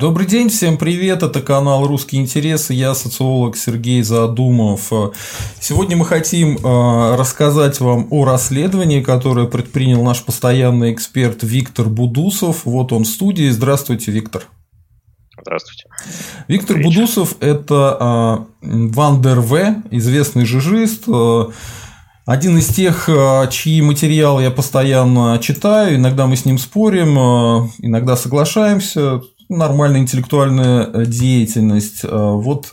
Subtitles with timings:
[0.00, 4.90] Добрый день, всем привет, это канал «Русские интересы», я социолог Сергей Задумов.
[5.60, 12.64] Сегодня мы хотим э, рассказать вам о расследовании, которое предпринял наш постоянный эксперт Виктор Будусов.
[12.64, 13.50] Вот он в студии.
[13.50, 14.44] Здравствуйте, Виктор.
[15.38, 15.84] Здравствуйте.
[16.48, 21.44] Виктор Добрый Будусов– это э, Ван дер В, известный жижист, э,
[22.24, 23.10] один из тех,
[23.50, 27.18] чьи материалы я постоянно читаю, иногда мы с ним спорим,
[27.80, 32.04] иногда соглашаемся, нормальная интеллектуальная э, деятельность.
[32.04, 32.68] Э, вот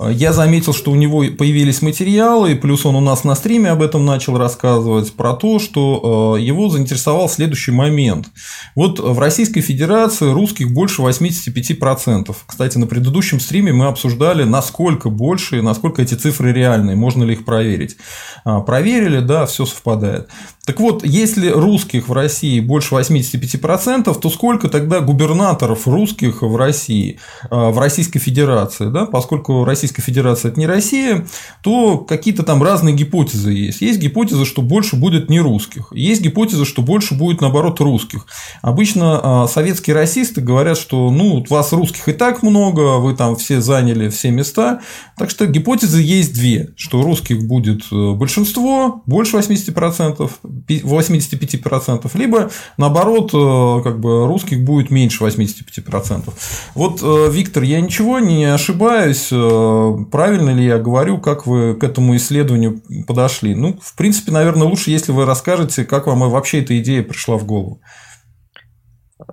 [0.00, 3.82] э, я заметил, что у него появились материалы, плюс он у нас на стриме об
[3.82, 8.28] этом начал рассказывать, про то, что его заинтересовал следующий момент.
[8.74, 12.34] Вот в Российской Федерации русских больше 85%.
[12.46, 17.34] Кстати, на предыдущем стриме мы обсуждали, насколько больше и насколько эти цифры реальные, можно ли
[17.34, 17.96] их проверить.
[18.44, 20.28] Проверили, да, все совпадает.
[20.68, 27.18] Так вот, если русских в России больше 85%, то сколько тогда губернаторов русских в России,
[27.50, 28.90] э, в Российской Федерации?
[28.90, 29.06] Да?
[29.06, 31.26] Поскольку Российская Федерация– это не Россия,
[31.62, 33.80] то какие-то там разные гипотезы есть.
[33.80, 35.88] Есть гипотеза, что больше будет не русских.
[35.92, 38.26] Есть гипотеза, что больше будет, наоборот, русских.
[38.60, 43.62] Обычно э, советские расисты говорят, что ну, вас русских и так много, вы там все
[43.62, 44.82] заняли все места.
[45.16, 50.30] Так что гипотезы есть две, что русских будет э, большинство, больше 80%,
[50.66, 56.32] 85%, либо наоборот, э, как бы русских будет меньше 85%.
[56.74, 61.84] Вот, э, Виктор, я ничего не ошибаюсь, э, правильно ли я говорю, как вы к
[61.84, 63.54] этому исследованию подошли?
[63.54, 67.44] Ну, в принципе, наверное, лучше, если вы расскажете, как вам вообще эта идея пришла в
[67.44, 67.80] голову.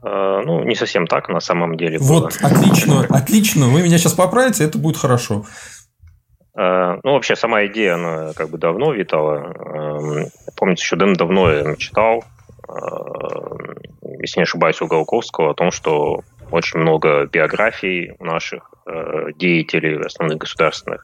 [0.03, 1.97] Ну, не совсем так, на самом деле.
[1.99, 2.49] Вот, было.
[2.51, 3.67] отлично, отлично.
[3.67, 5.45] Вы меня сейчас поправите, это будет хорошо.
[6.57, 9.35] Ну, вообще, сама идея, она как бы давно витала.
[9.37, 12.23] Эм, помните, еще давно я читал,
[12.69, 13.75] эм,
[14.21, 16.21] если не ошибаюсь, у Голковского, о том, что
[16.51, 21.01] очень много биографий наших э, деятелей основных государственных,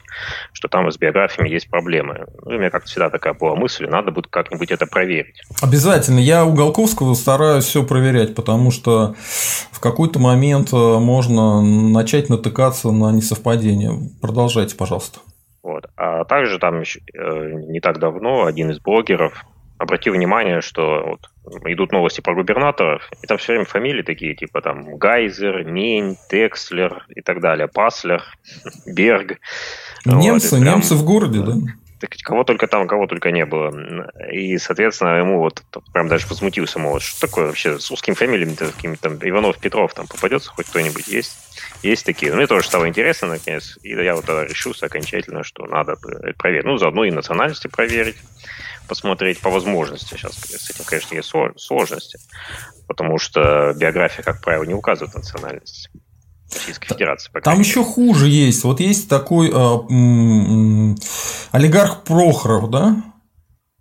[0.53, 2.25] что там с биографиями есть проблемы.
[2.45, 5.41] Ну, у меня как-то всегда такая была мысль, надо будет как-нибудь это проверить.
[5.61, 6.19] Обязательно.
[6.19, 9.16] Я у Голковского стараюсь все проверять, потому что
[9.72, 13.94] в какой-то момент э, можно начать натыкаться на несовпадение.
[14.22, 15.19] Продолжайте, пожалуйста.
[15.63, 15.85] Вот.
[15.95, 16.83] А также там э,
[17.67, 19.45] не так давно один из блогеров
[19.77, 21.29] обратил внимание, что вот
[21.66, 27.05] идут новости про губернаторов, и там все время фамилии такие, типа там Гайзер, Мень, Текслер
[27.09, 28.23] и так далее, Паслер,
[28.85, 29.39] Берг.
[30.05, 31.53] Немцы, вот, прям, немцы в городе, да?
[31.99, 33.72] Так кого только там, кого только не было.
[34.31, 39.09] И, соответственно, ему вот прям даже возмутился, мол, что такое вообще с русскими фамилиями-то, какими-то
[39.09, 41.35] там Иванов, Петров там попадется хоть кто-нибудь есть?
[41.84, 42.34] Есть такие.
[42.34, 43.78] Мне тоже стало интересно, наконец.
[43.81, 45.96] И я вот тогда решился окончательно, что надо
[46.38, 46.66] проверить.
[46.66, 48.18] Ну, заодно и национальности проверить,
[48.88, 50.16] посмотреть по возможности.
[50.16, 52.20] Сейчас с этим, конечно, есть сложности.
[52.88, 55.90] Потому что биография, как правило, не указывает национальность.
[56.53, 57.31] Российской Федерации.
[57.44, 58.66] Там еще хуже есть.
[58.66, 60.96] Вот есть такой э, э,
[61.53, 63.02] олигарх Прохоров, да?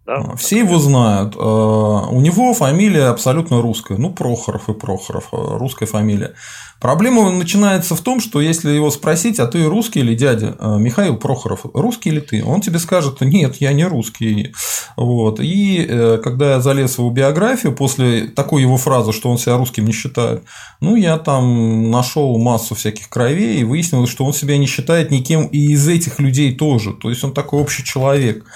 [0.06, 1.36] Да, Все его знают.
[1.36, 3.96] А, у него фамилия абсолютно русская.
[3.96, 6.34] Ну, Прохоров и Прохоров, а, русская фамилия.
[6.80, 10.56] Проблема начинается в том, что если его спросить, а ты русский или дядя?
[10.58, 12.42] А, Михаил Прохоров, русский или ты?
[12.42, 14.54] Он тебе скажет, нет, я не русский.
[14.96, 15.40] Вот.
[15.40, 19.58] И э, когда я залез в его биографию, после такой его фразы, что он себя
[19.58, 20.42] русским не считает,
[20.80, 25.46] ну, я там нашел массу всяких кровей и выяснилось, что он себя не считает никем
[25.46, 26.94] и из этих людей тоже.
[26.94, 28.46] То есть он такой общий человек.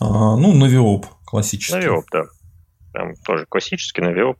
[0.00, 1.74] Ну, навиоп классический.
[1.74, 2.22] Навиоп, да.
[2.92, 4.38] Прям тоже классический навиоп.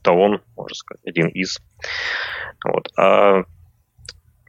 [0.00, 1.58] Это он, можно сказать, один из.
[2.64, 2.88] Вот.
[2.96, 3.44] А,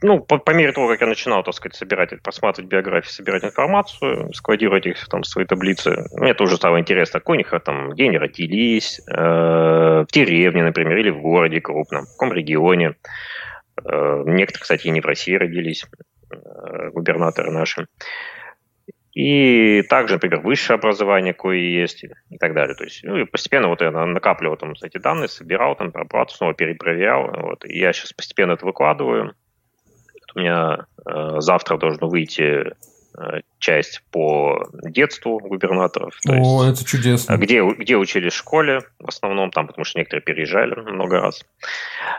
[0.04, 4.34] ну, по, по мере того, как я начинал, так сказать, собирать, просматривать биографии, собирать информацию,
[4.34, 8.06] складировать их там в свои таблицы, мне тоже стало интересно, какой у них там, где
[8.06, 12.96] они родились, э, в деревне, например, или в городе крупном, в каком регионе.
[13.82, 15.86] Э, некоторые, кстати, и не в России родились,
[16.32, 17.88] э, губернаторы наши.
[19.14, 22.76] И также, например, высшее образование, кое есть, и так далее.
[22.76, 26.56] То есть, ну, и постепенно вот я накапливал там эти данные, собирал там, оплату снова
[26.56, 27.30] перепроверял.
[27.32, 29.36] Вот, и я сейчас постепенно это выкладываю.
[30.36, 36.18] У меня э, завтра должно выйти э, часть по детству губернаторов.
[36.26, 37.38] То О, есть, это чудесно.
[37.38, 41.46] Где, где учились в школе, в основном там, потому что некоторые переезжали много раз.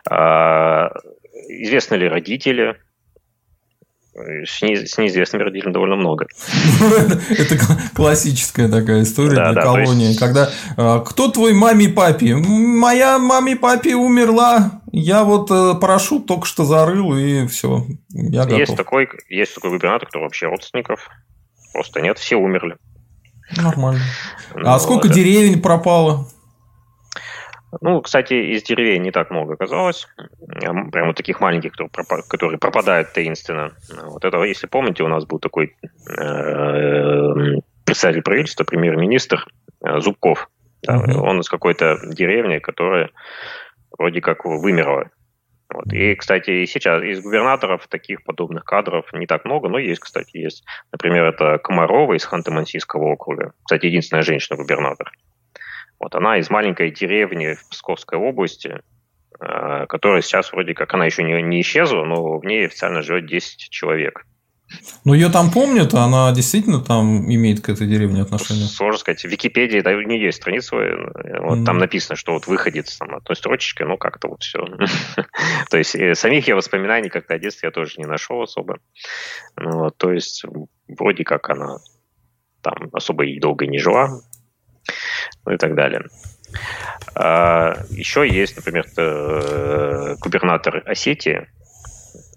[0.08, 0.92] А,
[1.48, 2.76] известны ли родители
[4.14, 6.26] с, не, с неизвестными родителями довольно много.
[7.30, 7.58] Это
[7.94, 12.36] классическая такая история для колонии, когда а, кто твой маме и папе?
[12.36, 18.44] Моя маме и папе умерла, я вот э, парашют только что зарыл и все, я
[18.44, 18.58] готов.
[18.58, 21.08] Есть такой, есть такой губернатор, который вообще родственников
[21.72, 22.76] просто нет, все умерли.
[23.56, 24.00] Нормально.
[24.54, 26.28] А ну, сколько деревень пропало?
[27.80, 30.06] Ну, кстати, из деревень не так много оказалось.
[30.60, 33.72] Прямо вот таких маленьких, которые пропадают таинственно.
[34.06, 35.76] Вот это, если помните, у нас был такой
[36.18, 39.46] э, представитель правительства, премьер-министр
[39.84, 40.48] э, Зубков.
[40.82, 41.18] Да, mm-hmm.
[41.18, 43.10] Он из какой-то деревни, которая
[43.96, 45.10] вроде как вымерла.
[45.72, 45.92] Вот.
[45.92, 50.36] И, кстати, и сейчас из губернаторов таких подобных кадров не так много, но есть, кстати,
[50.36, 50.64] есть.
[50.92, 53.52] Например, это Комарова из Ханты-Мансийского округа.
[53.64, 55.10] Кстати, единственная женщина-губернатор.
[55.98, 58.80] Вот она из маленькой деревни в Псковской области,
[59.40, 63.26] э, которая сейчас вроде как, она еще не, не исчезла, но в ней официально живет
[63.26, 64.26] 10 человек.
[65.04, 68.66] Ну, ее там помнят, а она действительно там имеет к этой деревне отношение?
[68.66, 69.20] Сложно сказать.
[69.20, 73.14] В Википедии да, у нее есть страница, вот mm там написано, что вот выходец там
[73.14, 74.66] одной строчечкой, ну, как-то вот все.
[75.70, 78.78] то есть, э, самих я воспоминаний как-то о детстве я тоже не нашел особо.
[79.56, 80.44] Ну, то есть,
[80.88, 81.78] вроде как она
[82.62, 84.20] там особо и долго не жила,
[85.46, 86.04] ну и так далее.
[87.14, 91.48] А, еще есть, например, э, губернатор Осетии,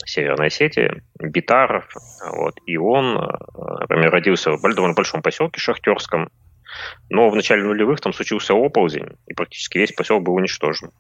[0.06, 1.86] Северной Осетии, Битаров,
[2.32, 3.28] вот, и он, э,
[3.82, 6.30] например, родился в довольно большом поселке Шахтерском,
[7.10, 10.92] но в начале нулевых там случился оползень, и практически весь поселок был уничтожен.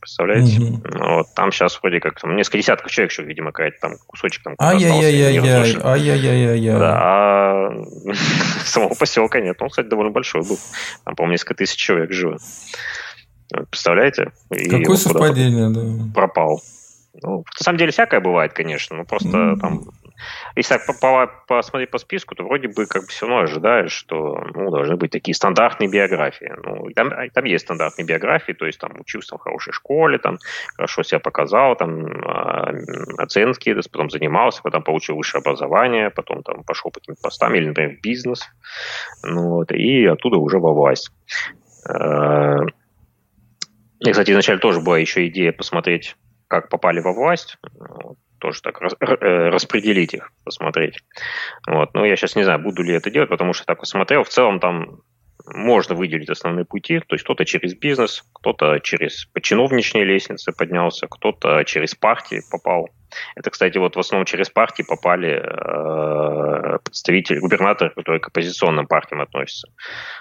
[0.00, 0.56] Представляете?
[0.56, 1.16] Mm-hmm.
[1.16, 4.54] Вот, там сейчас вроде как там несколько десятков человек еще, видимо, какая-то там кусочек там
[4.58, 6.78] Ай-яй-яй-яй, ай-яй-яй-яй.
[6.78, 7.70] Да, а
[8.64, 9.60] самого поселка нет.
[9.60, 10.58] Он, кстати, довольно большой был.
[11.04, 12.38] Там, по-моему, несколько тысяч человек живо.
[13.70, 14.32] Представляете?
[14.48, 16.12] Какое совпадение, да.
[16.14, 16.62] Пропал.
[17.22, 19.58] Ну, на самом деле всякое бывает, конечно, но просто mm-hmm.
[19.58, 19.82] там
[20.56, 24.70] если так посмотреть по списку, то вроде бы как бы все равно ожидаешь, что ну,
[24.70, 26.52] должны быть такие стандартные биографии.
[26.64, 30.38] Ну, там, там есть стандартные биографии, то есть там учился в хорошей школе, там
[30.76, 32.84] хорошо себя показал, там э,
[33.18, 37.96] оценки, потом занимался, потом получил высшее образование, потом там пошел по каким-то постам или, например,
[37.96, 38.46] в бизнес,
[39.22, 41.10] ну, вот, и оттуда уже во власть.
[44.00, 46.16] И, кстати, изначально тоже была еще идея посмотреть,
[46.48, 47.58] как попали во власть
[48.40, 50.98] тоже так э, распределить их, посмотреть.
[51.68, 51.94] Вот.
[51.94, 54.24] Но я сейчас не знаю, буду ли это делать, потому что так посмотрел.
[54.24, 55.02] В целом там
[55.46, 61.64] можно выделить основные пути, то есть кто-то через бизнес, кто-то через чиновничные лестницы поднялся, кто-то
[61.64, 62.88] через партии попал.
[63.34, 69.20] Это, кстати, вот в основном через партии попали э, представители, губернаторы, которые к оппозиционным партиям
[69.20, 69.68] относятся.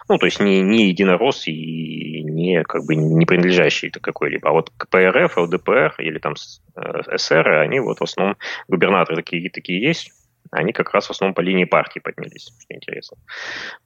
[0.07, 4.49] Ну, то есть не, не единорос и не, как бы, не принадлежащие какой-либо.
[4.49, 6.33] А вот КПРФ, ЛДПР или там
[6.75, 8.37] э, СР, они вот в основном
[8.67, 10.11] губернаторы такие, такие есть,
[10.51, 13.17] они как раз в основном по линии партии поднялись, что интересно.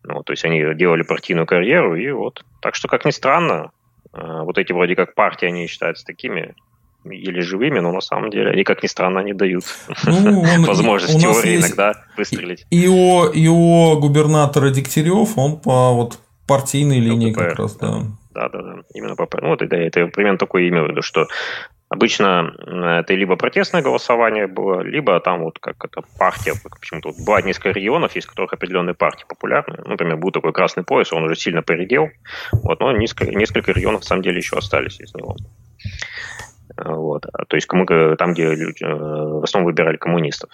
[0.04, 2.44] Ну, то есть они делали партийную карьеру, и вот.
[2.62, 3.72] Так что, как ни странно,
[4.14, 6.56] э, вот эти вроде как партии, они считаются такими
[7.06, 9.64] или живыми, но на самом деле они, как ни странно, не дают
[10.06, 12.66] ну, возможность теории иногда выстрелить.
[12.70, 18.04] И у, и у губернатора Дегтярев он по вот партийной линии как раз, да.
[18.34, 18.76] Да, да, да.
[18.94, 19.28] Именно по...
[19.42, 21.28] Ну, вот, да, это примерно такое имя в виду, что
[21.94, 22.56] Обычно
[23.00, 27.70] это либо протестное голосование было, либо там вот как это партия, почему-то вот бывает несколько
[27.70, 29.76] регионов, есть которых определенные партии популярны.
[29.78, 32.10] Ну, например, был такой красный пояс, он уже сильно поредел,
[32.52, 35.36] вот, но несколько, несколько регионов на самом деле еще остались из него.
[36.78, 37.28] Вот.
[37.48, 40.50] То есть там, где люди э, в основном выбирали коммунистов.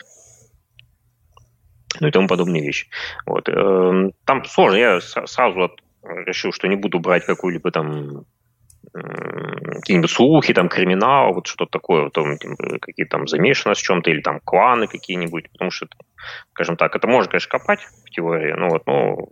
[2.02, 2.88] Ну и тому подобные вещи.
[3.26, 3.48] Вот.
[3.48, 4.76] Эм, там сложно.
[4.76, 5.72] Я сразу
[6.04, 8.26] решил, что не буду брать какую-либо там
[8.94, 12.38] какие-нибудь слухи, там, криминал, вот что-то такое, там,
[12.82, 15.88] какие там замешанность в чем-то, или там кланы какие-нибудь, потому что,
[16.52, 19.30] скажем так, это можно, конечно, копать в теории, но вот, ну,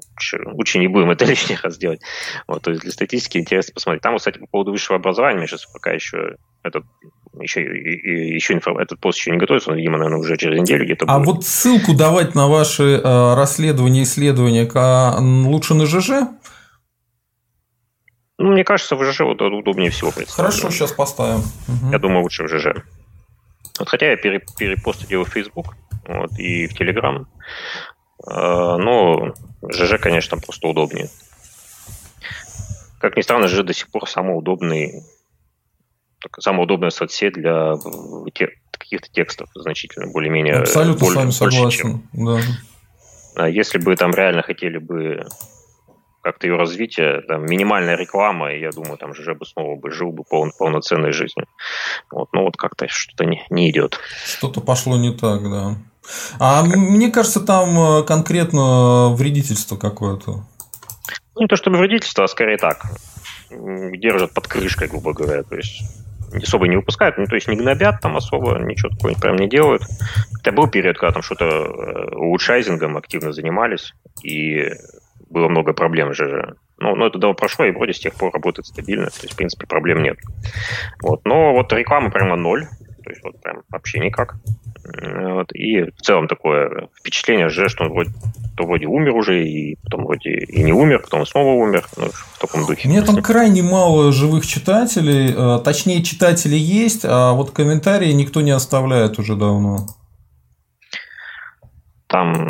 [0.53, 2.01] лучше не будем это лишний раз делать.
[2.47, 4.01] Вот, то есть для статистики интересно посмотреть.
[4.01, 6.83] Там, кстати, по поводу высшего образования, сейчас пока еще этот
[7.39, 11.05] еще, еще инфо, этот пост еще не готовится, но, видимо, наверное, уже через неделю где-то
[11.07, 11.27] А будет.
[11.27, 16.09] вот ссылку давать на ваши э, расследования, исследования к, лучше на ЖЖ?
[18.37, 20.35] Ну, мне кажется, в ЖЖ вот удобнее всего представить.
[20.35, 21.39] Хорошо, сейчас поставим.
[21.39, 21.91] Угу.
[21.91, 22.83] Я думаю, лучше в ЖЖ.
[23.79, 25.75] Вот, хотя я перепосты делаю в Facebook
[26.07, 27.25] вот, и в Telegram.
[28.29, 29.33] Э, но
[29.71, 31.09] ЖЖ, конечно, просто удобнее.
[32.99, 35.03] Как ни странно, ЖЖ до сих пор самый удобный
[36.39, 37.75] самая удобная соцсеть для
[38.71, 40.55] каких-то текстов значительно более-менее.
[40.55, 41.63] Абсолютно более, с вами согласен.
[41.63, 42.09] Больше, чем...
[42.13, 42.41] да.
[43.35, 45.25] А если бы там реально хотели бы
[46.27, 50.11] как-то ее развитие, там, минимальная реклама, и я думаю, там же бы снова бы жил
[50.11, 51.47] бы пол, полноценной жизнью.
[52.11, 53.97] Вот, ну вот как-то что-то не, не идет.
[54.25, 55.75] Что-то пошло не так, да.
[56.37, 56.75] А как...
[56.75, 60.43] мне кажется, там э, конкретно вредительство какое-то.
[61.35, 62.83] Ну, не то чтобы вредительство, а скорее так.
[63.49, 65.43] Держат под крышкой, грубо говоря.
[65.43, 65.81] То есть
[66.43, 69.83] особо не выпускают, ну, то есть не гнобят там особо, ничего такого прям не делают.
[70.33, 73.93] Хотя был период, когда там что-то э, улучшайзингом активно занимались,
[74.23, 74.71] и
[75.29, 76.55] было много проблем же.
[76.79, 79.37] Ну, но это давно прошло, и вроде с тех пор работает стабильно, то есть, в
[79.37, 80.17] принципе, проблем нет.
[81.01, 81.25] Вот.
[81.25, 82.65] Но вот реклама прямо ноль,
[83.03, 84.35] то есть вот прям вообще никак.
[84.83, 85.51] Вот.
[85.53, 88.11] И в целом такое впечатление же, что он вроде,
[88.55, 92.39] то вроде умер уже, и потом вроде и не умер, потом снова умер, ну, в
[92.39, 92.87] таком духе.
[92.87, 98.41] У меня там крайне мало живых читателей, э, точнее, читатели есть, а вот комментарии никто
[98.41, 99.87] не оставляет уже давно.
[102.07, 102.47] Там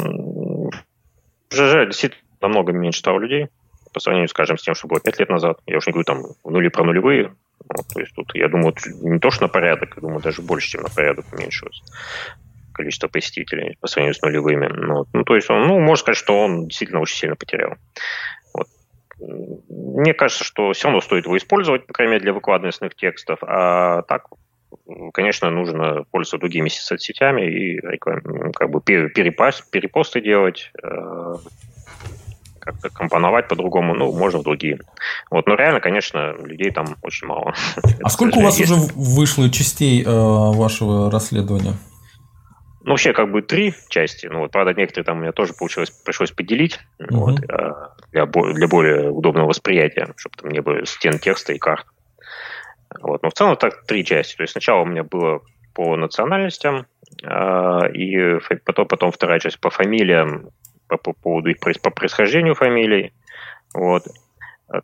[1.51, 3.47] ЖЖ действительно намного меньше стало людей
[3.93, 5.59] по сравнению, скажем, с тем, что было 5 лет назад.
[5.65, 7.33] Я уж не говорю там в нули про нулевые.
[7.69, 10.69] Вот, то есть тут, я думаю, не то, что на порядок, я думаю, даже больше,
[10.69, 11.81] чем на порядок уменьшилось
[12.77, 14.67] количество посетителей по сравнению с нулевыми.
[14.67, 17.73] Ну, ну, то есть он, ну, можно сказать, что он действительно очень сильно потерял.
[18.53, 18.67] Вот.
[19.67, 23.39] Мне кажется, что все равно стоит его использовать, по крайней мере, для выкладывания основных текстов,
[23.41, 24.27] а так
[25.13, 31.35] конечно, нужно пользоваться другими соцсетями и как бы перепаст, перепосты делать, э,
[32.67, 34.79] как-то компоновать по-другому, ну, можно в другие.
[35.31, 37.53] Вот, но реально, конечно, людей там очень мало.
[38.03, 41.73] А сколько у вас уже вышло частей э, вашего расследования?
[42.83, 44.27] Ну, вообще, как бы три части.
[44.27, 47.19] Ну, вот, правда, некоторые там у меня тоже получилось, пришлось поделить угу.
[47.19, 47.73] вот, э,
[48.11, 51.85] для, для более удобного восприятия, чтобы там не было стен текста и карт.
[53.01, 53.23] Вот.
[53.23, 54.35] Но в целом так три части.
[54.35, 55.41] То есть сначала у меня было
[55.73, 56.87] по национальностям,
[57.23, 60.49] э, и потом, потом вторая часть по фамилиям,
[60.87, 63.13] по, по поводу их по происхождению фамилий.
[63.73, 64.07] Вот.
[64.69, 64.81] А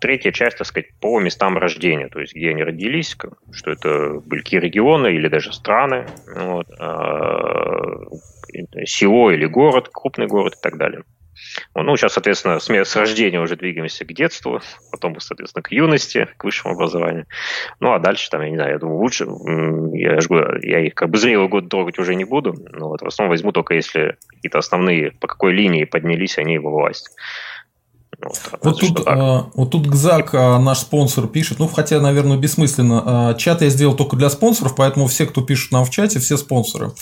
[0.00, 3.16] третья часть, так сказать, по местам рождения, то есть где они родились,
[3.52, 8.06] что это были какие регионы или даже страны, вот, а,
[8.84, 11.04] село или город, крупный город и так далее.
[11.74, 16.44] Ну, сейчас, соответственно, с, с рождения уже двигаемся к детству, потом, соответственно, к юности, к
[16.44, 17.26] высшему образованию.
[17.80, 19.26] Ну, а дальше, там, я не знаю, я думаю, лучше,
[19.94, 23.06] я, жгу, я их как бы зрелый год трогать уже не буду, но вот в
[23.06, 27.10] основном возьму только если какие-то основные, по какой линии поднялись они во власть.
[28.22, 33.02] Вот, вот, тут, а, вот тут Гзак, а, наш спонсор, пишет, ну, хотя, наверное, бессмысленно.
[33.04, 36.36] А, чат я сделал только для спонсоров, поэтому все, кто пишет нам в чате, все
[36.36, 36.92] спонсоры.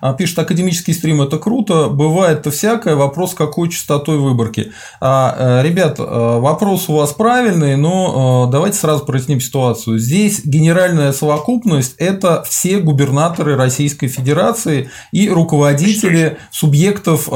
[0.00, 4.72] А, пишет, академический стрим– это круто, бывает-то всякое, вопрос, какой частотой выборки.
[5.00, 9.98] Э, ребят, вопрос у вас правильный, но давайте сразу проясним ситуацию.
[9.98, 17.28] Здесь генеральная совокупность– это все губернаторы Российской Федерации и руководители субъектов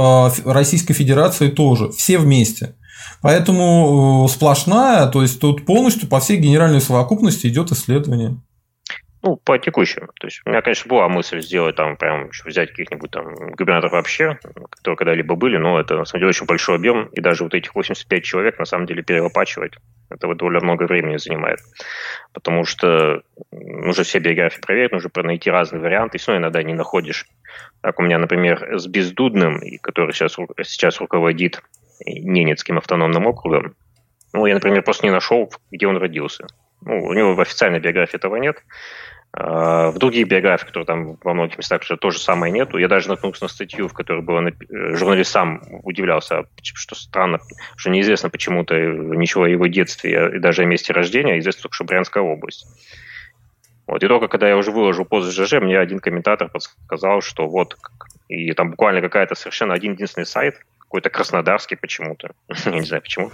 [0.45, 2.75] Российской Федерации тоже, все вместе.
[3.23, 8.37] Поэтому э, сплошная, то есть тут полностью по всей генеральной совокупности идет исследование.
[9.21, 10.09] Ну, по текущему.
[10.21, 14.39] То есть у меня, конечно, была мысль сделать там прям взять каких-нибудь там губернаторов вообще,
[14.71, 17.75] которые когда-либо были, но это на самом деле очень большой объем, и даже вот этих
[17.75, 19.73] 85 человек на самом деле перелопачивать,
[20.09, 21.59] это вот довольно много времени занимает.
[22.33, 27.27] Потому что нужно все биографии проверить, нужно найти разные варианты, и все иногда не находишь.
[27.81, 31.61] Так у меня, например, с Бездудным, который сейчас, сейчас руководит
[32.05, 33.75] Ненецким автономным округом.
[34.33, 36.47] Ну, я, например, просто не нашел, где он родился.
[36.83, 38.63] Ну, у него в официальной биографии этого нет.
[39.33, 42.79] А, в других биографиях, которые там во многих местах уже то же самое нету.
[42.79, 44.55] Я даже наткнулся на статью, в которой было нап...
[44.69, 47.39] журналист сам удивлялся, что странно,
[47.77, 51.75] что неизвестно почему-то ничего о его детстве и даже о месте рождения, а известно только,
[51.75, 52.67] что Брянская область.
[53.87, 54.03] Вот.
[54.03, 57.77] И только когда я уже выложил пост ЖЖ, мне один комментатор подсказал, что вот,
[58.29, 62.31] и там буквально какая-то совершенно один единственный сайт, какой-то краснодарский почему-то.
[62.65, 63.31] Я не знаю почему.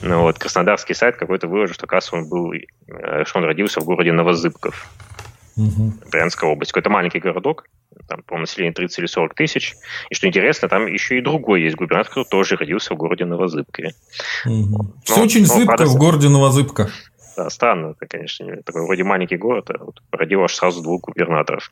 [0.00, 3.84] Но вот краснодарский сайт какой-то выложил, что, оказывается, он был, э, что он родился в
[3.84, 4.90] городе Новозыбков.
[5.56, 5.92] Угу.
[6.10, 6.72] Брянская область.
[6.72, 7.66] Какой-то маленький городок,
[8.08, 9.74] там, по населению 30 или 40 тысяч.
[10.10, 13.92] И что интересно, там еще и другой есть губернатор, который тоже родился в городе Новозыбкове.
[14.46, 14.94] Угу.
[15.04, 16.90] Все очень но, зыбко правда, в городе Новозыбка.
[17.36, 21.70] Да, странно, это, конечно, такой вроде маленький город, а вот родил аж сразу двух губернаторов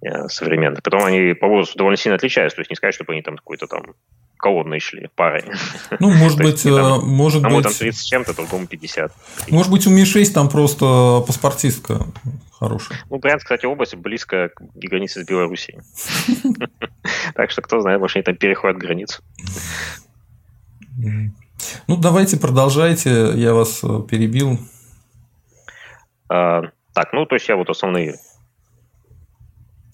[0.00, 0.82] э, современных.
[0.82, 3.66] Потом они по возрасту довольно сильно отличаются, то есть не сказать, чтобы они там какой-то
[3.66, 3.82] там
[4.38, 5.44] колонны шли парой.
[6.00, 7.64] Ну, может быть, там, может быть...
[7.64, 9.12] там 30 с чем-то, другому 50.
[9.50, 12.06] Может быть, у Ми-6 там просто паспортистка
[12.58, 12.98] хорошая.
[13.10, 15.80] Ну, Брянск, кстати, область близко к границе с Белоруссией.
[17.34, 19.22] Так что, кто знает, может, они там переходят границу.
[21.86, 24.58] Ну, давайте продолжайте, я вас э, перебил.
[26.28, 26.62] А,
[26.94, 28.14] так, ну, то есть я вот основные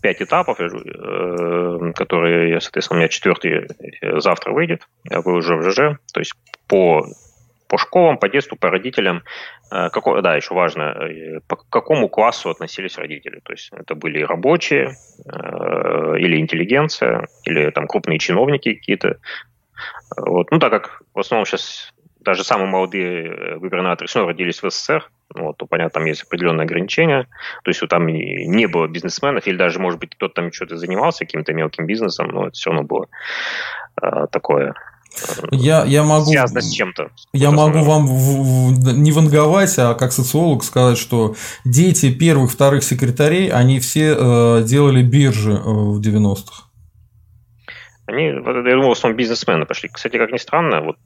[0.04, 3.68] пять этапов, э, которые, соответственно, у меня четвертый
[4.02, 6.34] э, завтра выйдет, я выложу в ЖЖ, то есть
[6.68, 7.06] по,
[7.68, 9.22] по школам, по детству, по родителям,
[9.72, 10.94] э, какой, да, еще важно,
[11.48, 18.18] по какому классу относились родители, то есть это были рабочие или интеллигенция, или там крупные
[18.18, 19.16] чиновники какие-то,
[20.18, 20.50] вот.
[20.50, 21.93] Ну, так как в основном сейчас
[22.24, 26.64] даже самые молодые губернаторы все равно родились в СССР, вот, то, понятно, там есть определенные
[26.64, 27.26] ограничения.
[27.64, 31.24] То есть вот там не было бизнесменов, или даже, может быть, кто-то там что-то занимался
[31.24, 33.08] каким-то мелким бизнесом, но это все равно было
[34.02, 34.74] э, такое.
[35.50, 37.10] я, я могу, связано с чем-то.
[37.32, 42.84] Я могу вам в, в, не ванговать, а как социолог сказать, что дети первых, вторых
[42.84, 46.63] секретарей, они все э, делали биржи э, в 90-х.
[48.06, 49.88] Они, я думаю, в основном бизнесмены пошли.
[49.88, 50.98] Кстати, как ни странно, вот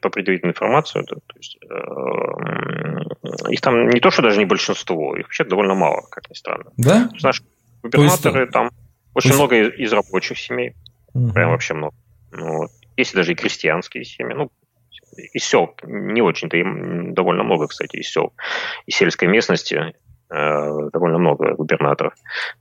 [0.00, 5.16] по предварительной информации, то, то есть, э, их там не то, что даже не большинство,
[5.16, 6.72] их вообще довольно мало, как ни странно.
[6.76, 7.08] Да?
[7.22, 7.44] Наши
[7.82, 8.70] губернаторы есть, там
[9.14, 9.38] очень есть...
[9.38, 10.74] много из, из рабочих семей,
[11.12, 11.32] угу.
[11.32, 11.94] прям вообще много.
[12.32, 12.70] Ну, вот.
[12.96, 14.50] Есть даже и крестьянские семьи, ну,
[15.32, 18.32] из сел не очень-то, им довольно много, кстати, из сел,
[18.86, 19.94] из сельской местности
[20.30, 22.14] э, довольно много губернаторов.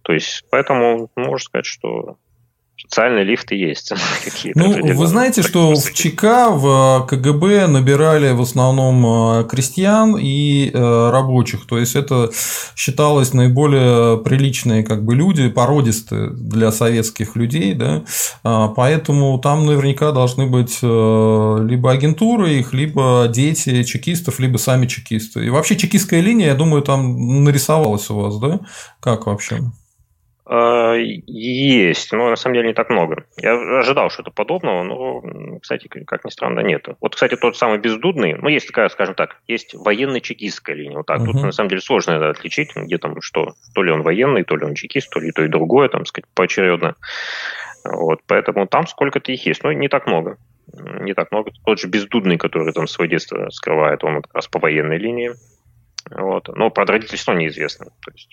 [0.03, 2.17] То есть, поэтому можно сказать, что
[2.87, 3.91] Социальные лифты есть.
[4.55, 11.09] Ну, вы знаете, что в ЧК, в КГБ набирали в основном э, крестьян и э,
[11.09, 11.65] рабочих.
[11.65, 12.29] То есть это
[12.75, 18.03] считалось наиболее приличные как бы люди, породистые для советских людей, да.
[18.43, 24.87] А, поэтому там наверняка должны быть э, либо агентуры их, либо дети чекистов, либо сами
[24.87, 25.45] чекисты.
[25.45, 28.59] И вообще чекистская линия, я думаю, там нарисовалась у вас, да?
[28.99, 29.61] Как вообще?
[30.53, 33.25] Э, есть, но на самом деле не так много.
[33.37, 36.87] Я ожидал что-то подобного, но, кстати, как ни странно, нет.
[37.01, 40.97] Вот, кстати, тот самый бездудный, ну, есть такая, скажем так, есть военно-чекистская линия.
[40.97, 41.21] Вот так.
[41.21, 41.31] Uh-huh.
[41.31, 43.55] Тут, на самом деле, сложно это отличить, где там что.
[43.73, 46.29] То ли он военный, то ли он чекист, то ли то и другое, там, сказать,
[46.35, 46.95] поочередно.
[47.83, 50.37] Вот, поэтому там сколько-то их есть, но не так много.
[50.71, 51.51] Не так много.
[51.65, 55.31] Тот же бездудный, который там свое детство скрывает, он как раз по военной линии.
[56.11, 56.47] Вот.
[56.55, 57.87] Но про родительство неизвестно.
[58.05, 58.29] То есть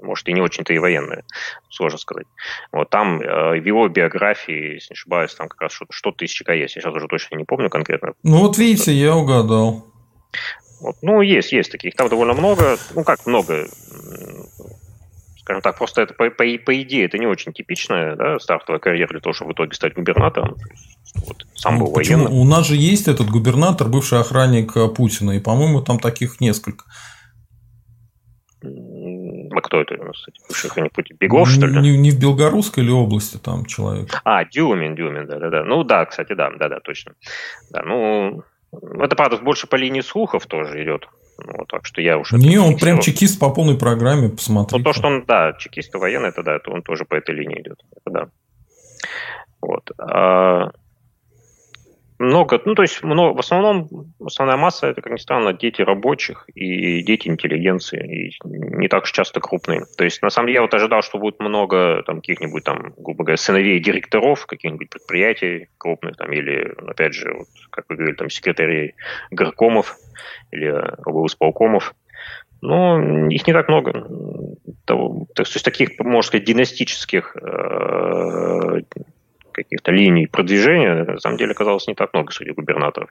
[0.00, 1.24] может, и не очень-то и военные,
[1.68, 2.26] сложно сказать.
[2.72, 6.30] Вот там э, в его биографии, если не ошибаюсь, там как раз что-то, что-то из
[6.30, 6.76] ЧК есть.
[6.76, 8.12] Я сейчас уже точно не помню конкретно.
[8.22, 9.86] Ну, вот видите, я угадал.
[10.80, 10.96] Вот.
[11.02, 11.94] Ну, есть, есть таких.
[11.94, 12.76] Там довольно много.
[12.94, 13.66] Ну, как много?
[15.40, 19.10] Скажем так, просто это, по, по, по идее, это не очень типичная да, стартовая карьера
[19.10, 20.56] для того, чтобы в итоге стать губернатором.
[21.14, 22.24] Вот, сам ну, был почему?
[22.24, 22.40] военным.
[22.40, 26.84] У нас же есть этот губернатор, бывший охранник э, Путина, и, по-моему, там таких несколько.
[29.56, 31.80] А кто это у нас, кстати, бывший охранник Бегов, что ли?
[31.80, 34.20] Не, не в Белгородской или области там человек?
[34.24, 35.64] А, Дюмин, Дюмин, да-да-да.
[35.64, 37.14] Ну да, кстати, да, да-да, точно.
[37.70, 38.42] Да, ну,
[39.00, 41.08] это, правда, больше по линии слухов тоже идет.
[41.38, 42.36] Ну, так что я уже...
[42.36, 44.76] Не, он прям чекист по полной программе, посмотри.
[44.76, 47.34] Ну, то, что он, да, чекист и военный, это да, это он тоже по этой
[47.34, 47.82] линии идет.
[47.92, 48.28] Это да.
[49.62, 49.90] Вот.
[49.98, 50.70] А,
[52.18, 53.88] много, ну, то есть много, в основном,
[54.24, 59.12] основная масса, это, как ни странно, дети рабочих и дети интеллигенции, и не так уж
[59.12, 59.84] часто крупные.
[59.96, 63.24] То есть, на самом деле, я вот ожидал, что будет много там каких-нибудь там, грубо
[63.24, 68.30] говоря, сыновей директоров каких-нибудь предприятий крупных, там, или, опять же, вот, как вы говорили, там,
[68.30, 68.94] секретарей
[69.30, 69.96] горкомов
[70.50, 70.72] или
[71.04, 71.94] облсполкомов.
[72.62, 73.92] Но их не так много.
[74.86, 78.80] То, то есть таких, можно сказать, династических э,
[79.56, 83.10] каких-то линий продвижения, на самом деле оказалось не так много среди губернаторов.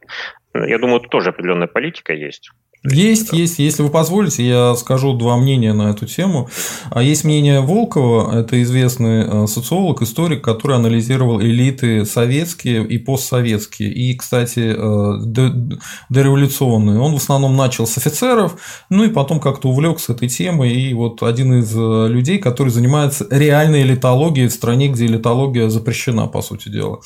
[0.54, 2.52] Я думаю, тут тоже определенная политика есть.
[2.84, 3.60] Есть, есть.
[3.60, 6.50] Если вы позволите, я скажу два мнения на эту тему.
[6.92, 13.92] А Есть мнение Волкова, это известный э, социолог, историк, который анализировал элиты советские и постсоветские,
[13.92, 15.62] и, кстати, э,
[16.10, 17.00] дореволюционные.
[17.00, 18.58] Он в основном начал с офицеров,
[18.90, 23.26] ну и потом как-то увлекся этой темой, и вот один из э, людей, который занимается
[23.32, 27.00] реальной элитологией в стране, где элитология запрещена, по сути дела.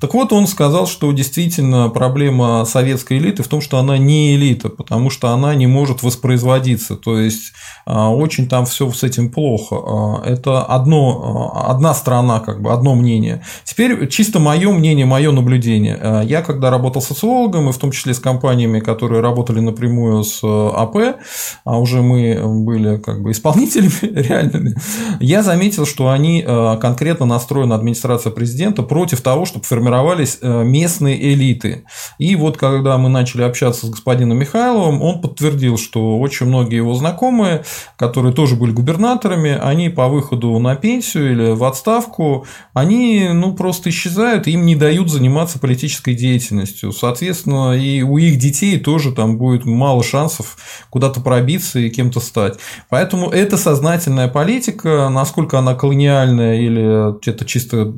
[0.00, 4.68] Так вот, он сказал, что действительно проблема советской элиты в том, что она не элита,
[4.68, 6.94] потому что что она не может воспроизводиться.
[6.94, 7.52] То есть
[7.84, 9.76] а, очень там все с этим плохо.
[9.76, 13.42] А, это одно, а, одна сторона, как бы одно мнение.
[13.64, 16.22] Теперь чисто мое мнение, мое наблюдение.
[16.24, 21.18] Я когда работал социологом, и в том числе с компаниями, которые работали напрямую с АП,
[21.64, 24.76] а уже мы были как бы исполнителями реальными,
[25.20, 26.42] я заметил, что они
[26.80, 31.84] конкретно настроены, администрация президента, против того, чтобы формировались местные элиты.
[32.18, 36.94] И вот когда мы начали общаться с господином Михайловым, он подтвердил, что очень многие его
[36.94, 37.64] знакомые,
[37.96, 43.90] которые тоже были губернаторами, они по выходу на пенсию или в отставку, они ну, просто
[43.90, 46.92] исчезают, им не дают заниматься политической деятельностью.
[46.92, 50.56] Соответственно, и у их детей тоже там будет мало шансов
[50.90, 52.58] куда-то пробиться и кем-то стать.
[52.88, 57.92] Поэтому это сознательная политика, насколько она колониальная или это чисто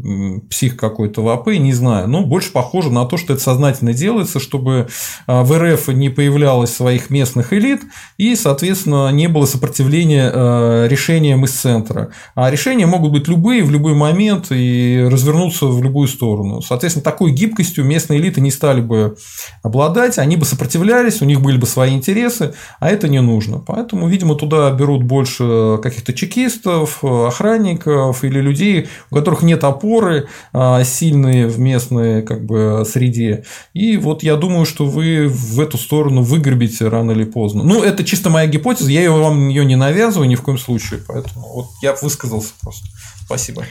[0.51, 2.09] псих какой-то в АП, не знаю.
[2.09, 4.89] Но больше похоже на то, что это сознательно делается, чтобы
[5.27, 7.83] а, в РФ не появлялось своих этих местных элит,
[8.17, 12.11] и, соответственно, не было сопротивления э, решениям из центра.
[12.35, 16.61] А решения могут быть любые в любой момент и развернуться в любую сторону.
[16.61, 19.17] Соответственно, такой гибкостью местные элиты не стали бы
[19.63, 23.59] обладать, они бы сопротивлялись, у них были бы свои интересы, а это не нужно.
[23.59, 30.83] Поэтому, видимо, туда берут больше каких-то чекистов, охранников или людей, у которых нет опоры а,
[30.85, 33.45] сильные в местной как бы, среде.
[33.73, 37.63] И вот я думаю, что вы в эту сторону выгребите рано или поздно.
[37.65, 41.47] Ну, это чисто моя гипотеза, я вам ее не навязываю ни в коем случае, поэтому
[41.49, 42.87] вот я высказался просто.
[43.25, 43.65] Спасибо.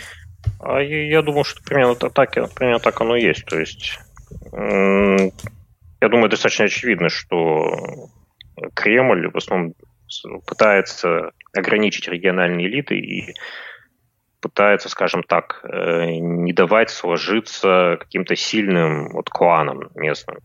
[0.59, 3.45] А я думаю, что примерно так, примерно так оно и есть.
[3.45, 3.99] То есть,
[4.53, 8.09] я думаю, достаточно очевидно, что
[8.73, 9.73] Кремль в основном
[10.45, 13.33] пытается ограничить региональные элиты и
[14.41, 20.37] пытается, скажем так, э, не давать сложиться каким-то сильным вот кланом местным.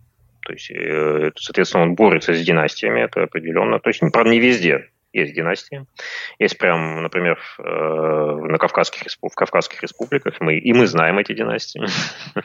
[0.44, 3.78] То есть, э, соответственно, он борется с династиями, это определенно.
[3.78, 5.87] То есть, правда, не везде есть династии.
[6.38, 11.83] Есть прям, например, э, на Кавказских, в Кавказских республиках, мы, и мы знаем эти династии.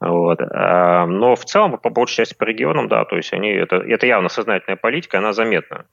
[0.00, 0.38] Вот.
[0.42, 4.06] А, но в целом, по большей части по регионам, да, то есть они, это, это
[4.06, 5.86] явно сознательная политика, она заметна.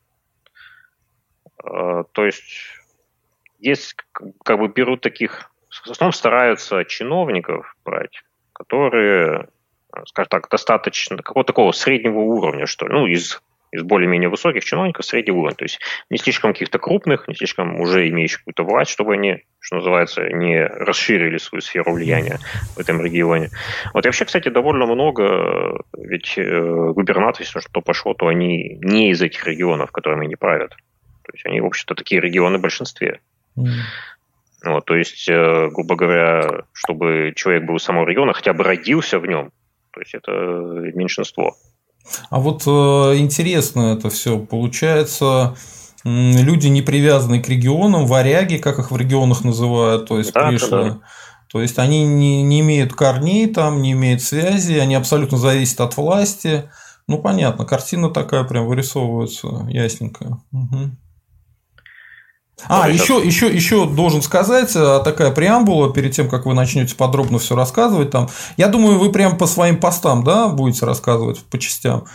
[1.64, 2.78] То есть
[3.60, 9.48] есть, как бы берут таких, в основном стараются чиновников брать, которые,
[10.06, 15.06] скажем так, достаточно какого-то такого среднего уровня, что ли, ну, из из более-менее высоких чиновников
[15.06, 15.56] среднего уровня.
[15.56, 19.78] То есть не слишком каких-то крупных, не слишком уже имеющих какую-то власть, чтобы они, что
[19.78, 22.40] называется, не расширили свою сферу влияния
[22.76, 23.50] в этом регионе.
[23.94, 29.12] Вот и вообще, кстати, довольно много, ведь э, губернаторы, если что пошло, то они не
[29.12, 30.72] из этих регионов, которыми они правят.
[31.24, 33.20] То есть они, в общем-то, такие регионы в большинстве.
[34.64, 39.20] Вот, то есть, э, грубо говоря, чтобы человек был из самого региона, хотя бы родился
[39.20, 39.52] в нем,
[39.98, 40.32] то есть это
[40.96, 41.56] меньшинство.
[42.30, 44.38] А вот э, интересно это все.
[44.40, 45.56] Получается,
[46.04, 50.92] люди не привязаны к регионам, варяги, как их в регионах называют, то есть да, пришлые.
[50.92, 51.00] Да.
[51.50, 55.98] То есть они не, не имеют корней там, не имеют связи, они абсолютно зависят от
[55.98, 56.70] власти.
[57.08, 60.38] Ну, понятно, картина такая прям вырисовывается ясненькая.
[60.52, 60.92] Угу.
[62.66, 67.38] А, еще, еще, еще должен сказать э, такая преамбула перед тем, как вы начнете подробно
[67.38, 68.30] все рассказывать там.
[68.58, 72.06] Я думаю, вы прям по своим постам, да, будете рассказывать по частям.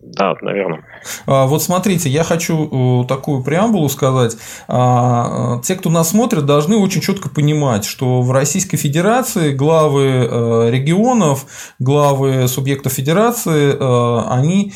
[0.00, 0.84] Да, наверное.
[1.26, 4.36] А, вот смотрите, я хочу э, такую преамбулу сказать.
[4.68, 10.70] А, те, кто нас смотрит, должны очень четко понимать, что в Российской Федерации главы э,
[10.70, 11.46] регионов,
[11.78, 13.76] главы субъектов Федерации,
[14.30, 14.72] они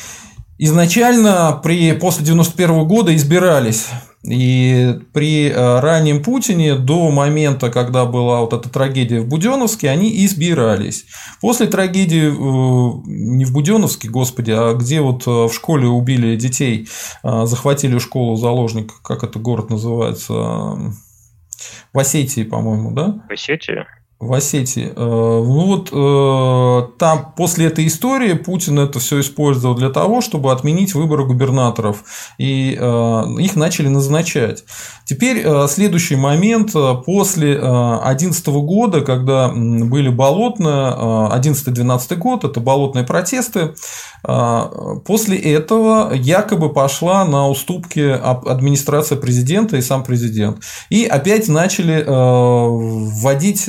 [0.59, 3.87] изначально при, после 91 года избирались.
[4.21, 10.25] И при э, раннем Путине до момента, когда была вот эта трагедия в Буденовске, они
[10.25, 11.05] избирались.
[11.39, 16.89] После трагедии э, не в Буденовске, господи, а где вот э, в школе убили детей,
[17.23, 23.23] захватили школу заложник, как это город называется, в Осетии, по-моему, да?
[23.29, 23.85] В Осетии?
[24.19, 24.91] В Осетии.
[24.93, 30.51] Э, ну вот э, там после этой истории Путин это все использовал для того, чтобы
[30.51, 32.03] отменить выборы губернаторов,
[32.37, 34.65] и э, их начали назначать.
[35.05, 36.73] Теперь следующий момент.
[37.05, 40.93] После 2011 года, когда были болотные,
[41.31, 43.73] 11-12 год, это болотные протесты,
[44.21, 50.59] после этого якобы пошла на уступки администрация президента и сам президент.
[50.91, 53.67] И опять начали вводить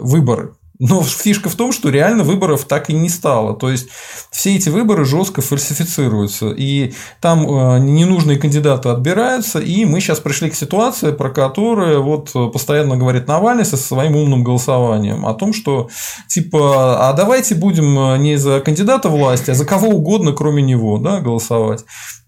[0.00, 0.54] выборы.
[0.84, 3.54] Но фишка в том, что реально выборов так и не стало.
[3.54, 3.86] То есть
[4.32, 6.50] все эти выборы жестко фальсифицируются.
[6.50, 9.60] И там э, ненужные кандидаты отбираются.
[9.60, 14.42] И мы сейчас пришли к ситуации, про которую вот постоянно говорит Навальный со своим умным
[14.42, 15.24] голосованием.
[15.24, 15.88] О том, что
[16.26, 21.20] типа, а давайте будем не за кандидата власти, а за кого угодно, кроме него, да,
[21.20, 21.84] голосовать.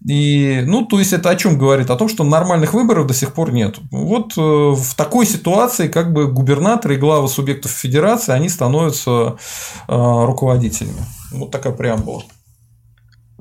[0.07, 1.89] И, ну, то есть это о чем говорит?
[1.89, 3.77] О том, что нормальных выборов до сих пор нет.
[3.89, 9.37] Вот э, в такой ситуации как бы губернаторы и главы субъектов федерации, они становятся
[9.87, 11.03] э, руководителями.
[11.31, 12.23] Вот такая преамбула.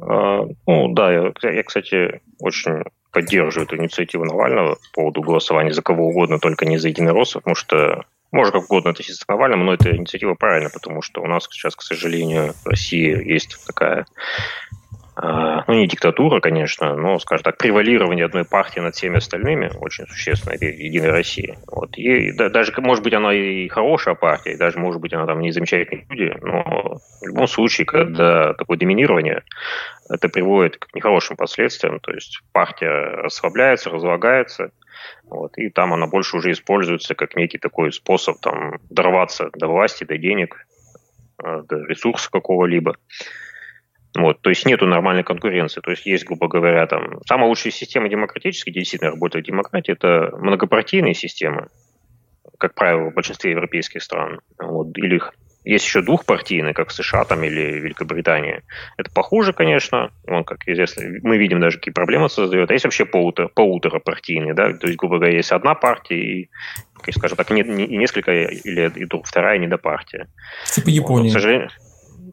[0.01, 5.83] А, ну да, я, я, кстати, очень поддерживаю эту инициативу Навального по поводу голосования за
[5.83, 9.75] кого угодно, только не за единороссов, потому что можно как угодно относиться к Навальному, но
[9.75, 14.07] эта инициатива правильная, потому что у нас сейчас, к сожалению, в России есть такая
[15.17, 20.57] ну, не диктатура, конечно, но, скажем так, превалирование одной партии над всеми остальными очень существенно
[20.57, 21.57] в Единой России.
[21.69, 21.97] Вот.
[21.97, 25.41] И да, даже, может быть, она и хорошая партия, и даже, может быть, она там
[25.41, 29.43] не замечательные люди, но в любом случае, когда такое доминирование,
[30.09, 34.73] это приводит к нехорошим последствиям, то есть партия расслабляется, разлагается,
[35.25, 40.05] вот, и там она больше уже используется как некий такой способ там дорваться до власти,
[40.05, 40.67] до денег,
[41.43, 42.97] э, до ресурса какого-либо.
[44.17, 45.81] Вот, то есть нету нормальной конкуренции.
[45.81, 50.31] То есть есть, грубо говоря, там самая лучшая система демократическая, где действительно работает демократия, это
[50.39, 51.69] многопартийные системы,
[52.59, 54.41] как правило, в большинстве европейских стран.
[54.59, 55.21] Вот, или
[55.65, 58.63] есть еще двухпартийные, как в США там, или Великобритании.
[58.99, 60.11] Это похуже, конечно.
[60.29, 62.71] Он, как известно, мы видим даже, какие проблемы создает.
[62.71, 66.51] А есть вообще полутора, полуторапартийные, да, то есть, грубо говоря, есть одна партия и,
[67.13, 70.29] скажем так, не, не, несколько, или и вторая недопартия.
[70.67, 71.25] Типа Япония.
[71.25, 71.71] Вот, к сожалению,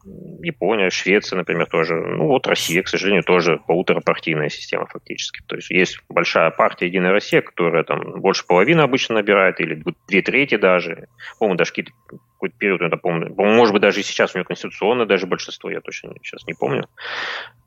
[0.04, 1.94] Япония, Швеция, например, тоже.
[1.94, 5.42] Ну вот Россия, к сожалению, тоже полуторапартийная система фактически.
[5.46, 10.22] То есть есть большая партия Единая Россия, которая там больше половины обычно набирает, или две
[10.22, 11.08] трети даже.
[11.38, 15.06] По-моему, даже какие-то какой-то период, я помню, может быть, даже и сейчас у нее конституционное
[15.06, 16.88] даже большинство, я точно сейчас не помню.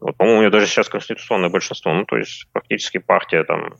[0.02, 3.76] Вот, по-моему, у нее даже сейчас конституционное большинство, ну, то есть фактически партия там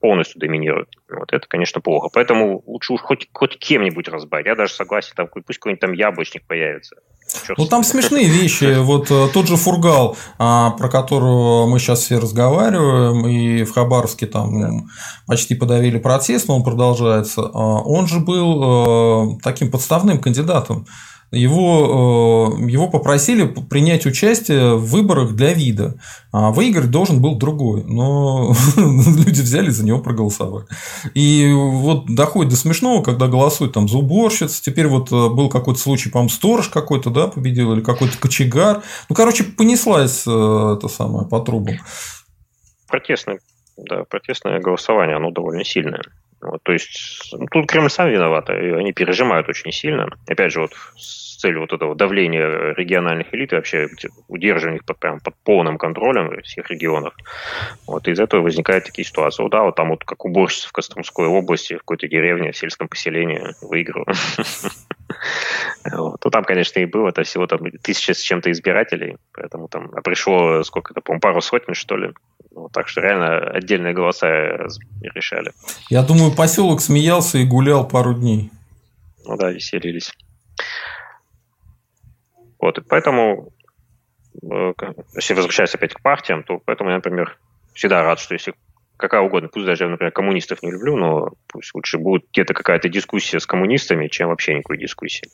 [0.00, 0.88] полностью доминирует.
[1.10, 2.08] Вот это, конечно, плохо.
[2.12, 4.46] Поэтому лучше уж хоть, хоть кем-нибудь разбавить.
[4.46, 6.96] Я даже согласен, там, пусть какой-нибудь там яблочник появится.
[7.46, 8.78] Черт ну, там смешные вещи.
[8.88, 14.26] Вот э, тот же Фургал, а, про которого мы сейчас все разговариваем, и в Хабаровске
[14.26, 14.70] там да.
[15.26, 17.42] почти подавили протест, но он продолжается.
[17.42, 20.86] А, он же был э, таким подставным кандидатом
[21.30, 25.94] его, э, его попросили принять участие в выборах для вида.
[26.32, 27.84] А выиграть должен был другой.
[27.84, 30.66] Но люди взяли за него проголосовали.
[31.14, 34.60] И вот доходит до смешного, когда голосуют там за уборщиц.
[34.60, 38.82] Теперь вот э, был какой-то случай, по-моему, сторож какой-то да, победил, или какой-то кочегар.
[39.08, 41.76] Ну, короче, понеслась э, это самое по трубам.
[42.86, 43.40] Протестное,
[43.76, 46.00] да, протестное голосование, оно довольно сильное.
[46.40, 50.08] Вот, то есть тут Кремль сам виноват, они пережимают очень сильно.
[50.26, 53.88] Опять же, вот с целью вот этого давления региональных элит и вообще
[54.28, 57.14] удерживания их под, прям, под полным контролем всех регионов.
[57.86, 59.42] Вот из этого возникают такие ситуации.
[59.42, 62.88] Вот, да, вот там вот как уборщица в Костромской области, в какой-то деревне, в сельском
[62.88, 64.04] поселении выиграл.
[65.90, 66.20] Вот.
[66.24, 70.02] Ну, там, конечно, и было, это всего там тысяча с чем-то избирателей, поэтому там а
[70.02, 72.12] пришло, сколько это, по пару сотен, что ли.
[72.50, 74.26] Ну, так что реально отдельные голоса
[75.02, 75.52] решали.
[75.88, 78.50] Я думаю, поселок смеялся и гулял пару дней.
[79.24, 80.12] Ну да, веселились.
[82.60, 83.52] Вот, и поэтому,
[84.42, 84.72] э,
[85.14, 87.38] если возвращаясь опять к партиям, то поэтому я, например,
[87.72, 88.54] всегда рад, что если
[88.98, 92.88] какая угодно, пусть даже я, например, коммунистов не люблю, но пусть лучше будет где-то какая-то
[92.88, 95.28] дискуссия с коммунистами, чем вообще никакой дискуссии.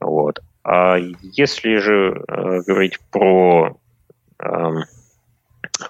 [0.00, 0.40] Вот.
[0.64, 3.78] А если же э, говорить про
[4.42, 4.46] э,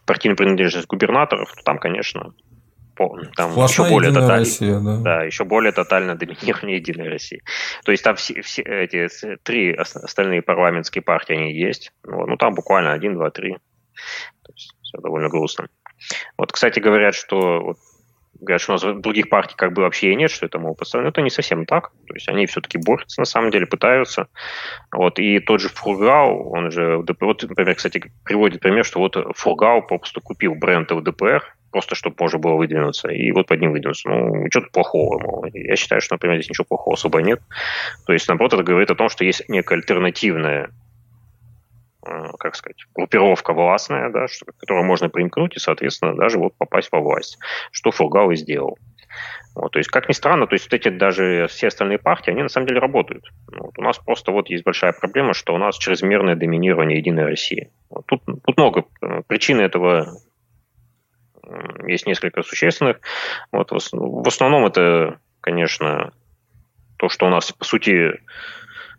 [0.07, 2.35] партийную принадлежность губернаторов, то там, конечно,
[2.97, 4.97] там Сплошная еще более тотально, Россия, да.
[4.99, 7.43] да, еще более тотально доминирование Единой России.
[7.85, 9.09] То есть там все, все эти
[9.43, 11.93] три остальные парламентские партии, они есть.
[12.05, 13.55] Ну, ну там буквально один, два, три.
[14.43, 15.69] То есть все довольно грустно.
[16.37, 17.77] Вот, кстати, говорят, что вот,
[18.41, 21.05] говорят, что у нас других партий как бы вообще и нет, что это поставить.
[21.05, 21.93] Но это не совсем так.
[22.07, 24.29] То есть они все-таки борются, на самом деле, пытаются.
[24.93, 29.83] Вот, и тот же Фургау, он же, вот, например, кстати, приводит пример, что вот Фургау
[29.83, 34.09] просто купил бренд ЛДПР, просто чтобы можно было выдвинуться, и вот под ним выдвинуться.
[34.09, 35.19] Ну, что-то плохого.
[35.19, 35.45] Мол.
[35.53, 37.41] Я считаю, что, например, здесь ничего плохого особо нет.
[38.07, 40.71] То есть, наоборот, это говорит о том, что есть некая альтернативная
[42.39, 47.01] как сказать, группировка властная, да, что, которую можно примкнуть и, соответственно, даже вот попасть во
[47.01, 47.39] власть,
[47.71, 48.79] что Фургал и сделал.
[49.55, 52.43] Вот, то есть, как ни странно, то есть вот эти даже все остальные партии, они
[52.43, 53.25] на самом деле работают.
[53.53, 57.71] Вот, у нас просто вот есть большая проблема, что у нас чрезмерное доминирование Единой России.
[57.89, 60.19] Вот, тут, тут много э, причин этого
[61.87, 62.99] есть несколько существенных.
[63.53, 66.13] Вот, в основном это, конечно,
[66.97, 68.19] то, что у нас, по сути, э,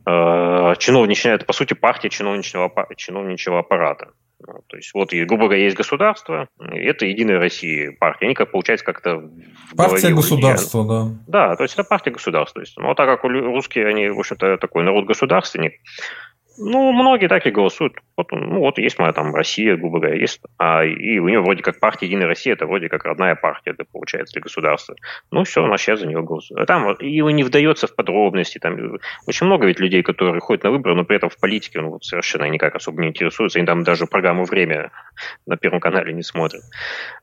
[0.06, 4.12] чиновничная, это, по сути, партия чиновничного, чиновничего аппарата.
[4.46, 8.26] Ну, то есть, вот, грубо говоря, есть государство, это Единая Россия партия.
[8.26, 9.24] Они, как получается, как-то
[9.76, 11.08] Партия государства, да.
[11.28, 12.60] Да, то есть, это партия государства.
[12.60, 15.80] То есть, ну, а так как русские, они, в общем-то, такой народ-государственник,
[16.58, 17.94] ну, многие так и голосуют.
[18.18, 20.40] Вот, ну, вот есть моя там Россия, грубо говоря, есть.
[20.58, 23.84] А, и у нее вроде как партия Единая Россия, это вроде как родная партия, это
[23.84, 24.96] получается, для государства.
[25.32, 26.60] Ну, все, она сейчас за нее голосует.
[26.62, 28.60] А там и не вдается в подробности.
[28.60, 31.90] Там очень много ведь людей, которые ходят на выборы, но при этом в политике ну,
[31.90, 33.60] вот, совершенно никак особо не интересуются.
[33.60, 34.92] Они там даже программу «Время»
[35.46, 36.62] на Первом канале не смотрят.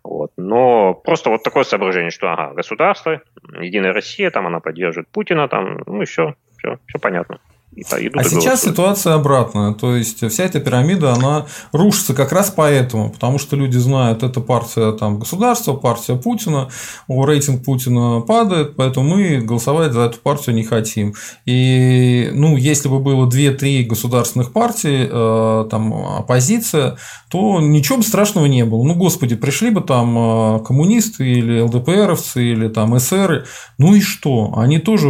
[0.04, 0.32] Вот.
[0.36, 3.22] Но просто вот такое соображение, что ага, государство,
[3.60, 7.38] Единая Россия, там она поддерживает Путина, там, ну и все, все, все понятно
[7.74, 9.72] идут а сейчас ситуация обратная.
[9.72, 14.40] То есть вся эта пирамида, она рушится как раз поэтому, потому что люди знают, это
[14.40, 16.68] партия там, государства, партия Путина,
[17.08, 21.14] у рейтинг Путина падает, поэтому мы голосовать за эту партию не хотим.
[21.46, 26.98] И ну, если бы было 2-3 государственных партий, э, там оппозиция,
[27.30, 28.82] то ничего бы страшного не было.
[28.82, 33.46] Ну, господи, пришли бы там э, коммунисты или ЛДПРовцы или там эсеры,
[33.78, 34.52] ну и что?
[34.56, 35.08] Они тоже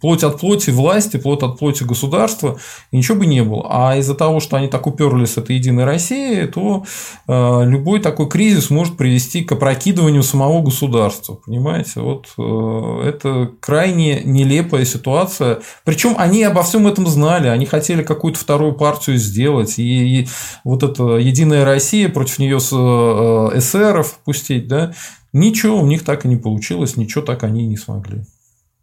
[0.00, 2.58] плоть от плоти власти, плоть от плоти плоти государства,
[2.90, 3.66] и ничего бы не было.
[3.70, 6.84] А из-за того, что они так уперлись с этой Единой России, то
[7.28, 11.34] э, любой такой кризис может привести к опрокидыванию самого государства.
[11.34, 12.00] Понимаете?
[12.00, 15.60] Вот э, это крайне нелепая ситуация.
[15.84, 20.28] Причем они обо всем этом знали, они хотели какую-то вторую партию сделать, и, и
[20.64, 24.92] вот эта Единая Россия против нее э, эсеров пустить, да,
[25.32, 28.24] ничего у них так и не получилось, ничего так они не смогли.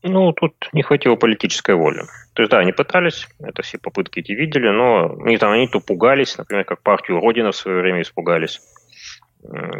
[0.08, 2.04] Ну, тут не хватило политической воли.
[2.34, 5.80] То есть, да, они пытались, это все попытки эти видели, но они, там, они то
[5.80, 8.60] пугались, например, как партию Родина в свое время испугались.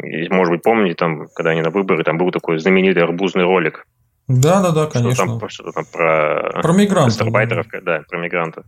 [0.02, 3.84] И, может быть, помните, там, когда они на выборы, там был такой знаменитый арбузный ролик
[4.28, 5.24] да, да, да, конечно.
[5.24, 7.32] Что там, что там про, про мигрантов.
[7.32, 7.80] Да.
[7.80, 8.66] да, про мигрантов.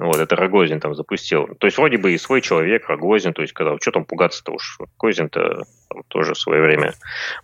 [0.00, 1.46] Вот, это Рогозин там запустил.
[1.60, 4.78] То есть, вроде бы и свой человек, Рогозин, то есть, когда, что там пугаться-то уж,
[4.80, 5.62] Рогозин-то
[6.08, 6.94] тоже в свое время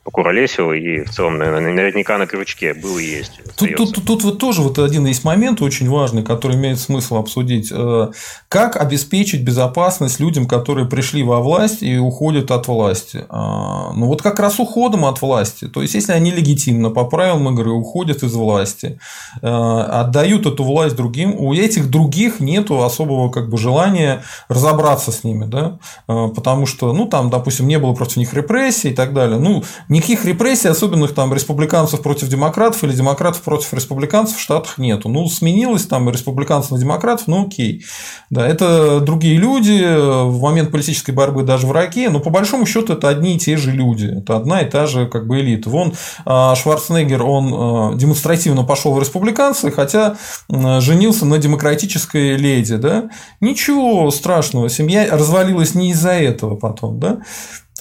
[0.05, 3.41] покуролесил, и в целом, наверное, наверняка на крючке был и есть.
[3.57, 7.17] Тут, тут, тут, тут вот тоже вот один есть момент очень важный, который имеет смысл
[7.17, 7.73] обсудить.
[7.73, 8.11] Э,
[8.49, 13.25] как обеспечить безопасность людям, которые пришли во власть и уходят от власти?
[13.29, 15.69] А, ну, вот как раз уходом от власти.
[15.69, 18.99] То есть, если они легитимно, по правилам игры уходят из власти,
[19.41, 25.25] э, отдают эту власть другим, у этих других нет особого как бы, желания разобраться с
[25.25, 25.79] ними, да?
[26.09, 29.39] Э, потому что, ну, там, допустим, не было против них репрессий и так далее.
[29.39, 35.09] Ну, никаких репрессий, особенных там республиканцев против демократов или демократов против республиканцев в Штатах нету.
[35.09, 37.85] Ну, сменилось там республиканцев на демократов, ну, окей.
[38.31, 43.09] Да, это другие люди, в момент политической борьбы даже враги, но по большому счету это
[43.09, 44.19] одни и те же люди.
[44.19, 45.71] Это одна и та же как бы элита.
[45.71, 50.17] Вон а, Шварценеггер, он э, демонстративно пошел в республиканцы, хотя
[50.49, 57.19] женился на демократической леди, да, ничего страшного, семья развалилась не из-за этого потом, да,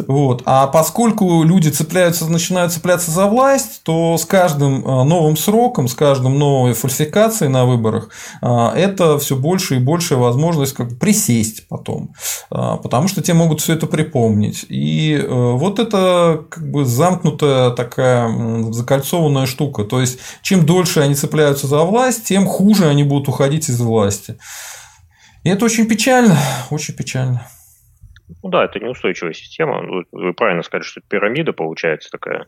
[0.08, 0.44] вот.
[0.46, 5.94] А поскольку люди цепляются, начинают цепляться за власть, то с каждым а, новым сроком, с
[5.94, 8.10] каждым новой фальсификацией на выборах,
[8.42, 12.14] а, это все больше и большая возможность как присесть потом.
[12.50, 14.66] А, потому что те могут все это припомнить.
[14.70, 19.84] И э, вот это как бы замкнутая такая закольцованная штука.
[19.84, 24.38] То есть, чем дольше они цепляются за власть, тем хуже они будут уходить из власти.
[25.44, 26.38] И это очень печально,
[26.70, 27.48] очень печально.
[28.44, 30.04] Ну да, это неустойчивая система.
[30.12, 32.46] Вы правильно сказали, что это пирамида получается такая.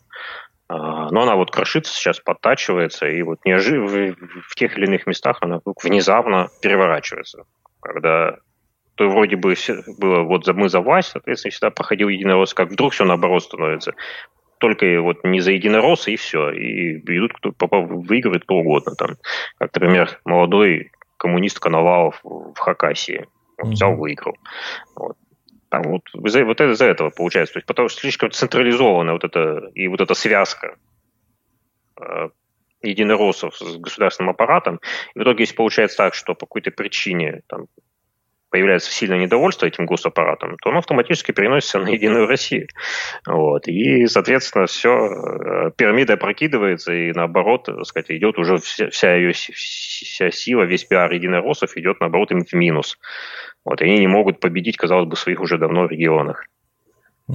[0.69, 4.15] А, но она вот крошится сейчас, подтачивается, и вот неожиданно
[4.47, 7.43] в тех или иных местах она вдруг внезапно переворачивается.
[7.81, 8.37] Когда
[8.95, 9.55] то вроде бы
[9.99, 13.93] было вот мы за власть, соответственно, всегда проходил единорос, как вдруг все наоборот становится.
[14.59, 16.51] Только вот не за единоросса и все.
[16.51, 18.95] И идут, кто выигрывает кто угодно.
[18.95, 19.15] Там,
[19.57, 23.27] как, например, молодой коммунист Коновалов в Хакасии.
[23.57, 24.35] Вот, взял, выиграл.
[24.95, 25.17] Вот.
[25.73, 27.53] Там вот, из-за, вот из-за этого получается.
[27.53, 30.75] То есть, потому что слишком централизована вот эта, и вот эта связка
[31.99, 32.29] э,
[32.83, 34.79] единороссов с государственным аппаратом.
[35.15, 37.65] И в итоге, если получается так, что по какой-то причине там,
[38.51, 42.67] появляется сильное недовольство этим госаппаратом, то оно автоматически переносится на Единую Россию.
[43.25, 43.67] Вот.
[43.67, 49.33] И, соответственно, все, э, пирамида опрокидывается, и наоборот, так сказать, идет уже вся, вся ее
[49.33, 52.99] вся сила, весь пиар единороссов идет, наоборот, им в минус.
[53.65, 56.45] Вот, и они не могут победить, казалось бы, своих уже давно регионах.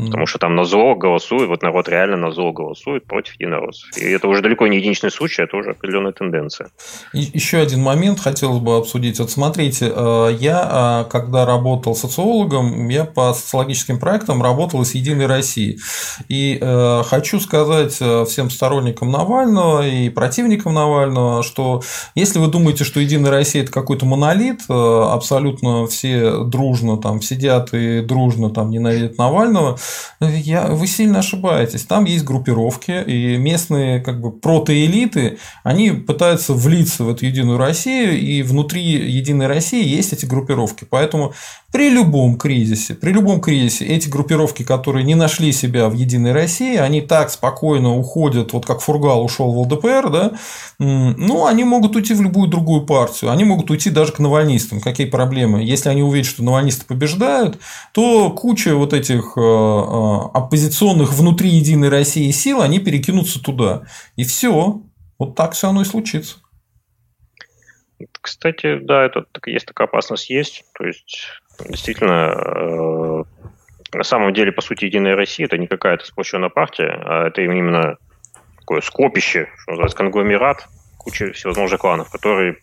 [0.07, 3.97] Потому что там на зло голосует, вот народ реально на зло голосует против единороссов.
[3.97, 6.69] И это уже далеко не единичный случай, это уже определенная тенденция.
[7.13, 9.19] И еще один момент хотелось бы обсудить.
[9.19, 15.27] Вот смотрите, э, я, э, когда работал социологом, я по социологическим проектам работал с Единой
[15.27, 15.81] Россией.
[16.29, 21.83] И э, хочу сказать всем сторонникам Навального и противникам Навального, что
[22.15, 28.01] если вы думаете, что Единая Россия это какой-то монолит, абсолютно все дружно там сидят и
[28.01, 29.79] дружно там ненавидят Навального,
[30.21, 31.85] я, вы сильно ошибаетесь.
[31.85, 38.19] Там есть группировки, и местные как бы протоэлиты, они пытаются влиться в эту Единую Россию,
[38.19, 40.87] и внутри Единой России есть эти группировки.
[40.89, 41.35] Поэтому
[41.71, 46.77] при любом кризисе, при любом кризисе эти группировки, которые не нашли себя в Единой России,
[46.77, 50.33] они так спокойно уходят, вот как Фургал ушел в ЛДПР, да,
[50.79, 54.81] ну, они могут уйти в любую другую партию, они могут уйти даже к навальнистам.
[54.81, 55.63] Какие проблемы?
[55.63, 57.59] Если они увидят, что навальнисты побеждают,
[57.93, 63.83] то куча вот этих э, э, оппозиционных внутри Единой России сил, они перекинутся туда.
[64.17, 64.81] И все.
[65.19, 66.37] Вот так все оно и случится.
[68.21, 70.65] Кстати, да, это есть такая опасность есть.
[70.79, 71.19] То есть
[71.67, 73.25] действительно, э,
[73.93, 77.97] на самом деле, по сути, Единая Россия это не какая-то сплощенная партия, а это именно
[78.59, 82.59] такое скопище, что называется, конгломерат, куча всевозможных кланов, которые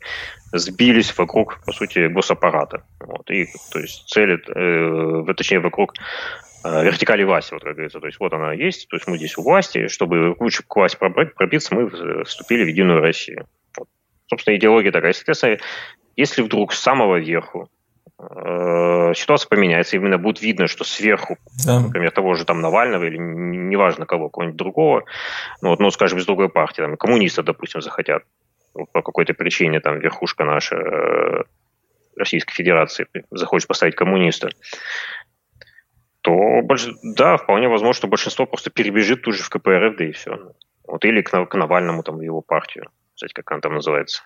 [0.54, 2.84] сбились вокруг, по сути, госаппарата.
[3.00, 5.94] Вот, и, то есть, цели, э, точнее, вокруг
[6.64, 8.00] э, вертикали власти, вот как говорится.
[8.00, 10.98] То есть, вот она есть, то есть, мы здесь у власти, чтобы лучше к власти
[10.98, 13.48] пробиться, мы вступили в Единую Россию.
[13.78, 13.90] Вот.
[14.30, 15.14] Собственно, идеология такая.
[15.14, 15.58] Соответственно,
[16.16, 17.70] если вдруг с самого верху
[18.20, 21.80] э, ситуация поменяется, именно будет видно, что сверху, да.
[21.80, 25.04] например, того же там Навального или неважно кого, кого-нибудь другого,
[25.62, 28.24] ну, вот, ну, скажем, из другой партии, там, коммунисты, допустим, захотят
[28.74, 31.44] по какой-то причине, там, верхушка наша э,
[32.18, 34.50] Российской Федерации захочет поставить коммуниста,
[36.22, 36.62] то,
[37.04, 40.52] да, вполне возможно, что большинство просто перебежит тут же в КПРФ, да и все.
[40.88, 44.24] Вот, или к, к Навальному, там, в его партию кстати, как она там называется.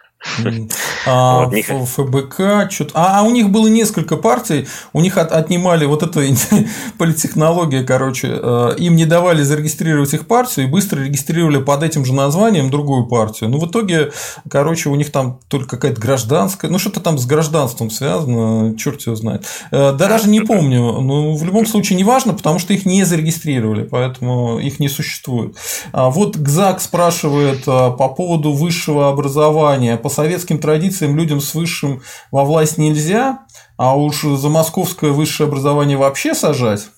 [1.06, 2.92] А, ФБК, что-то.
[2.94, 6.22] А, а у них было несколько партий, у них от, отнимали вот эту
[6.98, 12.14] политтехнология, короче, э, им не давали зарегистрировать их партию и быстро регистрировали под этим же
[12.14, 13.50] названием другую партию.
[13.50, 14.12] Ну, в итоге,
[14.50, 19.16] короче, у них там только какая-то гражданская, ну, что-то там с гражданством связано, черт его
[19.16, 19.46] знает.
[19.72, 23.06] Э, да, даже не помню, но в любом случае не важно, потому что их не
[23.06, 25.56] зарегистрировали, поэтому их не существует.
[25.94, 32.02] А вот Гзак спрашивает э, по поводу высшего образования по советским традициям людям с высшим
[32.32, 33.46] во власть нельзя,
[33.78, 36.90] а уж за московское высшее образование вообще сажать?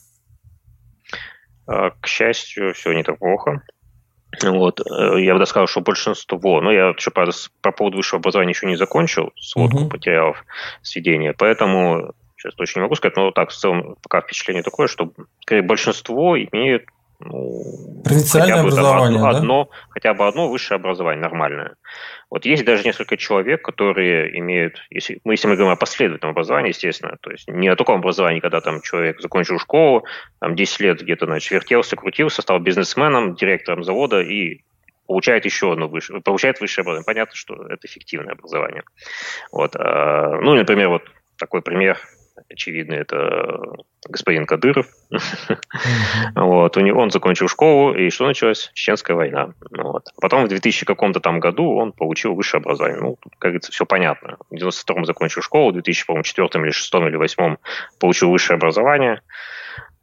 [1.68, 3.62] А, к счастью, все не так плохо.
[4.44, 4.80] Вот.
[4.80, 8.68] Э, я бы сказал, что большинство, ну, я еще, правда, по поводу высшего образования еще
[8.68, 9.90] не закончил сводку угу.
[9.92, 10.44] материалов
[10.82, 15.12] сведения, поэтому сейчас точно не могу сказать, но так, в целом, пока впечатление такое, что
[15.64, 16.86] большинство имеет
[17.24, 19.38] ну, Провинциальное образование, одно, да?
[19.38, 21.76] одно, хотя бы одно высшее образование нормальное.
[22.30, 26.70] Вот есть даже несколько человек, которые имеют, если мы, если мы говорим о последовательном образовании,
[26.70, 30.06] естественно, то есть не о таком образовании, когда там человек закончил школу,
[30.40, 34.62] там 10 лет где-то, значит, вертелся, крутился, стал бизнесменом, директором завода и
[35.08, 37.06] получает еще одно высшее, получает высшее образование.
[37.06, 38.84] Понятно, что это эффективное образование.
[39.52, 39.76] Вот.
[39.76, 41.04] А, ну, например, вот
[41.38, 42.00] такой пример
[42.50, 43.60] очевидно, это
[44.08, 44.88] господин Кадыров.
[46.36, 48.72] вот, у него, он закончил школу, и что началось?
[48.74, 49.54] Чеченская война.
[49.72, 50.06] Вот.
[50.20, 53.00] Потом в 2000 каком-то там году он получил высшее образование.
[53.00, 54.38] Ну, тут, как говорится, все понятно.
[54.50, 57.56] В 92-м закончил школу, в 2004 или 2006 или 2008
[58.00, 59.22] получил высшее образование.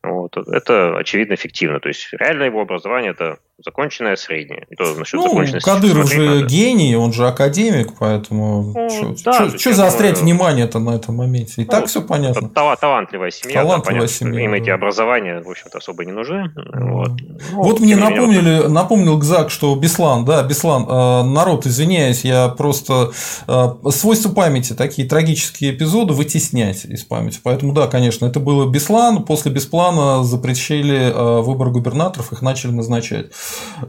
[0.03, 0.37] Вот.
[0.37, 1.81] Это, очевидно, эффективно.
[1.81, 4.67] То есть, реально его образование– это законченное среднее.
[4.71, 6.47] И то насчет ну, Кадыр уже надо.
[6.47, 11.63] гений, он же академик, поэтому ну, что да, заострять внимание-то на этом моменте?
[11.63, 12.49] И ну, так все понятно.
[12.49, 13.63] Талантливая семья.
[13.63, 14.45] Талантливая да, семья.
[14.45, 14.57] Им да.
[14.59, 16.53] эти образования, в общем-то, особо не нужны.
[16.55, 17.11] Вот,
[17.51, 18.71] ну, вот мне напомнили, вот...
[18.71, 23.11] напомнил Гзак, что Беслан, да, Беслан, э, народ, извиняюсь, я просто
[23.49, 27.41] э, свойства памяти, такие трагические эпизоды вытеснять из памяти.
[27.43, 33.33] Поэтому, да, конечно, это было Беслан, после Бесплана запрещили э, выбор губернаторов, их начали назначать.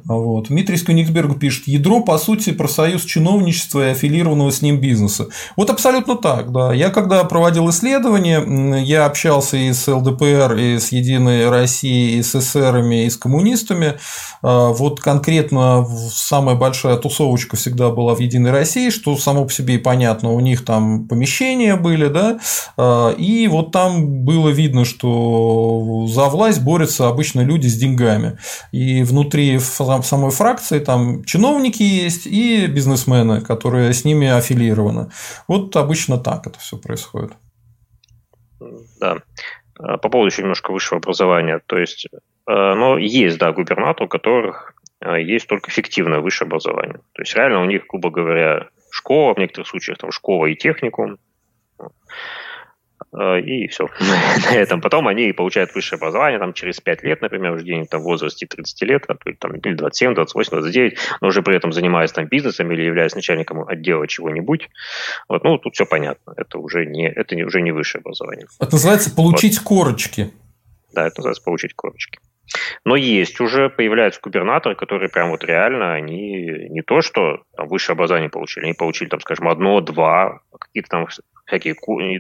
[0.05, 0.47] Вот.
[0.47, 5.28] Дмитрий Скюниксберг пишет, ядро, по сути, профсоюз чиновничества и аффилированного с ним бизнеса.
[5.55, 6.74] Вот абсолютно так, да.
[6.74, 12.36] Я когда проводил исследование, я общался и с ЛДПР, и с Единой Россией, и с
[12.36, 13.95] эсерами, и с коммунистами.
[14.41, 19.76] А, вот конкретно самая большая тусовочка всегда была в Единой России, что само по себе
[19.76, 22.39] и понятно, у них там помещения были, да,
[22.78, 28.38] а, и вот там было видно, что за власть борются обычно люди с деньгами.
[28.72, 35.12] И внутри в самой фракции там чиновники есть и бизнесмены, которые с ними аффилированы.
[35.47, 37.34] Вот обычно так это все происходит.
[39.00, 39.18] Да.
[39.80, 41.62] А, по поводу еще немножко высшего образования.
[41.66, 42.08] То есть,
[42.45, 47.00] а, но есть, да, губернаторы, у которых а, есть только фиктивное высшее образование.
[47.14, 51.18] То есть, реально у них, грубо говоря, школа, в некоторых случаях там школа и техникум.
[53.12, 53.89] Э, и все
[54.51, 54.82] на этом.
[54.82, 58.45] Потом они получают высшее образование там, через 5 лет, например, уже где-нибудь там в возрасте
[58.45, 62.72] 30 лет, а там, или 27, 28, 29, но уже при этом занимаясь там бизнесом
[62.72, 64.70] или являясь начальником отдела чего-нибудь.
[65.28, 66.34] Вот, ну, тут все понятно.
[66.38, 68.47] Это уже не, это не, уже не высшее образование.
[68.60, 69.64] Это называется получить вот.
[69.64, 70.32] корочки.
[70.93, 72.20] Да, это называется получить корочки.
[72.84, 77.93] Но есть уже, появляются губернаторы, которые прям вот реально, они не то, что там высшее
[77.93, 81.07] образование получили, они получили там, скажем, одно, два, какие-то там
[81.50, 81.76] всякие,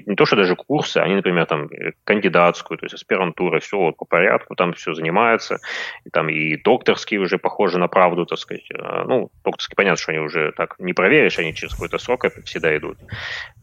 [0.07, 3.97] не то что даже курсы, они, например, там э, кандидатскую, то есть аспирантура, все вот
[3.97, 5.59] по порядку, там все занимаются,
[6.05, 8.67] и там и докторские уже похожи на правду, так сказать.
[8.73, 12.75] А, ну, докторские, понятно, что они уже так не проверишь, они через какой-то срок всегда
[12.75, 12.97] идут.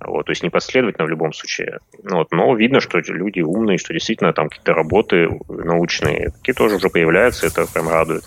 [0.00, 1.78] Вот, то есть непоследовательно в любом случае.
[2.02, 6.88] Вот, но видно, что люди умные, что действительно там какие-то работы научные, такие тоже уже
[6.88, 8.24] появляются, это прям радует.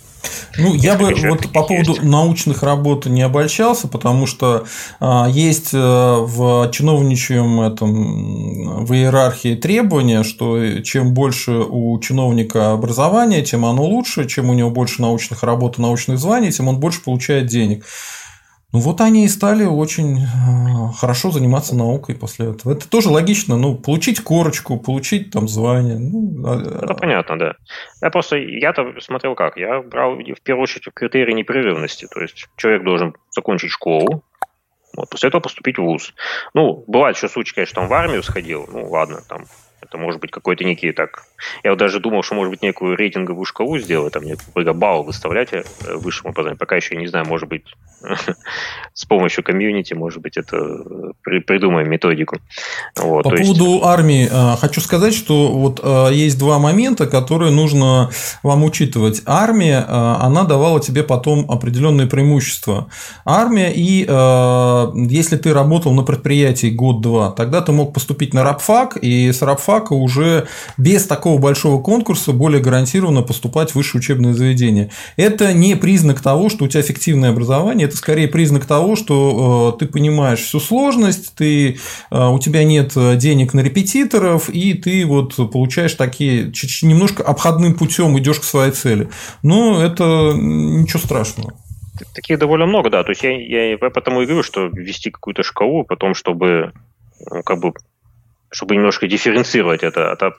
[0.57, 2.03] Ну, я бы вот по поводу есть.
[2.03, 4.65] научных работ не обольщался, потому что
[4.99, 13.41] а, есть э, в чиновничьем этом в иерархии требования, что чем больше у чиновника образования,
[13.43, 17.01] тем оно лучше, чем у него больше научных работ и научных званий, тем он больше
[17.01, 17.85] получает денег.
[18.71, 22.73] Ну вот они и стали очень э, хорошо заниматься наукой после этого.
[22.73, 25.97] Это тоже логично, ну, получить корочку, получить там звание.
[25.97, 27.55] Ну, а, Это понятно, да.
[27.99, 32.83] Я просто, я-то смотрел как, я брал в первую очередь критерии непрерывности, то есть человек
[32.83, 34.23] должен закончить школу,
[34.95, 36.13] Вот, после этого поступить в ВУЗ.
[36.53, 39.45] Ну, бывает еще случаи, конечно, он в армию сходил, ну, ладно, там,
[39.81, 41.23] это может быть какой-то некий так...
[41.63, 45.53] Я вот даже думал, что может быть некую рейтинговую шкалу сделать, там некую балл выставлять
[45.53, 45.63] э,
[45.95, 46.57] высшему образованию.
[46.57, 47.63] Пока еще не знаю, может быть,
[48.93, 52.37] с помощью комьюнити, может быть, это э, при, придумаем методику.
[52.97, 53.83] Вот, По поводу есть...
[53.83, 55.79] армии э, хочу сказать, что вот
[56.11, 58.09] есть два момента, которые нужно
[58.43, 59.21] вам учитывать.
[59.25, 62.89] Армия, она давала тебе потом определенные преимущества.
[63.25, 64.01] Армия и
[65.09, 69.69] если ты работал на предприятии год-два, тогда ты мог поступить на рабфак, и с рабфака
[69.69, 74.89] фака уже без такого большого конкурса более гарантированно поступать в высшее учебное заведение.
[75.17, 79.79] Это не признак того, что у тебя фиктивное образование, это скорее признак того, что э,
[79.79, 81.77] ты понимаешь всю сложность, ты,
[82.11, 86.51] э, у тебя нет денег на репетиторов, и ты вот получаешь такие
[86.81, 89.09] немножко обходным путем идешь к своей цели.
[89.43, 91.53] Но это ничего страшного.
[92.15, 93.03] Таких довольно много, да.
[93.03, 93.31] То есть я,
[93.71, 96.71] я потому и говорю, что ввести какую-то шкалу, потом, чтобы
[97.29, 97.73] ну, как бы
[98.51, 100.35] чтобы немножко дифференцировать это от,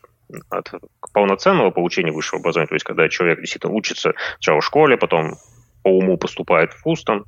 [0.51, 0.71] от
[1.13, 5.35] полноценного получения высшего образования, то есть когда человек действительно учится сначала в школе, потом
[5.83, 7.25] по уму поступает в ВУЗ, там,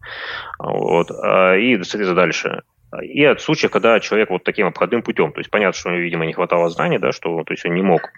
[0.58, 2.62] вот, а, и, соответственно, дальше.
[3.02, 6.34] И от случаев, когда человек вот таким обходным путем, то есть понятно, что видимо, не
[6.34, 8.10] хватало знаний, да, что то есть он не мог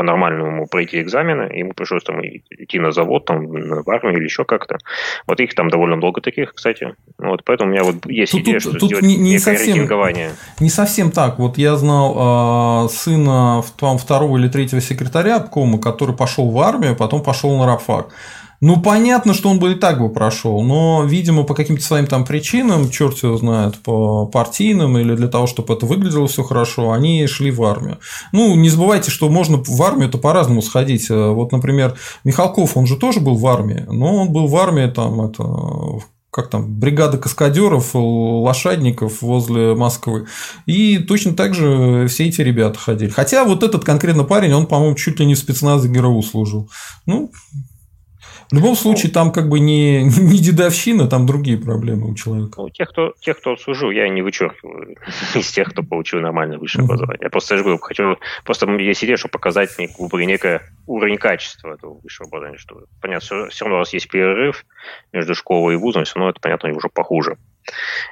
[0.00, 4.78] по-нормальному пройти экзамены, ему пришлось там идти на завод, там, в армию или еще как-то.
[5.26, 6.94] Вот их там довольно много таких, кстати.
[7.18, 9.74] Вот, поэтому у меня вот есть тут, идея, тут, что тут сделать не, не совсем,
[9.74, 10.30] рейтингование.
[10.58, 11.38] Не совсем так.
[11.38, 16.96] Вот я знал э, сына там, второго или третьего секретаря обкома, который пошел в армию,
[16.96, 18.06] потом пошел на рабфак.
[18.62, 22.26] Ну, понятно, что он бы и так бы прошел, но, видимо, по каким-то своим там
[22.26, 27.26] причинам, черт его знает, по партийным или для того, чтобы это выглядело все хорошо, они
[27.26, 27.98] шли в армию.
[28.32, 31.08] Ну, не забывайте, что можно в армию-то по-разному сходить.
[31.08, 35.22] Вот, например, Михалков, он же тоже был в армии, но он был в армии там,
[35.22, 35.42] это,
[36.30, 40.26] как там, бригада каскадеров, лошадников возле Москвы.
[40.66, 43.08] И точно так же все эти ребята ходили.
[43.08, 46.68] Хотя вот этот конкретно парень, он, по-моему, чуть ли не в спецназе ГРУ служил.
[47.06, 47.32] Ну,
[48.50, 52.60] в любом случае, там как бы не, не дедовщина, там другие проблемы у человека.
[52.60, 54.96] Ну, тех, кто, тех, кто служил, я не вычеркиваю
[55.34, 57.20] из тех, кто получил нормальное высшее образование.
[57.22, 62.00] Я просто я говорю, хочу просто я сидел, чтобы показать некую, некое уровень качества этого
[62.00, 62.58] высшего образования.
[62.58, 64.64] Что, понятно, все, все равно у вас есть перерыв
[65.12, 67.36] между школой и вузом, все равно это, понятно, уже похуже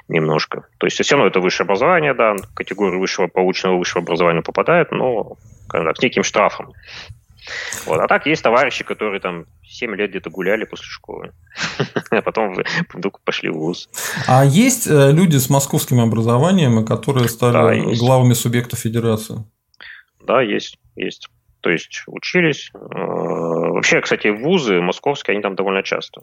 [0.07, 0.67] немножко.
[0.77, 5.37] То есть все равно это высшее образование, да, категорию высшего полученного высшего образования попадает, но
[5.67, 6.73] как, с неким штрафом.
[7.85, 7.99] Вот.
[7.99, 11.33] А так есть товарищи, которые там 7 лет где-то гуляли после школы,
[12.11, 12.57] а потом
[12.93, 13.89] вдруг пошли в ВУЗ.
[14.27, 19.43] А есть э, люди с московским образованием, которые стали да, главами субъектов федерации?
[20.21, 21.29] Да, есть, есть.
[21.61, 22.71] То есть учились.
[22.73, 26.21] Э, вообще, кстати, вузы московские, они там довольно часто.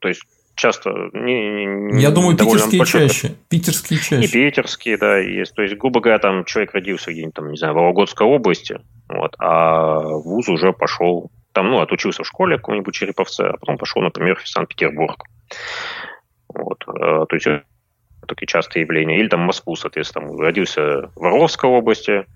[0.00, 0.22] То есть
[0.54, 0.90] часто.
[1.12, 3.08] Не, не, Я думаю, питерские большой...
[3.08, 3.34] чаще.
[3.48, 4.24] Питерские чаще.
[4.24, 5.54] И питерские, да, есть.
[5.54, 9.34] То есть, грубо говоря, там человек родился где-нибудь, там, не знаю, в Вологодской области, вот,
[9.38, 14.36] а вуз уже пошел, там, ну, отучился в школе каком-нибудь Череповце, а потом пошел, например,
[14.36, 15.24] в Санкт-Петербург.
[16.48, 17.46] Вот, э, то есть,
[18.26, 19.18] такие частые явления.
[19.18, 22.26] Или там в Москву, соответственно, родился в Орловской области,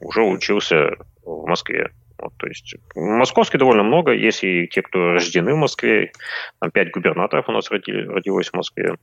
[0.00, 0.90] уже учился
[1.24, 1.90] в Москве.
[2.18, 6.12] Вот, то есть в Московске довольно много, есть и те, кто рождены в Москве,
[6.60, 8.96] там пять губернаторов у нас родили, родилось в Москве.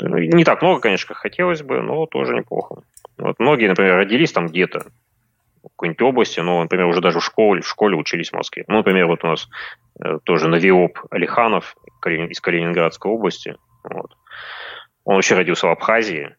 [0.00, 2.82] Не так много, конечно, как хотелось бы, но тоже неплохо.
[3.16, 4.86] Вот многие, например, родились там где-то,
[5.58, 8.64] в какой-нибудь области, но, например, уже даже в школе, в школе учились в Москве.
[8.68, 9.48] Ну, например, вот у нас
[10.00, 11.76] э, тоже Навиоп Алиханов
[12.06, 13.56] из Калининградской области.
[13.82, 14.16] Вот.
[15.04, 16.36] Он вообще родился в Абхазии.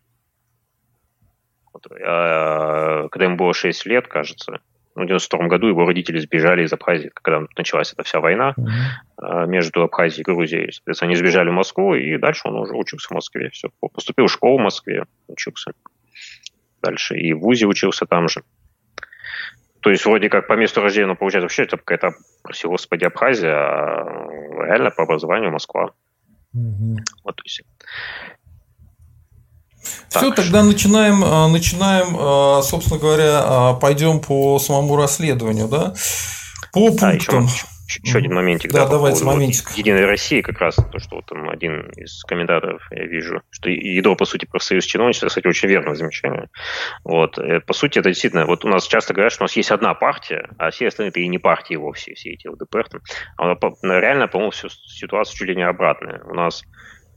[1.73, 1.85] Вот.
[2.01, 4.61] А, когда ему было 6 лет, кажется,
[5.03, 9.47] в 92 году его родители сбежали из Абхазии, когда началась эта вся война mm-hmm.
[9.47, 10.71] между Абхазией и Грузией.
[10.71, 13.49] Соответственно, они сбежали в Москву, и дальше он уже учился в Москве.
[13.49, 13.69] Все.
[13.93, 15.71] Поступил в школу в Москве, учился
[16.81, 17.17] дальше.
[17.17, 18.43] И в ВУЗе учился там же.
[19.81, 22.11] То есть, вроде как по месту рождения, но получается вообще это какая-то,
[22.43, 25.91] прости господи, Абхазия, а реально по образованию Москва.
[26.53, 26.97] Mm-hmm.
[27.23, 27.61] Вот, то есть,
[30.09, 35.93] все, тогда начинаем, а, начинаем, а, собственно говоря, а, пойдем по самому расследованию, да?
[36.73, 37.45] По да, пунктам.
[37.89, 38.71] Еще, еще один моментик.
[38.71, 39.71] Да, да давайте моментик.
[39.71, 44.15] Единой России как раз, то, что вот там один из комментаторов, я вижу, что ядро,
[44.15, 46.49] по сути, профсоюз чиновничества, кстати, очень верное замечание.
[47.03, 47.39] Вот.
[47.39, 49.93] Э, по сути, это действительно, вот у нас часто говорят, что у нас есть одна
[49.95, 53.01] партия, а все остальные это и не партии вовсе, все эти ЛДПР.
[53.37, 53.55] А
[53.99, 56.21] реально, по-моему, ситуация чуть ли не обратная.
[56.25, 56.63] У нас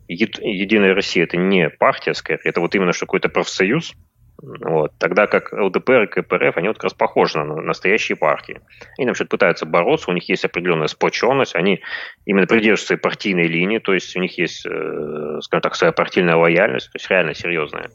[0.09, 3.94] Единая Россия это не партия, скорее, это вот именно что какой-то профсоюз,
[4.42, 4.92] Вот.
[4.98, 8.61] Тогда как ЛДПР и КПРФ, они вот как раз похожи на настоящие партии.
[8.98, 11.80] Они там что-то пытаются бороться, у них есть определенная сплоченность, они
[12.26, 16.90] именно придерживаются партийной линии, то есть у них есть, э, скажем так, своя партийная лояльность,
[16.90, 17.90] то есть реально серьезная.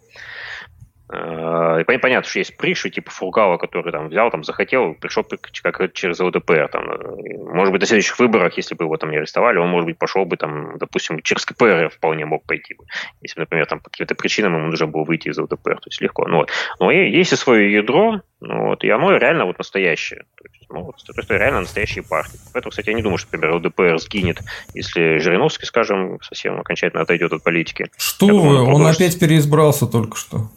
[1.09, 5.93] Э, и понятно, что есть приши, типа Фургала, который там взял, там захотел, пришел как
[5.93, 6.69] через ЛДПР.
[6.69, 9.85] Там, э, может быть, на следующих выборах, если бы его там не арестовали, он, может
[9.85, 12.83] быть, пошел бы там, допустим, через КПР вполне мог пойти бы.
[13.21, 16.27] Если, например, там по каким-то причинам ему нужно было выйти из ЛДПР, то есть легко.
[16.27, 16.51] Ну, вот.
[16.79, 20.25] Но есть и свое ядро, ну, вот, и оно реально вот настоящее.
[20.35, 22.37] То есть, ну, вот, то есть реально настоящие партии.
[22.53, 24.41] Поэтому, кстати, я не думаю, что, например, ЛДПР сгинет,
[24.73, 27.89] если Жириновский, скажем, совсем окончательно отойдет от политики.
[27.97, 30.49] Что я вы, думаю, он опять переизбрался только что.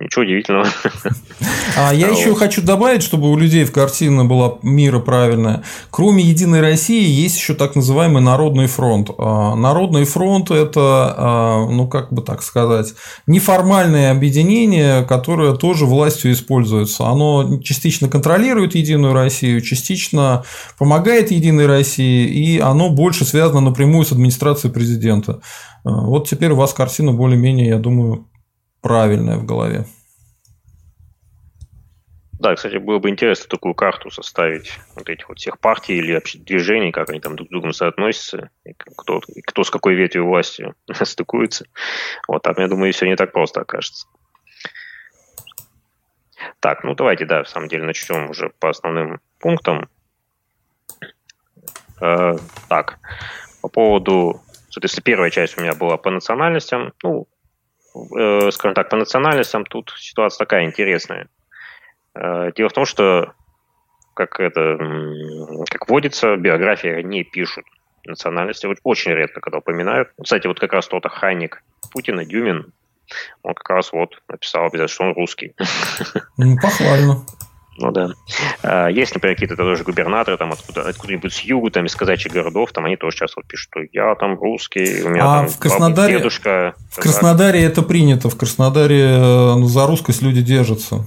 [0.00, 0.66] Ничего удивительного.
[1.76, 5.62] А я еще хочу добавить, чтобы у людей в картине была мира правильная.
[5.90, 9.10] Кроме Единой России есть еще так называемый Народный фронт.
[9.18, 12.94] А, Народный фронт– это, а, ну как бы так сказать,
[13.26, 17.06] неформальное объединение, которое тоже властью используется.
[17.06, 20.44] Оно частично контролирует Единую Россию, частично
[20.78, 25.40] помогает Единой России, и оно больше связано напрямую с администрацией президента.
[25.84, 28.26] А, вот теперь у вас картина более-менее, я думаю,
[28.80, 29.84] правильное в голове.
[32.38, 36.38] Да, кстати, было бы интересно такую карту составить вот этих вот всех партий или вообще
[36.38, 40.26] движений, как они там друг с другом соотносятся, и кто, и кто с какой ветвью
[40.26, 40.72] власти
[41.02, 41.66] стыкуется.
[42.28, 44.06] Вот там, я думаю, все не так просто окажется.
[46.60, 49.88] Так, ну давайте, да, в самом деле начнем уже по основным пунктам.
[52.00, 52.36] Э,
[52.68, 53.00] так,
[53.62, 56.92] по поводу, соответственно, первая часть у меня была по национальностям.
[57.02, 57.26] Ну,
[57.94, 61.28] э, скажем так, по национальностям тут ситуация такая интересная.
[62.14, 63.32] Э, дело в том, что,
[64.14, 64.78] как это,
[65.70, 67.64] как водится, биографии не пишут
[68.06, 68.68] национальности.
[68.82, 70.10] Очень редко, когда упоминают.
[70.22, 71.62] Кстати, вот как раз тот охранник
[71.92, 72.72] Путина, Дюмин,
[73.42, 75.54] он как раз вот написал обязательно, что он русский.
[76.36, 77.24] Ну, похвально.
[77.78, 78.10] Ну да.
[78.62, 82.72] А, есть, например, какие-то тоже губернаторы там откуда, откуда-нибудь с юга, там из казачьих городов,
[82.72, 85.58] там они тоже часто вот пишут, что я там русский, у меня а там в
[85.58, 86.74] Краснодаре, дедушка.
[86.90, 91.06] В Краснодаре это принято, в Краснодаре э, ну, за русскость люди держатся.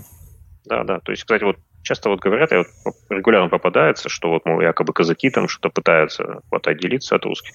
[0.65, 0.99] Да, да.
[0.99, 2.67] То есть, кстати, вот часто вот говорят, и вот
[3.09, 7.53] регулярно попадается, что вот, мол, якобы казаки там что-то пытаются вот отделиться от русских.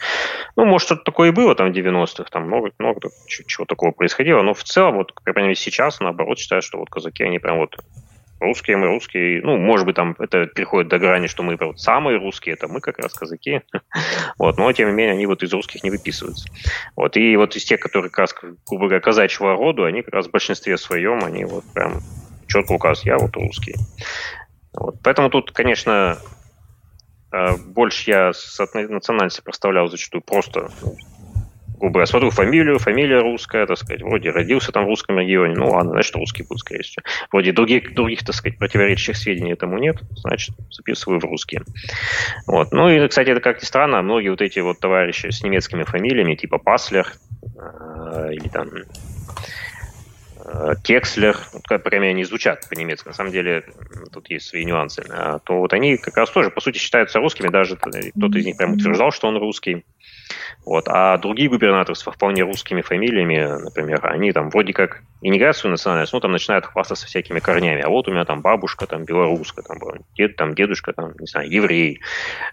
[0.56, 4.42] Ну, может, что-то такое и было там в 90-х, там много, много чего такого происходило,
[4.42, 7.58] но в целом, вот, по крайней мере, сейчас, наоборот, считают, что вот казаки, они прям
[7.58, 7.76] вот
[8.38, 9.40] Русские мы русские.
[9.42, 12.80] Ну, может быть, там это приходит до грани, что мы вот самые русские, это мы
[12.80, 13.62] как раз казаки.
[14.38, 16.48] вот, но, тем не менее, они вот из русских не выписываются.
[16.96, 18.34] Вот, и вот из тех, которые как раз,
[18.66, 22.00] грубо говоря, казачьего рода, они как раз в большинстве своем, они вот прям
[22.46, 23.74] четко указывают, я вот русский.
[24.74, 24.96] Вот.
[25.02, 26.18] Поэтому тут, конечно,
[27.32, 30.94] э, больше я с национальности представлял зачастую просто ну,
[31.78, 35.70] грубо говоря, смотрю фамилию, фамилия русская, так сказать, вроде родился там в русском регионе, ну
[35.70, 37.04] ладно, значит, русский будет, скорее всего.
[37.30, 41.62] Вроде других, других, так сказать, противоречащих сведений этому нет, значит, записываю в русские.
[42.46, 42.72] Вот.
[42.72, 46.34] Ну и, кстати, это как ни странно, многие вот эти вот товарищи с немецкими фамилиями,
[46.34, 47.12] типа Паслер,
[47.58, 48.68] э, или там
[50.44, 53.64] э, Кекслер, вот, прямо они звучат по-немецки, на самом деле
[54.12, 57.48] тут есть свои нюансы, а, то вот они как раз тоже, по сути, считаются русскими,
[57.48, 59.84] даже кто-то из них прям утверждал, что он русский.
[60.64, 60.88] Вот.
[60.88, 65.72] А другие губернаторы с вполне русскими фамилиями, например, они там вроде как и не свою
[65.72, 67.80] национальность, но там начинают хвастаться всякими корнями.
[67.80, 69.78] А вот у меня там бабушка там белоруска, там,
[70.16, 72.00] дед, там дедушка, там, не знаю, еврей.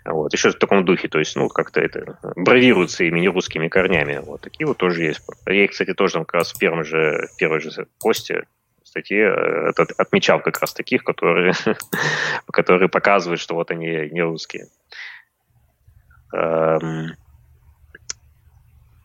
[0.05, 0.33] Вот.
[0.33, 1.07] Еще в таком духе.
[1.07, 4.21] То есть, ну, как-то это бравируются имени русскими корнями.
[4.23, 5.21] Вот такие вот тоже есть.
[5.47, 8.43] Я кстати, тоже там как раз в первом же, в первой же посте
[8.93, 11.53] статье э, этот, отмечал как раз таких, которые,
[12.51, 14.67] которые показывают, что вот они не русские.
[16.33, 17.15] Эм,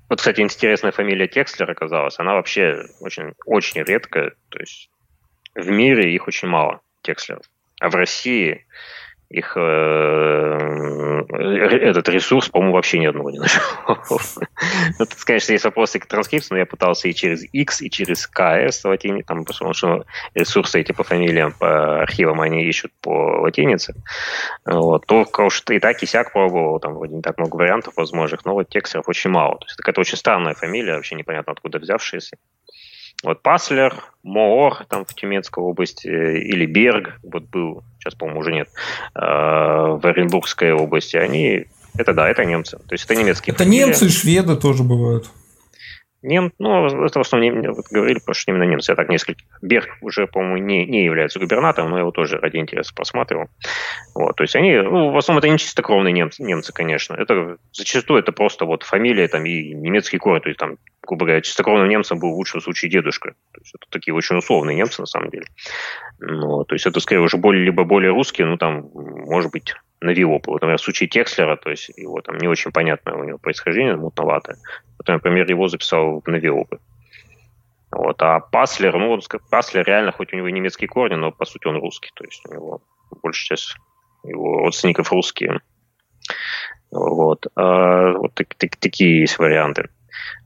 [0.09, 2.18] вот, кстати, интересная фамилия Текслер оказалась.
[2.18, 4.32] Она вообще очень, очень редкая.
[4.48, 4.90] То есть
[5.54, 7.44] в мире их очень мало, Текслеров.
[7.80, 8.66] А в России
[9.31, 13.62] их э, этот ресурс, по-моему, вообще ни одного не нашел.
[14.99, 18.29] ну, тут, конечно, есть вопросы к транскрипции, но я пытался и через X, и через
[18.29, 20.05] KS латинице, там, потому что
[20.35, 23.95] ресурсы эти по фамилиям, по архивам, они ищут по латинице.
[24.64, 25.07] Вот.
[25.07, 28.55] То, что и так, и сяк пробовал, там вроде не так много вариантов возможных, но
[28.55, 29.59] вот текстов очень мало.
[29.59, 32.39] То есть это очень странная фамилия, вообще непонятно откуда взявшаяся.
[33.24, 38.68] Вот Паслер, Моор там в Тюменской области, или Берг, вот был, сейчас, по-моему, уже нет,
[39.14, 41.66] э, в Оренбургской области, они,
[41.96, 42.78] это да, это немцы.
[42.78, 43.86] То есть это немецкие Это фамилии.
[43.86, 45.28] немцы и шведы тоже бывают.
[46.22, 48.90] Нем, ну, это в основном вот говорили, потому что именно немцы.
[48.90, 49.40] Я так несколько.
[49.62, 53.48] Берг уже, по-моему, не, не является губернатором, но я его тоже ради интереса просматривал.
[54.14, 57.14] Вот, то есть они, ну, в основном это не чистокровные немцы, немцы, конечно.
[57.14, 60.42] Это зачастую это просто вот фамилия там и немецкий корень.
[60.42, 63.30] То есть там грубо говоря, чистокровным немцем был в лучшем случае дедушка.
[63.52, 65.46] То есть это такие очень условные немцы, на самом деле.
[66.20, 70.51] Ну, то есть это скорее уже более, либо более русские, ну там, может быть, навиопы.
[70.51, 73.96] Вот, например, в случае Текслера, то есть его там не очень понятное у него происхождение,
[73.96, 74.57] мутноватое.
[74.99, 76.78] Вот, например, его записал в навиопы.
[77.90, 78.20] Вот.
[78.22, 81.66] А Паслер, ну, вот Паслер реально, хоть у него и немецкие корни, но по сути
[81.66, 82.11] он русский.
[82.14, 82.82] То есть у него
[83.22, 83.76] большая часть
[84.24, 85.61] его родственников русские.
[86.90, 89.88] Вот, а, вот так, так, такие есть варианты.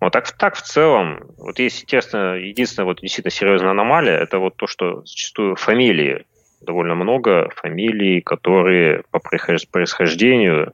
[0.00, 4.57] Вот так, так в целом, вот есть интересно, единственная вот действительно серьезная аномалия, это вот
[4.57, 6.26] то, что зачастую фамилии,
[6.64, 10.72] довольно много фамилий, которые по происхождению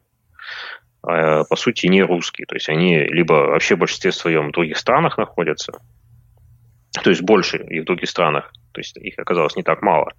[1.03, 4.77] а, по сути не русские, то есть они либо вообще в большинстве своем в других
[4.77, 5.73] странах находятся,
[7.03, 10.13] то есть больше и в других странах, то есть их оказалось не так мало.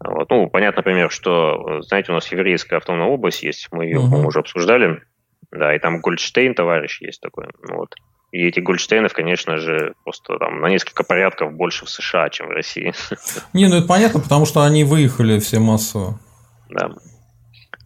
[0.00, 0.30] Вот.
[0.30, 4.26] Ну, понятно, например, что, знаете, у нас еврейская автономная область есть, мы ее, uh-huh.
[4.26, 5.02] уже обсуждали,
[5.50, 7.94] да, и там Гольдштейн товарищ есть такой, ну вот.
[8.30, 12.50] И эти Гольдштейнов, конечно же, просто там на несколько порядков больше в США, чем в
[12.50, 12.92] России.
[13.54, 16.20] Не, ну это понятно, потому что они выехали все массово.
[16.68, 16.90] Да.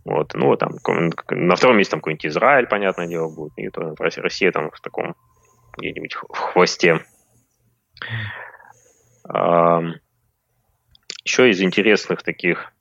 [0.04, 0.72] Вот, ну, там,
[1.30, 5.14] на втором месте там какой-нибудь Израиль, понятное дело, будет, и то Россия там в таком
[5.78, 7.04] где-нибудь в хвосте.
[11.24, 12.72] Еще из интересных таких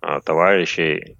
[0.00, 1.18] а, товарищей,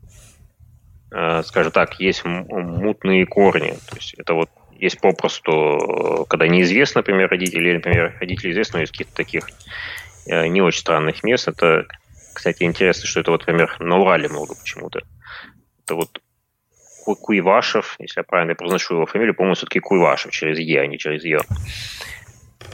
[1.13, 3.77] а, скажем так, есть мутные корни.
[3.91, 4.49] То есть это вот
[4.79, 9.49] есть попросту, когда неизвестно, например, родители, или, например, родители известны из каких-то таких
[10.27, 11.49] э, не очень странных мест.
[11.49, 11.87] Это,
[12.33, 15.01] кстати, интересно, что это вот, например, на Урале много почему-то.
[15.85, 16.21] Это вот
[17.15, 21.25] Куйвашев, если я правильно произношу его фамилию, по-моему, все-таки Куйвашев через Е, а не через
[21.25, 21.41] Е.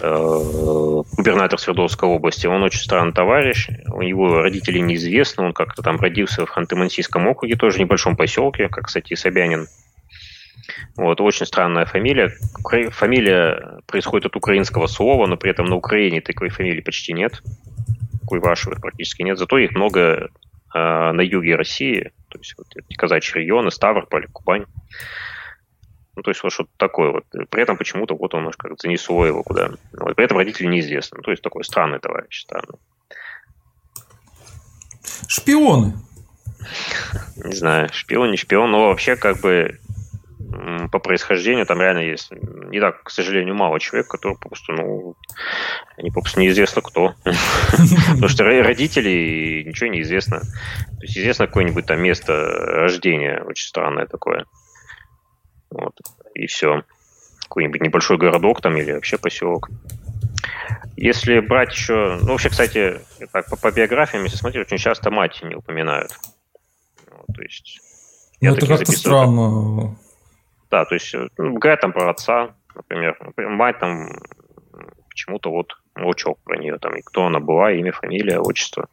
[0.01, 5.99] Э, губернатор Свердловской области, он очень странный товарищ, у него родители неизвестны, он как-то там
[6.01, 9.69] родился в Ханты-Мансийском округе, тоже в небольшом поселке, как, кстати, Собянин.
[10.97, 12.33] Вот, очень странная фамилия.
[12.91, 17.43] Фамилия происходит от украинского слова, но при этом на Украине такой фамилии почти нет.
[18.27, 19.39] Куйвашевых практически нет.
[19.39, 20.31] Зато их много
[20.75, 20.79] э,
[21.12, 24.65] на юге России, то есть вот, казачьи регионы, Ставрополь, Кубань.
[26.17, 27.25] Ну, то есть вот что-то такое вот.
[27.51, 29.73] При этом почему-то вот он как занесло его куда.
[29.93, 30.15] Вот.
[30.15, 31.17] При этом родители неизвестны.
[31.19, 32.79] Ну, то есть такой странный товарищ, странный.
[35.27, 35.95] Шпионы.
[37.37, 39.79] Не знаю, шпион, не шпион, но вообще как бы
[40.91, 45.15] по происхождению там реально есть не так, к сожалению, мало человек, которые просто, ну,
[45.97, 47.15] они просто неизвестно кто.
[48.11, 50.41] Потому что родители ничего не известно.
[50.41, 54.45] То есть известно какое-нибудь там место рождения, очень странное такое.
[55.71, 55.95] Вот.
[56.35, 56.83] И все.
[57.43, 59.69] Какой-нибудь небольшой городок там или вообще поселок.
[60.97, 62.19] Если брать еще...
[62.23, 63.01] Ну, вообще, кстати,
[63.33, 66.13] так, по, по биографиям, если смотреть, очень часто мать не упоминают.
[67.11, 67.81] Вот, то есть...
[68.41, 69.97] Ну, это как-то странно.
[70.75, 73.16] Да, то есть, ну, говорят там про отца, например.
[73.37, 74.09] Мать там
[75.09, 78.89] почему-то вот молчок про нее, там, и кто она была, имя, фамилия, отчество.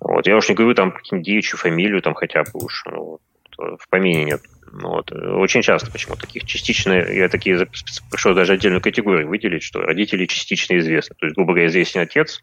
[0.00, 0.26] Вот.
[0.26, 3.18] Я уж не говорю там какую-нибудь девичью фамилию, там хотя бы уж, ну,
[3.58, 4.40] в помине нет.
[4.72, 5.12] Ну вот.
[5.12, 7.66] Очень часто почему таких частично, я такие
[8.10, 11.16] пришел даже отдельную категорию выделить, что родители частично известны.
[11.18, 12.42] То есть, грубо говоря, известен отец,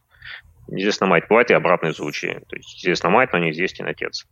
[0.68, 1.28] неизвестна мать.
[1.28, 2.40] Бывает и обратные случаи.
[2.48, 4.28] То есть известна мать, но неизвестен отец.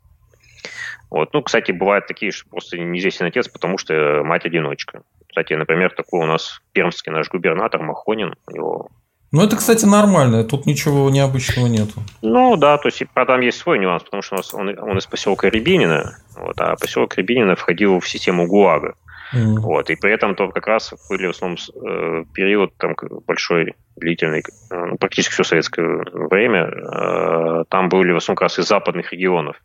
[1.09, 1.33] Вот.
[1.33, 5.01] Ну, кстати, бывают такие, что просто неизвестен отец, потому что мать одиночка.
[5.27, 8.89] Кстати, например, такой у нас пермский наш губернатор Махонин, у него
[9.31, 12.01] ну, это, кстати, нормально, тут ничего необычного нету.
[12.23, 15.05] Ну, да, то есть там есть свой нюанс, потому что у нас он, он из
[15.05, 18.95] поселка Рябинина, вот, а поселок Рябинина входил в систему ГУАГа.
[19.31, 19.59] Mm.
[19.59, 22.95] Вот, и при этом то как раз были в основном э, период там
[23.27, 28.57] большой, длительный, э, ну, практически все советское время, э, там были в основном как раз
[28.57, 29.57] из западных регионов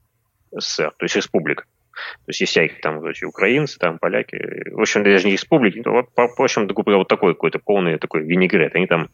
[0.55, 1.67] СССР, то есть республик.
[1.93, 6.03] То есть есть всякие там короче, украинцы, там поляки, в общем, даже не республики, но,
[6.17, 8.75] в общем, вот такой какой-то полный такой винегрет.
[8.75, 9.11] Они там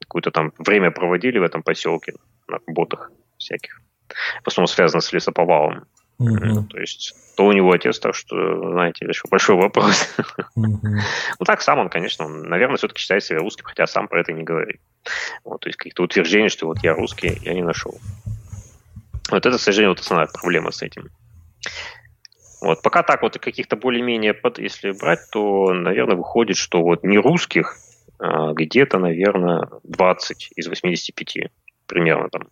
[0.00, 2.12] какое-то там время проводили в этом поселке
[2.48, 3.80] на работах всяких.
[4.44, 5.84] В основном связано с лесоповалом.
[6.20, 6.68] Mm-hmm.
[6.68, 10.14] То есть, то у него отец, так что, знаете, еще большой вопрос.
[10.56, 11.00] Mm-hmm.
[11.38, 14.32] ну, так сам он, конечно, он, наверное, все-таки считает себя русским, хотя сам про это
[14.32, 14.80] не говорит.
[15.44, 17.98] Вот, то есть, каких-то утверждений, что вот я русский, я не нашел.
[19.30, 21.08] Вот это, к сожалению, вот основная проблема с этим.
[22.60, 27.76] Вот, пока так вот каких-то более-менее, если брать, то, наверное, выходит, что вот не русских
[28.18, 31.50] а, где-то, наверное, 20 из 85
[31.86, 32.48] примерно там.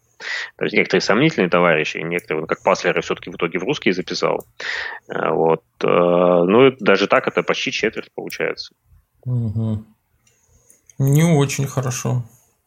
[0.56, 4.44] То есть некоторые сомнительные товарищи, некоторые, как Паслер, все-таки в итоге в русские записал.
[5.08, 5.62] А, вот.
[5.82, 8.74] А, ну, даже так это почти четверть получается.
[9.24, 9.84] Угу.
[10.98, 12.24] Не очень хорошо.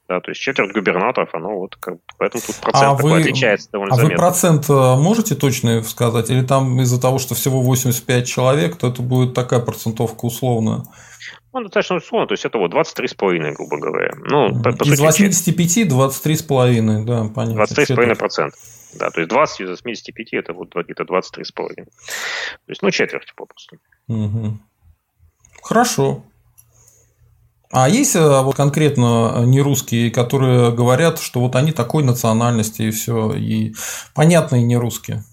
[0.08, 3.70] Да, то есть четверть губернаторов, оно вот как поэтому тут процент а такой вы, отличается
[3.72, 4.16] довольно а заметно.
[4.16, 6.30] вы процент э, можете точно сказать?
[6.30, 10.84] Или там из-за того, что всего 85 человек, то это будет такая процентовка условная?
[11.54, 14.12] Ну, достаточно условно, то есть это вот 23,5, грубо говоря.
[14.30, 17.64] Ну, по, по Из сути, 85 23,5, да, понятно.
[17.64, 18.52] 23,5%.
[18.94, 21.76] Да, то есть 20 из 85 это вот где-то 23,5.
[21.76, 21.84] То
[22.68, 23.78] есть, ну, четверть попросту.
[24.08, 24.58] Угу.
[25.64, 26.24] Хорошо.
[27.72, 32.92] А есть э, вот конкретно не русские, которые говорят, что вот они такой национальности и
[32.92, 33.76] все, и
[34.14, 35.24] понятные не русские?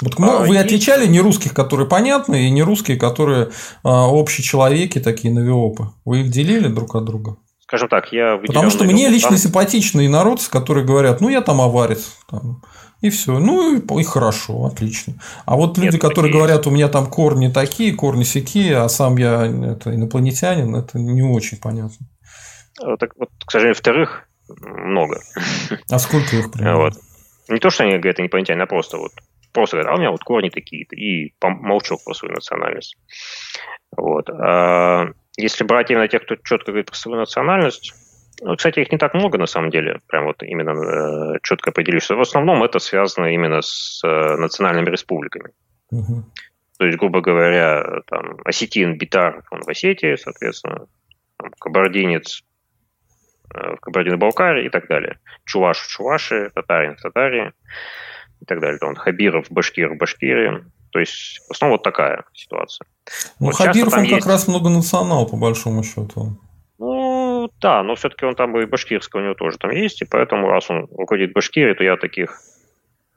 [0.00, 0.66] Вот а, вы есть...
[0.66, 3.50] отличали не русских, которые понятны, и не русские, которые
[3.82, 5.90] а, общечеловеки, такие навиопы.
[6.04, 7.36] Вы их делили друг от друга?
[7.60, 9.38] Скажем так, я Потому что мне лично там...
[9.38, 12.62] симпатичные народцы, которые говорят, ну я там аварец, там,
[13.02, 13.38] и все.
[13.38, 15.14] Ну и, и хорошо, отлично.
[15.44, 16.38] А вот люди, Нет, которые такие...
[16.38, 21.22] говорят, у меня там корни такие, корни сякие, а сам я это, инопланетянин, это не
[21.22, 22.06] очень понятно.
[22.98, 25.20] Так, вот, к сожалению, вторых много.
[25.90, 26.78] А сколько их примерно?
[26.78, 26.94] Вот.
[27.48, 29.12] Не то, что они говорят инопланетяне, а просто вот
[29.52, 32.96] просто говорят, а у меня вот корни такие-то, и молчок про свою национальность.
[33.96, 34.30] Вот.
[34.30, 37.92] А если брать именно тех, кто четко говорит про свою национальность,
[38.44, 42.08] ну, кстати, их не так много на самом деле, прям вот именно э, четко определишь.
[42.08, 45.52] В основном это связано именно с э, национальными республиками.
[45.92, 46.24] Угу.
[46.78, 50.86] То есть, грубо говоря, там, осетин, битар, он в Осетии, соответственно,
[51.38, 52.42] там, кабардинец
[53.54, 55.20] э, в Кабардино-Балкарии и так далее.
[55.44, 57.52] Чуваш в Чуваши, татарин в Татарии
[58.40, 58.80] и так далее.
[58.82, 60.64] Он Хабиров, Башкир в Башкирии.
[60.90, 62.86] То есть, в основном вот такая ситуация.
[63.38, 64.16] Ну, вот Хабиров, он есть...
[64.16, 66.36] как раз многонационал, по большому счету.
[67.62, 70.68] Да, но все-таки он там и башкирского у него тоже там есть, и поэтому, раз
[70.68, 72.40] он руководит Башкирией, то я таких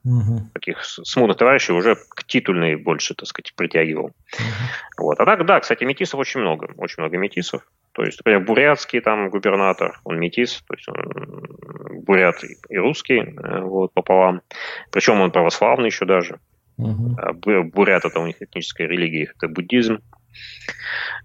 [0.04, 0.42] угу.
[0.54, 4.06] таких смутных товарищей уже к титульной больше, так сказать, притягивал.
[4.06, 5.04] Угу.
[5.06, 5.20] Вот.
[5.20, 7.64] А так, да, кстати, метисов очень много, очень много метисов.
[7.94, 12.36] То есть, например, бурятский там губернатор, он метис, то есть он бурят
[12.70, 14.42] и русский э, вот, пополам.
[14.92, 16.40] Причем он православный еще даже.
[16.78, 17.18] Угу.
[17.74, 20.02] Бурят это у них этническая религия, это буддизм.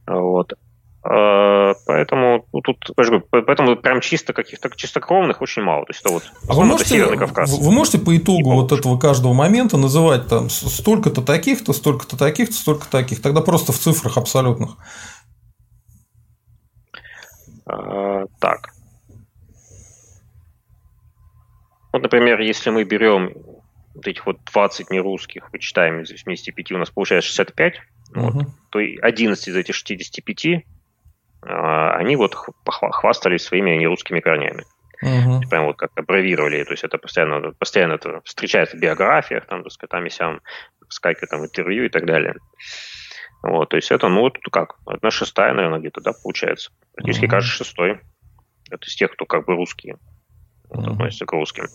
[0.07, 0.55] Вот.
[1.03, 2.91] А, поэтому ну, тут,
[3.31, 5.87] поэтому прям чисто каких-то чистокровных очень мало.
[5.87, 7.59] То есть это вот а вы можете, Северный Кавказ.
[7.59, 12.87] Вы можете по итогу вот этого каждого момента называть там столько-то таких-то, столько-то таких-то, столько
[12.87, 13.23] таких.
[13.23, 14.77] Тогда просто в цифрах абсолютных.
[17.65, 18.69] А, так.
[21.93, 23.33] Вот, например, если мы берем
[23.95, 27.75] вот этих вот 20 нерусских, вычитаем из 85, у нас получается 65,
[28.15, 28.21] угу.
[28.21, 30.80] вот, то 11 из этих 65 а,
[31.43, 34.65] они вот хвастались своими нерусскими корнями.
[35.03, 35.49] Угу.
[35.49, 39.73] Прям вот как-то бравировали, то есть это постоянно, постоянно это встречается в биографиях, там, так
[39.73, 40.41] сказать, там и сям,
[40.87, 42.35] в скайке там интервью и так далее.
[43.43, 46.71] Вот, то есть это, ну, вот как, одна шестая, наверное, где-то, да, получается.
[46.95, 47.31] Практически угу.
[47.31, 48.01] каждый шестой.
[48.71, 49.97] Это из тех, кто как бы русские
[50.69, 51.67] вот, uh относится к русским.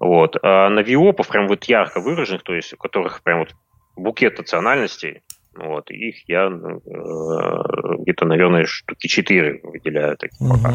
[0.00, 0.36] Вот.
[0.42, 3.54] А навиопов прям вот ярко выраженных, то есть у которых прям вот
[3.96, 5.22] букет национальностей,
[5.56, 10.74] вот, их я э, где-то, наверное, штуки четыре выделяю таких пока.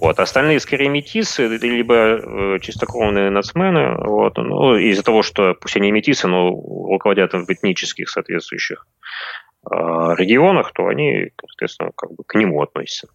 [0.00, 5.90] Вот, остальные скорее метисы, либо э, чистокровные нацмены, вот, ну, из-за того, что пусть они
[5.90, 8.86] метисы, но руководят в этнических соответствующих
[9.64, 13.08] э, регионах, то они, соответственно, как бы к нему относятся.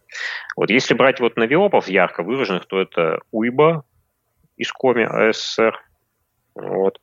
[0.58, 3.86] Вот если брать вот навиопов ярко выраженных, то это Уйба
[4.58, 5.80] из Коми, АССР,
[6.56, 7.00] вот.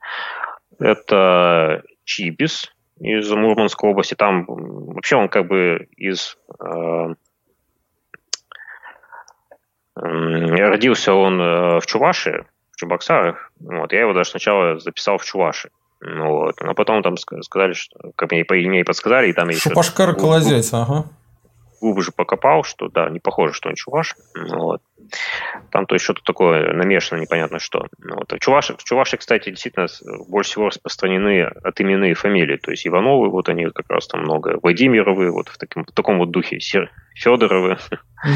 [0.78, 2.70] это Чибис
[3.00, 7.14] из Мурманской области, там вообще он как бы из э,
[9.94, 13.52] Родился он э, в Чувашии, в Чебоксарах.
[13.60, 15.70] Вот, я его даже сначала записал в Чуваши.
[16.00, 16.54] Вот.
[16.60, 21.06] А потом там сказали, что как мне имени подсказали, и там Шупашкар Колозец, ага
[21.80, 24.16] глубже покопал, что да, не похоже, что он чуваш.
[24.34, 24.82] Вот.
[25.70, 27.86] Там то есть что-то такое намешано, непонятно что.
[27.98, 28.32] Вот.
[28.32, 29.88] В, Чуваши, Чуваши, кстати, действительно
[30.28, 32.56] больше всего распространены от именные фамилии.
[32.56, 36.18] То есть Ивановы, вот они как раз там много, Владимировы, вот в таком, в таком
[36.18, 37.78] вот духе, Сер, Федоровы.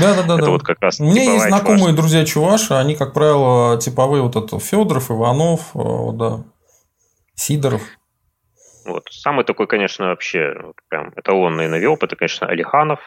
[0.00, 0.34] Да, да, да.
[0.34, 0.50] Это да.
[0.50, 1.96] вот как раз У меня есть знакомые чуваши.
[1.96, 6.44] друзья Чуваши, они, как правило, типовые вот это Федоров, Иванов, э, да,
[7.34, 7.82] Сидоров.
[8.86, 9.04] Вот.
[9.10, 10.54] Самый такой, конечно, вообще
[10.88, 13.00] прям эталонный навел, это, конечно, Алиханов,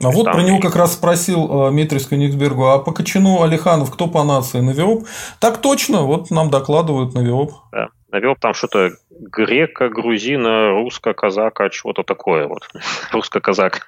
[0.00, 4.06] а вот про него как раз спросил э, Дмитрий Сканигсбергу, а по Кочану Алиханов кто
[4.06, 4.60] по нации?
[4.60, 5.08] Навиоп?
[5.40, 7.52] Так точно, вот нам докладывают Навиоп.
[7.72, 7.88] Да.
[8.12, 12.68] Навиоп там что-то грека, грузина, русско-казака, чего-то такое вот.
[13.12, 13.86] русско-казак.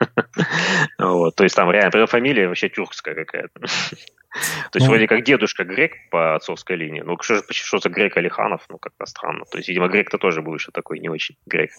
[0.99, 1.37] вот.
[1.37, 3.61] То есть там реально фамилия вообще тюркская какая-то.
[3.61, 7.01] То есть, ну, вроде как дедушка грек по отцовской линии.
[7.01, 8.63] Ну, что, что за грек Алиханов?
[8.69, 9.45] Ну, как-то странно.
[9.45, 11.71] То есть, видимо, грек-то тоже был еще такой не очень грек.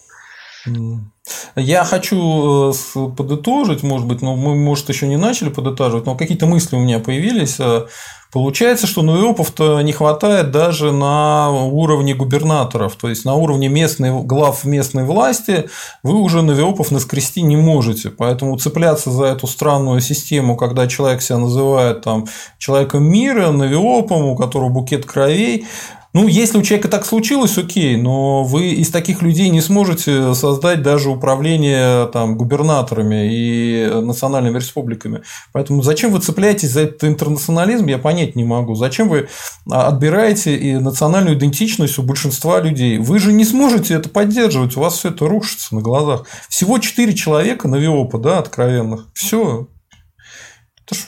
[1.56, 6.46] Я хочу э, подытожить, может быть, но мы, может, еще не начали подытоживать, но какие-то
[6.46, 7.60] мысли у меня появились.
[7.60, 7.88] Э,
[8.32, 14.64] получается, что новиопов-то не хватает даже на уровне губернаторов, то есть на уровне местной, глав
[14.64, 15.70] местной власти
[16.04, 18.10] вы уже новиопов наскрести не можете.
[18.10, 24.36] Поэтому цепляться за эту странную систему, когда человек себя называет там, человеком мира, новиопом, у
[24.36, 25.68] которого букет кровей,
[26.14, 30.84] ну, если у человека так случилось, окей, но вы из таких людей не сможете создать
[30.84, 35.22] даже управление там, губернаторами и национальными республиками.
[35.54, 38.76] Поэтому зачем вы цепляетесь за этот интернационализм, я понять не могу.
[38.76, 39.30] Зачем вы
[39.70, 42.98] отбираете и национальную идентичность у большинства людей?
[42.98, 46.26] Вы же не сможете это поддерживать, у вас все это рушится на глазах.
[46.50, 49.08] Всего четыре человека на ВИОПа, да, откровенных.
[49.14, 49.68] Все,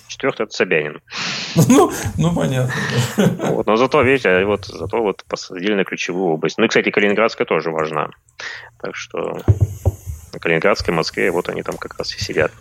[0.07, 1.01] Четвертый– это Собянин.
[1.69, 2.73] Ну, ну понятно.
[3.17, 6.57] Вот, но зато, видите, вот, зато вот посадили на ключевую область.
[6.57, 8.09] Ну и, кстати, Калининградская тоже важна.
[8.81, 9.37] Так что
[10.33, 12.51] на Калининградской, Москве, вот они там как раз и сидят.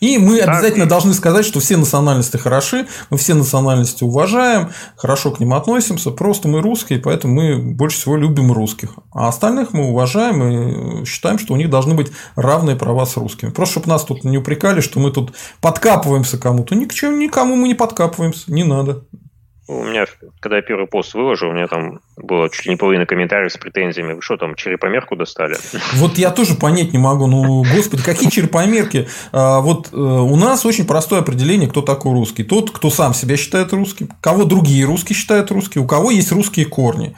[0.00, 0.48] И мы так.
[0.48, 6.10] обязательно должны сказать, что все национальности хороши, мы все национальности уважаем, хорошо к ним относимся,
[6.10, 8.94] просто мы русские, поэтому мы больше всего любим русских.
[9.12, 13.50] А остальных мы уважаем и считаем, что у них должны быть равные права с русскими.
[13.50, 16.74] Просто чтобы нас тут не упрекали, что мы тут подкапываемся кому-то.
[16.74, 19.04] Ни к чему, никому мы не подкапываемся, не надо.
[19.70, 20.04] У меня,
[20.40, 23.56] когда я первый пост выложил, у меня там было чуть ли не половина комментариев с
[23.56, 24.14] претензиями.
[24.14, 25.56] Вы что там, черепомерку достали?
[25.94, 27.28] Вот я тоже понять не могу.
[27.28, 29.06] Ну, господи, какие черепомерки?
[29.30, 32.42] А, вот э, у нас очень простое определение, кто такой русский.
[32.42, 36.66] Тот, кто сам себя считает русским, кого другие русские считают русским, у кого есть русские
[36.66, 37.14] корни.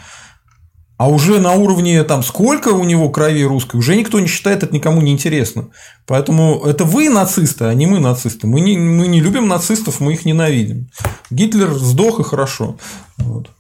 [1.02, 4.72] А уже на уровне там сколько у него крови русской, уже никто не считает, это
[4.72, 5.72] никому не интересно.
[6.06, 8.46] Поэтому это вы нацисты, а не мы нацисты.
[8.46, 10.90] Мы не, мы не любим нацистов, мы их ненавидим.
[11.28, 12.76] Гитлер сдох и хорошо.
[13.18, 13.50] Вот.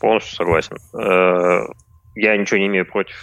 [0.00, 0.78] Полностью согласен.
[0.94, 1.66] Э,
[2.14, 3.16] я ничего не имею против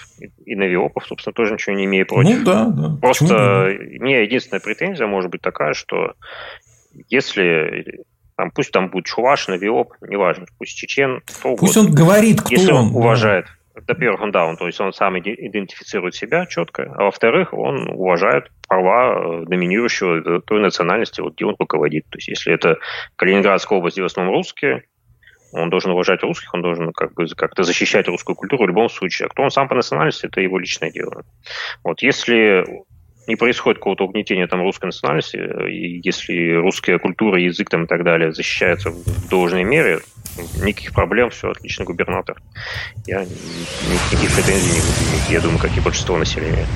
[0.46, 2.38] и навиопов, собственно, тоже ничего не имею против.
[2.38, 2.98] Ну да, да.
[3.02, 6.14] Просто мне единственная претензия может быть такая, что
[7.10, 8.04] если
[8.42, 11.92] там, пусть там будет чуваш, навиоп, неважно, пусть чечен, кто Пусть угодно.
[11.92, 12.88] он говорит, кто Если он.
[12.88, 13.46] он уважает.
[13.76, 18.52] Во-первых, он, да, он, то есть он сам идентифицирует себя четко, а во-вторых, он уважает
[18.68, 22.06] права э, доминирующего той национальности, вот где он руководит.
[22.10, 22.80] То есть если это
[23.16, 24.86] Калининградская область, где в основном русские,
[25.54, 29.28] он должен уважать русских, он должен как бы как-то защищать русскую культуру в любом случае.
[29.28, 31.26] А кто он сам по национальности, это его личное дело.
[31.84, 32.66] Вот если
[33.32, 35.38] не происходит какого-то угнетения там русской национальности,
[35.70, 40.00] и если русская культура, язык там и так далее защищается в должной мере,
[40.58, 42.42] никаких проблем, все отлично, губернатор.
[43.08, 46.68] Я никаких претензий не буду иметь, я думаю, как и большинство населения.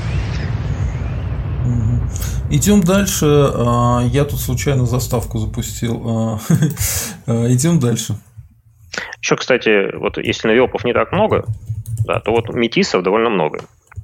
[2.50, 3.26] Идем дальше.
[3.26, 6.02] А, я тут случайно заставку запустил.
[6.08, 6.40] А,
[7.28, 8.16] а, идем дальше.
[9.22, 11.46] Еще, кстати, вот если навелпов не так много,
[12.06, 13.60] да, то вот метисов довольно много.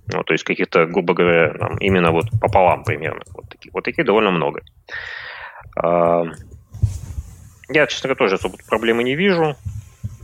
[0.08, 3.22] Ну, то есть каких-то, грубо говоря, там, именно вот пополам примерно.
[3.34, 4.62] Вот таких, вот таких довольно много.
[5.76, 6.26] А,
[7.70, 9.56] я, честно говоря, тоже особо проблемы не вижу.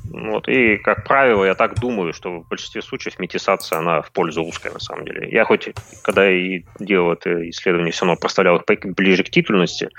[0.09, 4.41] Вот, и, как правило, я так думаю, что в большинстве случаев метисация, она в пользу
[4.41, 5.29] русской, на самом деле.
[5.29, 5.69] Я хоть,
[6.01, 9.89] когда и делал это исследование, все равно проставлял их ближе к титульности.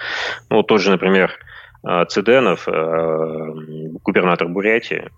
[0.48, 1.32] Ну, вот тот же, например,
[1.82, 3.52] а, Циденов, а,
[4.02, 5.10] губернатор Бурятии,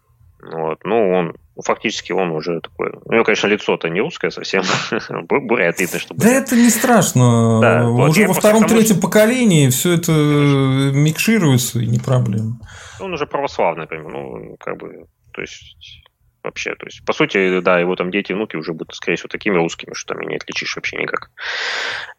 [0.42, 2.92] вот, ну, он фактически он уже такой...
[3.04, 4.62] У него, конечно, лицо-то не русское совсем.
[5.28, 6.14] Бурят видно, что...
[6.14, 7.60] Да это не страшно.
[7.60, 12.58] Да, уже во втором-третьем поколении все это микшируется, и не проблема.
[13.00, 14.08] Он уже православный, например.
[14.12, 15.06] Ну, как бы...
[15.32, 16.02] То есть
[16.42, 16.74] вообще.
[16.74, 19.56] То есть, по сути, да, его там дети и внуки уже будут, скорее всего, такими
[19.56, 21.30] русскими, что там и не отличишь вообще никак.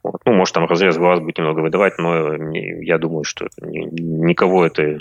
[0.04, 0.22] Вот.
[0.26, 2.36] Ну, может, там разрез глаз будет немного выдавать, но
[2.84, 5.00] я думаю, что никого это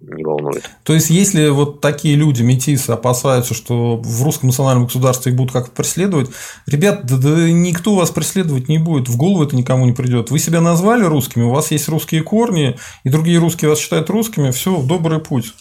[0.00, 0.68] не волнует.
[0.82, 5.52] То есть, если вот такие люди, метисы, опасаются, что в русском национальном государстве их будут
[5.52, 6.30] как-то преследовать,
[6.66, 10.30] ребят, да, да никто вас преследовать не будет, в голову это никому не придет.
[10.30, 14.50] Вы себя назвали русскими, у вас есть русские корни, и другие русские вас считают русскими,
[14.50, 15.54] все, добрый путь.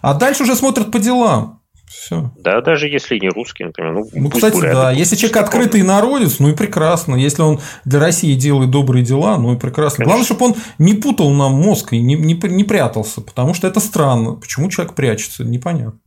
[0.00, 1.55] А дальше уже смотрят по делам.
[1.86, 2.32] Все.
[2.36, 3.92] Да, даже если не русский, например.
[3.92, 4.90] Ну, ну кстати, бурят, да.
[4.90, 7.14] Если человек открытый народец, ну и прекрасно.
[7.14, 9.98] Если он для России делает добрые дела, ну и прекрасно.
[9.98, 10.04] Конечно.
[10.04, 13.78] Главное, чтобы он не путал нам мозг и не, не, не прятался, потому что это
[13.80, 14.32] странно.
[14.34, 16.00] Почему человек прячется, непонятно.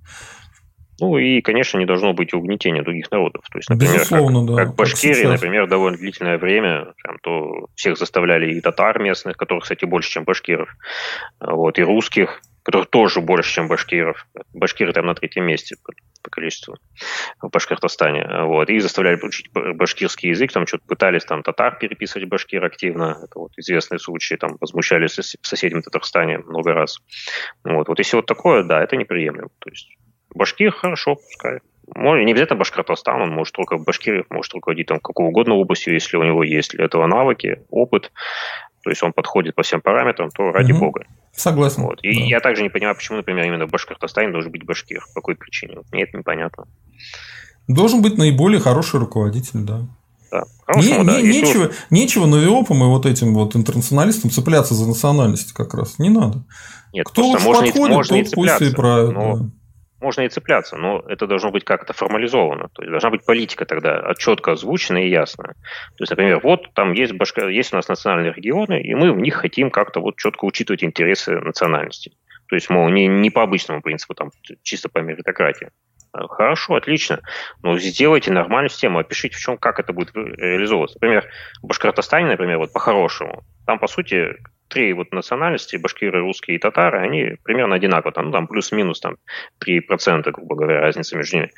[1.02, 3.46] Ну и, конечно, не должно быть угнетения других народов.
[3.52, 7.68] То есть, например, Безусловно, как, да, как Башкирии, как например, довольно длительное время, прям, то
[7.76, 10.70] всех заставляли и татар местных, которых, кстати, больше, чем башкиров,
[11.40, 14.28] вот, и русских, которых тоже больше, чем башкиров.
[14.54, 16.78] Башкиры там на третьем месте по, количеству
[17.42, 18.44] в Башкортостане.
[18.46, 18.70] Вот.
[18.70, 23.18] И заставляли учить башкирский язык, там что-то пытались там татар переписывать башкир активно.
[23.24, 27.00] Это вот известные случаи, там возмущались в соседнем Татарстане много раз.
[27.64, 27.88] Вот.
[27.88, 29.50] вот если вот такое, да, это неприемлемо.
[29.58, 29.90] То есть
[30.36, 31.62] башкир хорошо, пускай.
[31.96, 36.18] может, не обязательно Башкортостан, он может только Башкирия, может руководить там какого угодно областью, если
[36.18, 38.12] у него есть для этого навыки, опыт,
[38.84, 40.86] то есть он подходит по всем параметрам, то ради угу.
[40.86, 41.06] бога.
[41.34, 41.84] Согласен.
[41.84, 42.00] Вот.
[42.02, 42.26] И да.
[42.26, 45.02] я также не понимаю, почему, например, именно в Башкортостане должен быть башкир.
[45.14, 45.76] По какой причине?
[45.78, 46.66] Вот мне это непонятно.
[47.68, 49.88] Должен быть наиболее хороший руководитель, да.
[50.32, 50.44] Да.
[50.76, 51.22] Не, да.
[51.22, 51.76] Не, нечего, уж...
[51.90, 55.98] нечего новиопам и вот этим вот интернационалистам цепляться за национальность как раз.
[56.00, 56.46] Не надо.
[56.94, 59.14] Нет, Кто лучше можно подходит, и, можно тот и пусть и правит.
[59.14, 59.38] Но...
[59.38, 59.50] Да
[60.02, 62.70] можно и цепляться, но это должно быть как-то формализовано.
[62.74, 65.54] То есть должна быть политика тогда четко озвучена и ясная.
[65.98, 69.18] То есть, например, вот там есть, башка, есть у нас национальные регионы, и мы в
[69.18, 72.14] них хотим как-то вот четко учитывать интересы национальности.
[72.48, 74.32] То есть, мол, не, не по обычному принципу, там,
[74.64, 75.70] чисто по меритократии.
[76.12, 77.22] А, хорошо, отлично.
[77.62, 80.98] Но сделайте нормальную систему, опишите, в чем, как это будет реализовываться.
[81.00, 81.28] Например,
[81.62, 84.36] в Башкортостане, например, вот по-хорошему, там, по сути,
[84.70, 89.18] три вот национальности, башкиры, русские и татары, они примерно одинаково, там, ну, там плюс-минус там
[89.66, 91.52] 3%, грубо говоря, разница между ними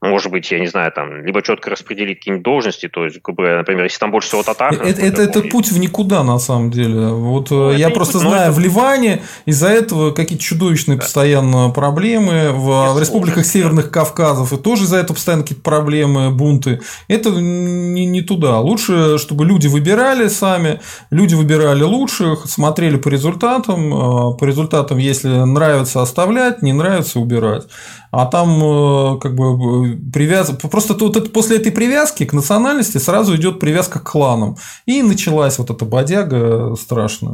[0.00, 3.58] может быть, я не знаю, там, либо четко распределить какие-нибудь должности, то есть, грубо говоря,
[3.58, 4.72] например, если там больше всего татар...
[4.72, 7.08] Это, это, это путь в никуда, на самом деле.
[7.08, 8.52] Вот ну, я просто путь, знаю, это...
[8.52, 11.02] в Ливане из-за этого какие-то чудовищные да.
[11.02, 13.90] постоянно проблемы, в, в республиках сложно, Северных да.
[13.90, 16.80] Кавказов, и тоже из-за этого постоянно какие-то проблемы, бунты.
[17.08, 18.60] Это не, не туда.
[18.60, 20.80] Лучше, чтобы люди выбирали сами,
[21.10, 27.64] люди выбирали лучших, смотрели по результатам, а, по результатам, если нравится оставлять, не нравится убирать
[28.10, 30.50] а там э, как бы привяз...
[30.50, 34.56] просто тут это, после этой привязки к национальности сразу идет привязка к кланам.
[34.86, 37.32] И началась вот эта бодяга страшная.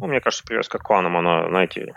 [0.00, 1.94] Ну, мне кажется, привязка к кланам, она, знаете,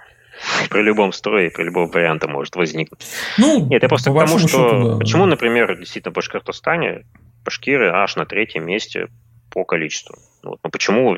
[0.69, 3.05] при любом строе, при любом варианте может возникнуть.
[3.37, 7.05] Ну, Нет, я просто к тому, что счету, да, почему, например, действительно в Башкортостане
[7.43, 9.07] башкиры аж на третьем месте
[9.49, 10.15] по количеству.
[10.43, 10.59] Вот.
[10.63, 11.17] Ну, почему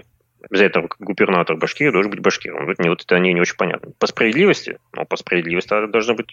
[0.49, 2.65] обязательно губернатор Башкирии должен быть башкиром.
[2.65, 3.91] Вот, вот это не, не очень понятно.
[3.99, 6.27] По справедливости, ну, по справедливости должны быть,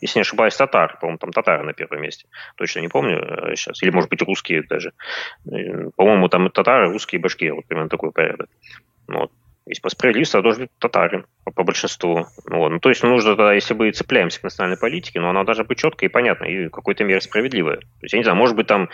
[0.00, 0.98] если не ошибаюсь, татар.
[1.00, 2.26] По-моему, там татары на первом месте.
[2.56, 3.82] Точно не помню сейчас.
[3.82, 4.92] Э, Или, может быть, русские даже.
[5.50, 7.54] Э, по-моему, там татары, русские, башкиры.
[7.54, 8.48] Вот примерно такой порядок.
[9.08, 9.32] Ну, вот.
[9.66, 12.26] Если по справедливости, должен быть татарин по, большинству.
[12.46, 12.68] Вот.
[12.70, 15.78] Ну, то есть нужно тогда, если мы цепляемся к национальной политике, но она должна быть
[15.78, 17.76] четкая и понятная, и в какой-то мере справедливая.
[17.76, 18.88] То есть, я не знаю, может быть, там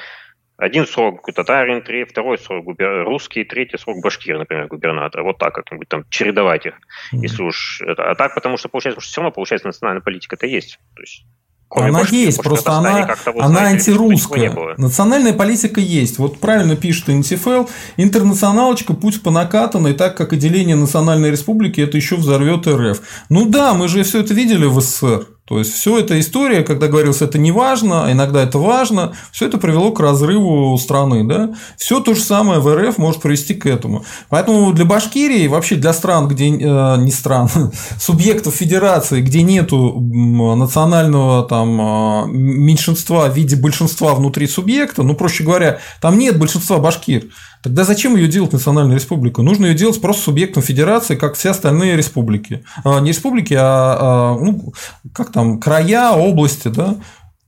[0.56, 3.04] один срок татарин, три, второй срок губер...
[3.04, 5.24] русский, третий срок башкир, например, губернатора.
[5.24, 7.18] Вот так как-нибудь там чередовать их, mm-hmm.
[7.18, 8.10] если уж это.
[8.10, 10.78] А так, потому что получается, что все равно получается национальная политика это есть.
[10.94, 11.24] То есть
[11.68, 14.76] Кроме она башки, есть, просто она, вот, она знаете, антирусская.
[14.76, 16.18] Национальная политика есть.
[16.18, 17.64] Вот правильно пишет НТФЛ.
[17.96, 23.00] Интернационалочка, путь по накатанной, так как отделение национальной республики это еще взорвет РФ.
[23.28, 25.26] Ну да, мы же все это видели в СССР.
[25.46, 29.46] То есть, все эта история, когда говорилось, это не важно, а иногда это важно, все
[29.46, 31.24] это привело к разрыву страны.
[31.24, 31.54] Да?
[31.76, 34.06] Все то же самое в РФ может привести к этому.
[34.30, 37.50] Поэтому для Башкирии, вообще для стран, где э, не стран,
[38.00, 45.44] субъектов федерации, где нету национального там, э, меньшинства в виде большинства внутри субъекта, ну, проще
[45.44, 47.24] говоря, там нет большинства башкир,
[47.64, 49.42] Тогда зачем ее делать национальной республикой?
[49.42, 52.62] Нужно ее делать просто субъектом федерации, как все остальные республики.
[52.84, 54.74] А, не республики, а, а ну,
[55.14, 56.96] как там, края, области, да.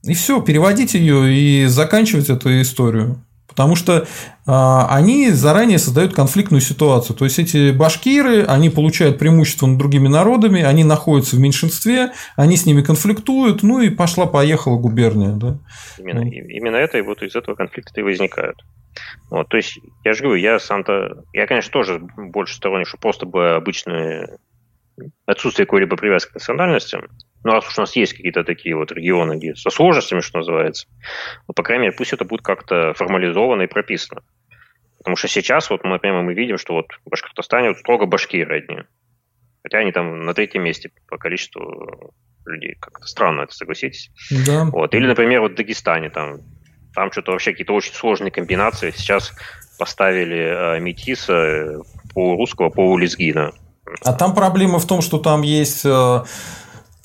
[0.03, 3.23] И все, переводить ее и заканчивать эту историю.
[3.47, 4.07] Потому что
[4.47, 7.15] а, они заранее создают конфликтную ситуацию.
[7.15, 12.57] То есть эти башкиры, они получают преимущество над другими народами, они находятся в меньшинстве, они
[12.57, 15.33] с ними конфликтуют, ну и пошла-поехала губерния.
[15.33, 15.59] Да?
[15.99, 16.31] Именно, ну.
[16.31, 18.63] именно это и вот из этого конфликта и возникают.
[19.29, 23.25] Вот, то есть, я же говорю, я сам-то, я, конечно, тоже больше сторонник, что просто
[23.25, 24.37] бы обычное
[25.25, 27.07] отсутствие какой-либо привязки к национальностям,
[27.43, 30.87] ну, раз уж у нас есть какие-то такие вот регионы, где со сложностями, что называется,
[31.47, 34.21] ну, по крайней мере, пусть это будет как-то формализовано и прописано.
[34.97, 38.83] Потому что сейчас, вот, например, мы видим, что вот в Башкортостане вот строго башкиры одни.
[39.63, 42.13] Хотя они там на третьем месте по количеству
[42.45, 42.75] людей.
[42.79, 44.11] Как-то странно это, согласитесь?
[44.45, 44.65] Да.
[44.65, 44.93] Вот.
[44.95, 46.39] Или, например, вот в Дагестане там
[46.93, 48.91] там что-то вообще какие-то очень сложные комбинации.
[48.95, 49.33] Сейчас
[49.77, 51.79] поставили э, метиса э,
[52.13, 53.51] по русского, по лезгина.
[54.03, 56.23] А там проблема в том, что там есть э,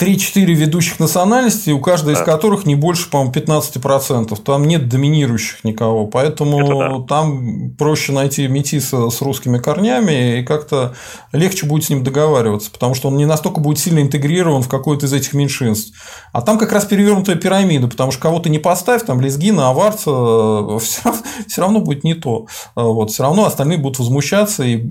[0.03, 2.21] 3-4 ведущих национальностей, у каждой да.
[2.21, 4.43] из которых не больше, по-моему, 15%.
[4.43, 6.09] Там нет доминирующих никого.
[6.09, 7.07] Поэтому да.
[7.07, 10.95] там проще найти метиса с русскими корнями и как-то
[11.33, 15.07] легче будет с ним договариваться, потому что он не настолько будет сильно интегрирован в какое-то
[15.07, 15.97] из этих меньшинств.
[16.33, 21.61] А там как раз перевернутая пирамида, потому что кого-то не поставь, там лезгина, аварца, все,
[21.61, 22.47] равно будет не то.
[22.75, 24.83] Вот, все равно остальные будут возмущаться и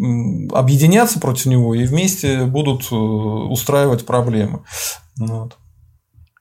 [0.54, 4.62] объединяться против него и вместе будут э, устраивать проблемы.
[5.18, 5.58] Ну вот.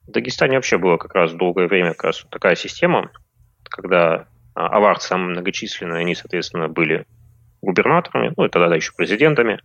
[0.07, 3.11] В Дагестане вообще было как раз долгое время как раз такая система,
[3.63, 7.05] когда а, аварцы самые многочисленные, они, соответственно, были
[7.61, 9.59] губернаторами, ну и тогда еще президентами.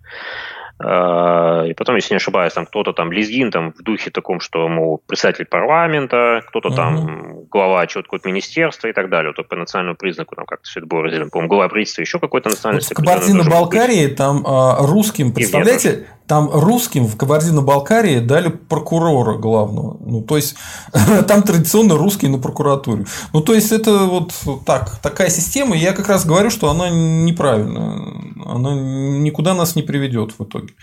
[0.78, 5.02] И потом, если не ошибаюсь, там кто-то там лезгин там в духе таком, что, мол,
[5.06, 6.74] председатель парламента, кто-то uh-huh.
[6.74, 9.32] там глава чего-то министерства и так далее.
[9.34, 11.30] Вот по национальному признаку там как-то все это было разделено.
[11.30, 12.92] По-моему, глава правительства еще какой-то национальности.
[12.92, 19.96] Вот в Кабардино-Балкарии там а, русским, представляете, там русским в Кабардино-Балкарии дали прокурора главного.
[20.00, 20.56] Ну, то есть,
[21.28, 23.06] там традиционно русский на прокуратуре.
[23.32, 24.32] Ну, то есть, это вот
[24.64, 25.76] так, такая система.
[25.76, 28.00] И я как раз говорю, что она неправильная.
[28.44, 30.74] Она никуда нас не приведет в итоге.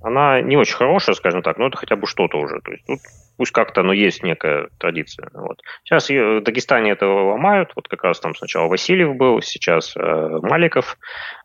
[0.00, 2.60] Она не очень хорошая, скажем так, но это хотя бы что-то уже.
[2.60, 2.98] То есть, тут
[3.38, 5.30] пусть как-то, но есть некая традиция.
[5.32, 5.60] Вот.
[5.84, 10.98] Сейчас в Дагестане это ломают, вот как раз там сначала Васильев был, сейчас э, Маликов,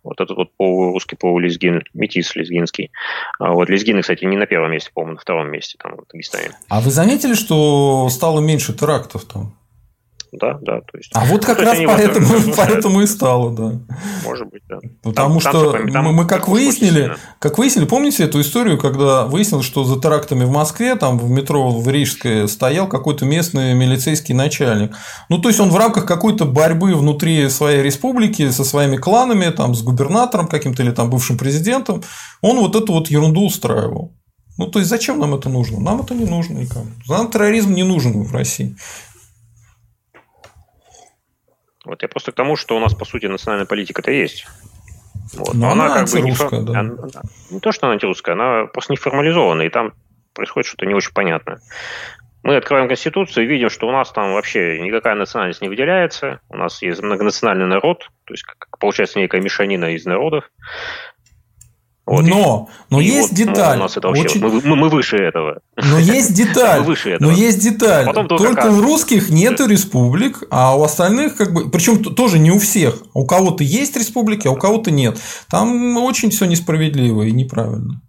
[0.03, 2.91] вот этот вот полурусский, полулезгин, метис лезгинский.
[3.39, 6.51] А вот лезгины, кстати, не на первом месте, по-моему, на втором месте там в Дагестане.
[6.69, 9.53] А вы заметили, что стало меньше терактов там?
[10.33, 10.81] Да, да.
[10.81, 12.27] То есть, а вот как раз поэтому,
[12.57, 13.79] поэтому и стало, да.
[14.25, 14.79] Может быть, да.
[15.01, 19.65] Потому там, что там, там, мы как выяснили, как выяснили, помните эту историю, когда выяснилось,
[19.65, 24.95] что за терактами в Москве, там в метро в Рижское стоял какой-то местный милицейский начальник.
[25.29, 29.75] Ну, то есть он в рамках какой-то борьбы внутри своей республики со своими кланами, там,
[29.75, 32.01] с губернатором каким-то или там бывшим президентом,
[32.41, 34.13] он вот эту вот ерунду устраивал.
[34.57, 35.79] Ну, то есть, зачем нам это нужно?
[35.79, 36.85] Нам это не нужно никому.
[37.07, 38.75] Нам терроризм не нужен в России.
[41.85, 44.45] Вот я просто к тому, что у нас, по сути, национальная политика-то есть.
[45.33, 45.53] Вот.
[45.53, 46.49] Но, Но она, она как бы не, фор...
[46.61, 46.79] да.
[46.79, 46.95] она,
[47.49, 49.93] не то, что она антирусская, она просто не формализована, и там
[50.33, 51.59] происходит что-то не очень понятное.
[52.43, 56.41] Мы открываем Конституцию и видим, что у нас там вообще никакая национальность не выделяется.
[56.49, 60.51] У нас есть многонациональный народ, то есть как, получается некая мешанина из народов.
[62.05, 63.77] Вот, но, но и есть вот, деталь.
[63.77, 64.41] У нас это вообще, очень...
[64.41, 65.59] мы, мы, мы выше этого.
[65.77, 66.81] Но есть деталь.
[66.81, 67.29] мы выше этого.
[67.29, 68.05] Но есть деталь.
[68.05, 72.51] Потом только, только у русских нету республик, а у остальных как бы, причем тоже не
[72.51, 73.03] у всех.
[73.13, 75.17] У кого-то есть республики, а у кого-то нет.
[75.49, 78.01] Там очень все несправедливо и неправильно.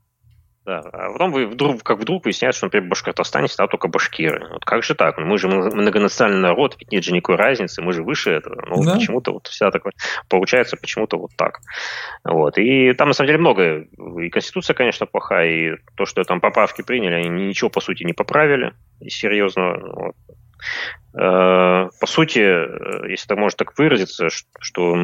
[0.65, 0.79] Да.
[0.79, 4.49] А потом вы вдруг, как вдруг выясняется, что, например, в Башкортостане сидят только башкиры.
[4.51, 5.19] Вот как же так?
[5.19, 8.65] Мы же многонациональный народ, ведь нет же никакой разницы, мы же выше этого.
[8.67, 8.95] Ну, да.
[8.95, 9.93] почему-то вот вся такое
[10.29, 11.61] получается почему-то вот так.
[12.25, 12.57] Вот.
[12.57, 13.87] И там, на самом деле, много.
[14.23, 18.15] И Конституция, конечно, плохая, и то, что там поправки приняли, они ничего, по сути, не
[18.15, 19.93] поправили и серьезного.
[19.95, 20.15] Вот.
[21.15, 24.29] Э, по сути, э, если так можно так выразиться,
[24.61, 24.97] что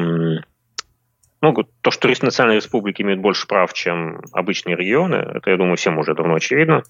[1.41, 5.97] ну, то, что национальные республики имеют больше прав, чем обычные регионы, это, я думаю, всем
[5.97, 6.83] уже давно очевидно.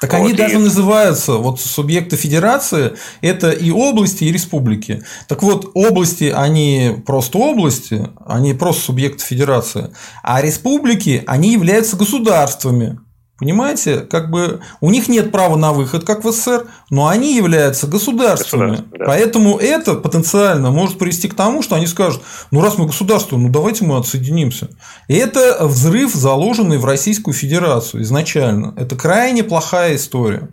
[0.00, 0.36] Так вот, они и...
[0.36, 5.02] даже называются, вот субъекты федерации, это и области, и республики.
[5.28, 13.00] Так вот, области, они просто области, они просто субъекты федерации, а республики, они являются государствами.
[13.38, 17.86] Понимаете, как бы у них нет права на выход, как в СССР, но они являются
[17.86, 18.78] государствами.
[18.92, 19.04] Да.
[19.04, 23.50] Поэтому это потенциально может привести к тому, что они скажут, ну раз мы государство, ну
[23.50, 24.70] давайте мы отсоединимся.
[25.08, 28.72] И это взрыв, заложенный в Российскую Федерацию изначально.
[28.78, 30.48] Это крайне плохая история.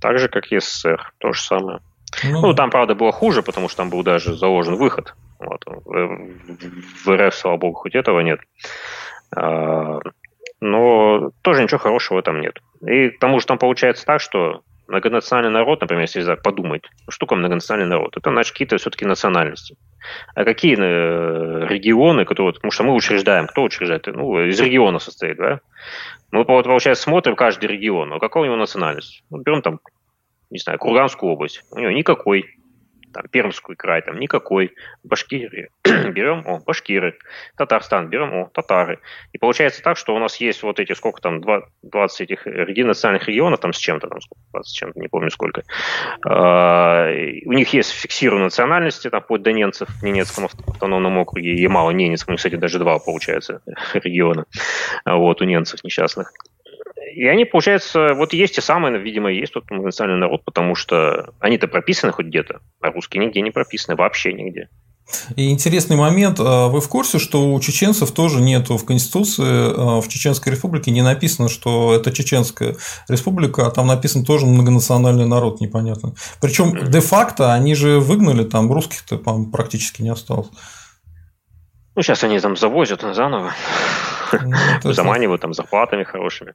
[0.00, 1.80] Так же, как и СССР, то же самое.
[2.22, 5.14] Ну, ну там, правда, было хуже, потому что там был даже заложен выход.
[5.40, 5.62] Вот.
[5.84, 8.40] В РФ, слава богу, хоть этого нет.
[10.60, 12.60] Но тоже ничего хорошего этом нет.
[12.86, 17.26] И к тому же там получается так, что многонациональный народ, например, если так подумать, что
[17.26, 18.16] такое многонациональный народ?
[18.16, 19.76] Это наши какие-то все-таки национальности.
[20.34, 24.06] А какие э, регионы, которые, потому что мы учреждаем, кто учреждает?
[24.06, 25.60] Ну, из региона состоит, да?
[26.30, 29.22] Мы, получается, смотрим каждый регион, а какая у него национальность?
[29.30, 29.80] Вот берем там,
[30.50, 32.44] не знаю, Курганскую область, у него никакой
[33.14, 37.16] там, Пермский край, там никакой, Башкирия, берем, о, башкиры,
[37.56, 38.98] Татарстан, берем, о, татары.
[39.32, 43.60] И получается так, что у нас есть вот эти, сколько там, 20 этих национальных регионов,
[43.60, 44.18] там с чем-то, там,
[44.52, 45.62] 20 с чем-то, не помню сколько.
[46.26, 47.08] А,
[47.46, 52.56] у них есть фиксированные национальности, там, вплоть до ненцев в Ненецком автономном округе, Ямало-Ненецком, кстати,
[52.56, 53.62] даже два, получается,
[53.94, 54.44] региона,
[55.04, 56.32] вот, у ненцев несчастных.
[57.14, 61.68] И они, получается, вот есть те самые, видимо, есть тот национальный народ, потому что они-то
[61.68, 64.68] прописаны хоть где-то, а русские нигде не прописаны, вообще нигде.
[65.36, 70.00] И интересный момент, а вы в курсе, что у чеченцев тоже нету в Конституции, а,
[70.00, 72.74] в Чеченской Республике не написано, что это Чеченская
[73.08, 76.14] Республика, а там написано тоже многонациональный народ, непонятно.
[76.40, 80.48] Причем де-факто они же выгнали, там русских-то практически не осталось.
[81.94, 83.52] Ну, сейчас они там завозят заново,
[84.84, 86.54] ну, заманивают там зарплатами хорошими.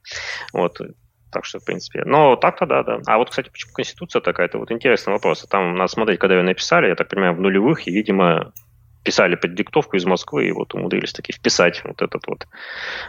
[0.52, 0.80] Вот.
[1.32, 2.02] Так что, в принципе.
[2.04, 2.98] Но так-то да, да.
[3.06, 4.46] А вот, кстати, почему Конституция такая?
[4.46, 5.46] Это вот интересный вопрос.
[5.48, 8.52] Там, надо смотреть, когда ее написали, я так понимаю, в нулевых, и, видимо,
[9.02, 12.46] писали под диктовку из Москвы и вот умудрились таки вписать вот этот вот.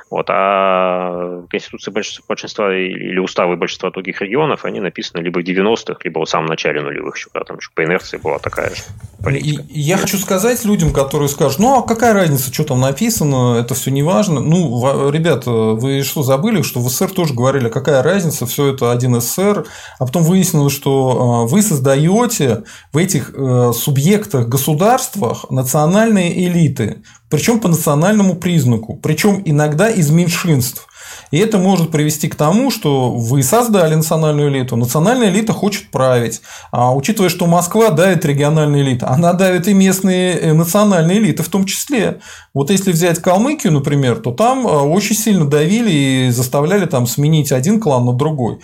[0.10, 0.26] вот.
[0.30, 6.30] А Конституции большинства, или уставы большинства других регионов, они написаны либо в 90-х, либо в
[6.30, 8.84] самом начале нулевых, еще, когда там еще по инерции была такая же
[9.22, 9.64] политика.
[9.70, 13.74] И, я хочу сказать людям, которые скажут, ну а какая разница, что там написано, это
[13.76, 14.40] все не важно.
[14.40, 19.20] Ну, ребята, вы что, забыли, что в СССР тоже говорили, какая разница, все это один
[19.20, 19.66] СССР,
[20.00, 26.98] а потом выяснилось, что а, вы создаете в этих э, субъектах государствах национальные национальные элиты,
[27.30, 30.88] причем по национальному признаку, причем иногда из меньшинств.
[31.32, 36.42] И это может привести к тому, что вы создали национальную элиту, национальная элита хочет править.
[36.72, 41.50] А учитывая, что Москва давит региональные элиты, она давит и местные э, национальные элиты в
[41.50, 42.20] том числе.
[42.54, 47.52] Вот если взять Калмыкию, например, то там э, очень сильно давили и заставляли там сменить
[47.52, 48.60] один клан на другой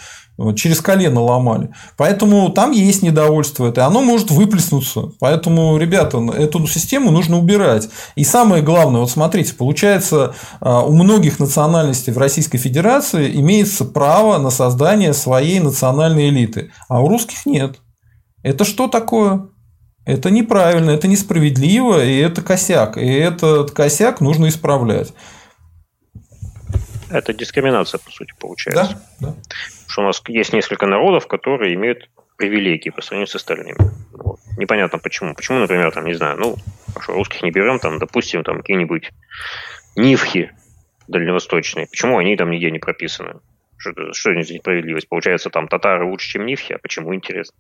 [0.56, 1.70] через колено ломали.
[1.96, 5.12] Поэтому там есть недовольство это, и оно может выплеснуться.
[5.20, 7.90] Поэтому, ребята, эту систему нужно убирать.
[8.16, 14.38] И самое главное, вот смотрите, получается, а, у многих национальностей в Российской Федерации имеется право
[14.38, 17.78] на создание своей национальной элиты, а у русских нет.
[18.44, 19.48] Это что такое?
[20.06, 22.98] Это неправильно, это несправедливо, и это косяк.
[22.98, 25.14] И этот косяк нужно исправлять.
[27.10, 29.02] Это дискриминация, по сути, получается.
[29.20, 29.36] Да, да.
[29.98, 32.08] Что у нас есть несколько народов, которые имеют
[32.38, 33.78] привилегии по сравнению с остальными.
[34.14, 34.38] Вот.
[34.56, 35.34] Непонятно почему.
[35.34, 36.56] Почему, например, там, не знаю, ну,
[36.94, 39.10] хорошо, русских не берем, там, допустим, там какие-нибудь
[39.96, 40.52] нивхи
[41.08, 41.88] дальневосточные.
[41.88, 43.40] Почему они там нигде не прописаны?
[43.78, 45.10] Что, что это за несправедливость?
[45.10, 47.58] Получается, там татары лучше, чем нивхи, а почему, интересно?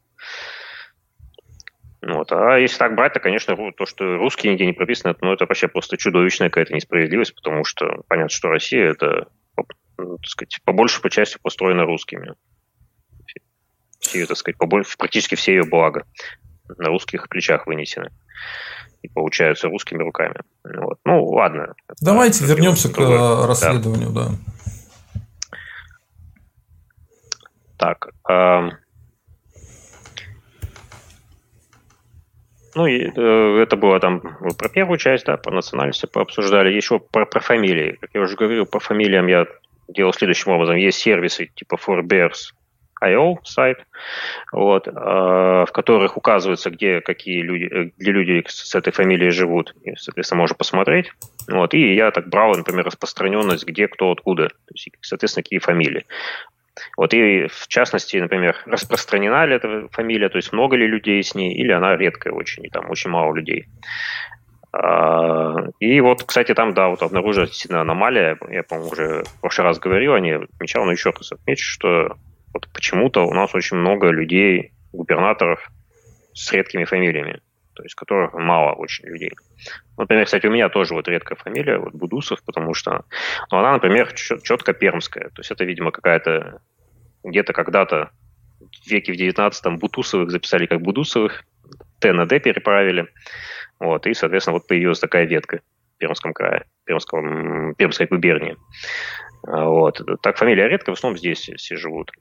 [2.03, 2.31] Вот.
[2.31, 5.67] А если так брать, то, конечно, то, что русские нигде не прописаны, ну, это вообще
[5.69, 9.36] просто чудовищная какая-то несправедливость, потому что понятно, что Россия– это ну,
[9.97, 12.33] так сказать, по большей по части построена русскими.
[13.99, 16.05] Все, так сказать, по больше, практически все ее блага
[16.77, 18.11] на русских плечах вынесены
[19.01, 20.35] и получаются русскими руками.
[20.63, 20.99] Вот.
[21.05, 21.73] Ну, ладно.
[22.01, 24.27] Давайте вернемся к э, расследованию, да.
[24.27, 24.35] да.
[27.77, 28.09] Так.
[28.29, 28.69] Э,
[32.75, 34.21] ну, и, э, это было там
[34.57, 36.73] про первую часть, да, по национальности пообсуждали.
[36.73, 37.97] Еще про, про фамилии.
[38.01, 39.45] Как я уже говорил, по фамилиям я
[39.87, 40.75] делал следующим образом.
[40.75, 42.53] Есть сервисы типа Forbears,
[43.03, 43.77] IO сайт,
[44.51, 49.75] вот, э, в которых указывается, где какие люди, где люди с этой фамилией живут.
[49.83, 51.11] И, соответственно, можно посмотреть.
[51.47, 54.49] Вот, и я так брал, например, распространенность, где, кто, откуда.
[54.49, 56.05] То есть, соответственно, какие фамилии.
[56.95, 61.33] Вот и в частности, например, распространена ли эта фамилия, то есть много ли людей с
[61.33, 63.65] ней, или она редкая очень, и там очень мало людей.
[64.79, 68.37] А, и вот, кстати, там, да, вот действительно аномалия.
[68.49, 72.15] Я, по-моему, уже в прошлый раз говорил о ней, отмечал, но еще раз отмечу, что
[72.53, 75.67] вот почему-то у нас очень много людей, губернаторов
[76.33, 77.41] с редкими фамилиями,
[77.73, 79.31] то есть которых мало очень людей.
[79.97, 83.03] Например, кстати, у меня тоже вот редкая фамилия, вот Будусов, потому что
[83.51, 85.29] ну, она, например, четко пермская.
[85.29, 86.61] То есть это, видимо, какая-то
[87.23, 88.11] где-то когда-то
[88.59, 91.45] в веке в 19-м Бутусовых записали как Будусовых,
[91.99, 93.07] Т на Д переправили.
[93.79, 95.61] Вот, и, соответственно, вот появилась такая ветка
[95.95, 98.57] в Пермском крае, Пермском, Пермской губернии.
[99.45, 100.01] А, вот.
[100.21, 102.11] Так фамилия редко, в основном здесь все живут.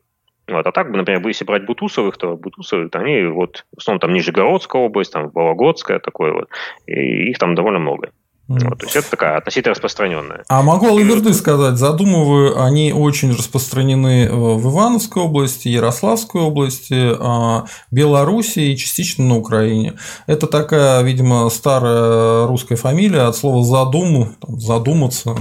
[0.49, 0.67] Вот.
[0.67, 4.81] А так, например, если брать Бутусовых, то Бутусовых, то они вот, в основном там Нижегородская
[4.81, 6.49] область, там Вологодская, такое вот,
[6.87, 8.13] и их там довольно много.
[8.49, 10.45] Вот, то есть это такая относительно распространенная.
[10.49, 18.73] А могу Алаверды сказать, задумываю, они очень распространены в Ивановской области, Ярославской области, а, Белоруссии
[18.73, 19.95] и частично на Украине.
[20.29, 25.37] Это такая, видимо, старая русская фамилия от слова задуму, там, задуматься,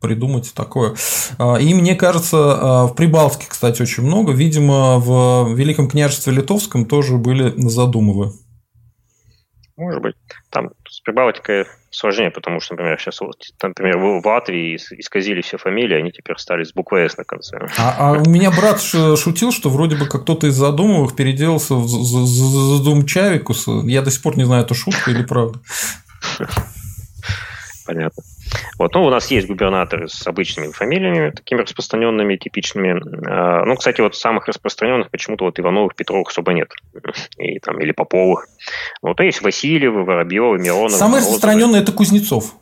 [0.00, 0.94] придумать такое.
[1.38, 4.30] А, и мне кажется, в Прибалтике, кстати, очень много.
[4.30, 8.32] Видимо, в Великом княжестве Литовском тоже были задумывы.
[9.76, 10.14] Может быть.
[10.56, 15.98] Там с Прибалтикой сложнее, потому что, например, сейчас, вот, например, в Латвии исказили все фамилии,
[15.98, 17.58] они теперь стали с буквой «С» на конце.
[17.76, 21.86] А, а у меня брат шутил, что вроде бы как кто-то из задумывых переделался в
[21.86, 23.66] задумчавикус.
[23.84, 25.58] Я до сих пор не знаю, это шутка или правда.
[27.84, 28.22] Понятно.
[28.78, 33.00] Вот, ну, у нас есть губернаторы с обычными фамилиями, такими распространенными, типичными.
[33.28, 36.72] А, ну, кстати, вот самых распространенных почему-то вот Ивановых, Петровых особо нет.
[37.38, 38.46] И, там, или Поповых.
[39.02, 40.90] Вот, а есть Васильевы, Воробьевы, Мироновы.
[40.90, 42.54] Самые распространенные– это Кузнецов.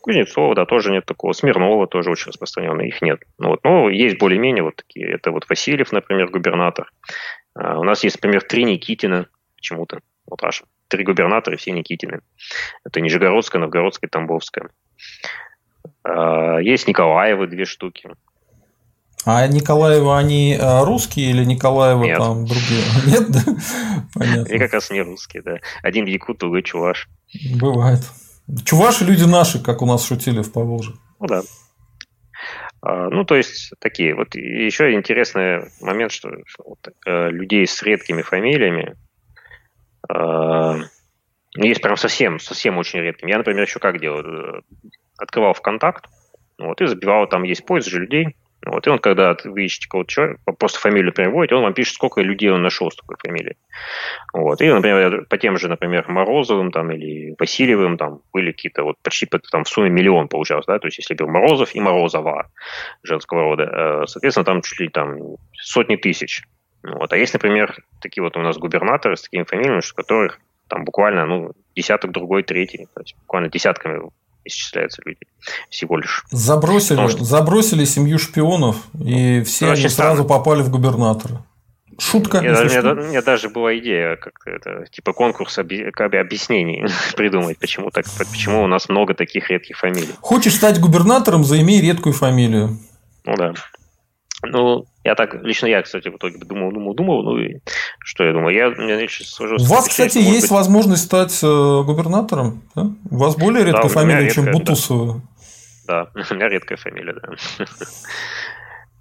[0.00, 1.32] Кузнецова, да, тоже нет такого.
[1.32, 3.20] Смирнова тоже очень распространенный, их нет.
[3.38, 5.10] Ну, вот, но есть более-менее вот такие.
[5.12, 6.90] Это вот Васильев, например, губернатор.
[7.54, 10.00] А, у нас есть, например, три Никитина почему-то.
[10.26, 12.20] Вот аж три губернатора, все Никитины.
[12.84, 14.70] Это Нижегородская, Новгородская, Тамбовская.
[16.04, 18.10] А, есть Николаевы две штуки.
[19.24, 22.18] А Николаева они э, русские или Николаева Нет.
[22.18, 22.84] там другие?
[23.06, 23.40] Нет, да?
[24.14, 24.44] Понятно.
[24.48, 25.56] Они как раз не русские, да.
[25.82, 27.08] Один якут, другой чуваш.
[27.56, 28.00] Бывает.
[28.64, 30.94] Чуваши люди наши, как у нас шутили в Поволжье.
[31.18, 31.42] Ну да.
[32.82, 34.14] А, Ну, то есть, такие.
[34.14, 36.30] Вот и еще интересный момент, что
[36.64, 38.94] вот, э, людей с редкими фамилиями
[40.08, 40.82] э,
[41.56, 43.30] есть прям совсем, совсем очень редкими.
[43.30, 44.20] Я, например, еще как делал?
[44.20, 44.60] Э,
[45.18, 46.06] Открывал ВКонтакт,
[46.58, 50.10] вот, и забивал, там есть поиск же людей, вот, и он, когда вы ищете кого-то
[50.10, 53.56] человека, просто фамилию переводите, он вам пишет, сколько людей он нашел с такой фамилией.
[54.32, 54.60] Вот.
[54.60, 59.26] И, например, по тем же, например, Морозовым там, или Васильевым там были какие-то вот почти
[59.52, 62.50] там в сумме миллион получалось, да, то есть если был Морозов и Морозова
[63.04, 66.42] женского рода, э, соответственно, там чуть ли там сотни тысяч.
[66.82, 67.12] Вот.
[67.12, 71.26] А есть, например, такие вот у нас губернаторы с такими фамилиями, что которых там буквально,
[71.26, 74.00] ну, десяток, другой, третий, то есть буквально десятками
[74.44, 75.20] исчисляются люди
[75.70, 76.24] всего лишь.
[76.30, 80.28] Забросили, Потому что- забросили семью шпионов, и все Ну, они очень сразу странно.
[80.28, 81.38] попали в губернаторы.
[81.98, 86.18] Шутка, если даже- у меня даже была идея, как это, типа конкурс оби- как бы
[86.18, 86.84] объяснений
[87.16, 90.12] придумать, почему так, почему у нас много таких редких фамилий.
[90.20, 92.78] Хочешь стать губернатором, заимей редкую фамилию.
[93.24, 93.54] Ну да.
[94.50, 97.60] Ну, я так, лично я, кстати, в итоге думал, думал, думал, ну и
[98.00, 98.54] что я думаю?
[98.54, 102.62] Я, я сейчас сложилось У вас, кстати, есть быть, возможность стать э, губернатором.
[102.74, 102.90] да?
[103.10, 104.58] У вас более Да, редкая меня фамилия, чем редкая, да.
[104.58, 105.20] Бутусова.
[105.86, 107.64] Да, у меня редкая фамилия, да.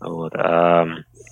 [0.02, 0.34] Вот.
[0.36, 0.86] А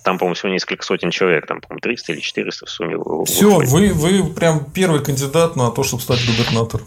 [0.04, 2.96] там, по-моему, всего несколько сотен человек, там, по-моему, 300 или 400 в сумме.
[3.24, 6.86] Все, вы, вы прям первый кандидат на то, чтобы стать губернатором.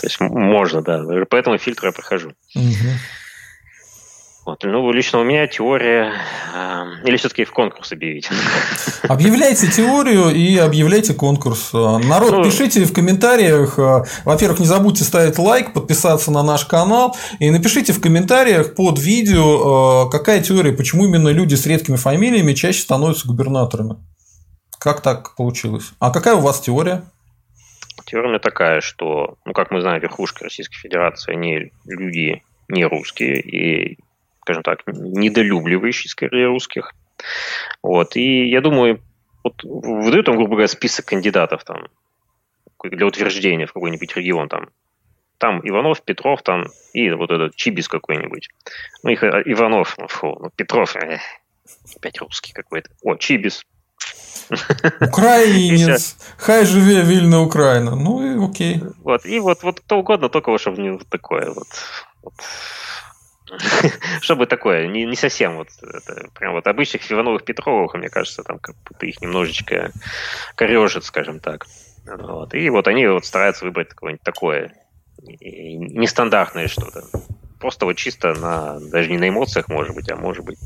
[0.00, 1.02] То есть можно, да.
[1.28, 2.32] Поэтому фильтр я прохожу.
[2.54, 2.98] Мгм.
[4.46, 4.64] Вот.
[4.64, 6.12] Ну, лично у меня теория...
[6.54, 8.28] э, или все-таки в конкурс объявить?
[9.08, 11.72] Объявляйте теорию и объявляйте конкурс.
[11.72, 13.78] Народ, Ну- пишите в комментариях.
[13.78, 17.16] а, Во-первых, не забудьте ставить лайк, подписаться на наш канал.
[17.38, 22.54] И напишите в комментариях под видео, а, какая теория, почему именно люди с редкими фамилиями
[22.54, 23.96] чаще становятся губернаторами.
[24.78, 25.92] Как так получилось?
[25.98, 27.02] А какая у вас теория?
[28.06, 32.84] Теория у меня такая, что, ну, как мы знаем, верхушка Российской Федерации, они люди не
[32.86, 33.98] русские и,
[34.50, 36.92] скажем так, недолюбливающие скорее русских.
[37.82, 38.16] Вот.
[38.16, 39.00] И я думаю,
[39.44, 41.86] вот выдают там, грубо говоря, список кандидатов там
[42.82, 44.70] для утверждения в какой-нибудь регион там.
[45.38, 48.48] Там Иванов, Петров там и вот этот Чибис какой-нибудь.
[49.02, 51.20] Ну, их э, Иванов, ну, фу, ну, Петров, эх,
[51.96, 52.90] опять русский какой-то.
[53.02, 53.64] О, Чибис.
[55.00, 56.16] Украинец.
[56.36, 57.94] Хай живе вильна Украина.
[57.94, 58.82] Ну и окей.
[59.02, 61.68] Вот, и вот, вот кто угодно, только чтобы не вот такое вот.
[62.22, 62.34] вот.
[64.20, 68.58] Чтобы такое, не, не совсем вот, это, прям вот обычных Ивановых Петровых, мне кажется, там
[68.58, 69.92] как будто их немножечко
[70.54, 71.66] корежит, скажем так.
[72.06, 72.54] Вот.
[72.54, 74.72] И вот они вот стараются выбрать какое-нибудь такое
[75.22, 77.04] нестандартное что-то.
[77.58, 80.58] Просто вот чисто на, даже не на эмоциях, может быть, а может быть,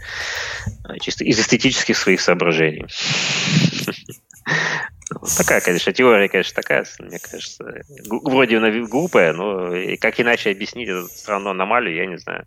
[0.84, 2.86] а чисто из эстетических своих соображений.
[5.36, 10.88] Такая, конечно, теория, конечно, такая, мне кажется, вроде она глупая, но и как иначе объяснить
[10.88, 12.46] эту странную аномалию, я не знаю.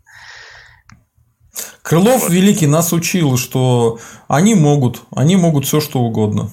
[1.82, 2.32] Крылов Вот.
[2.32, 6.50] Великий нас учил, что они могут, они могут все что угодно.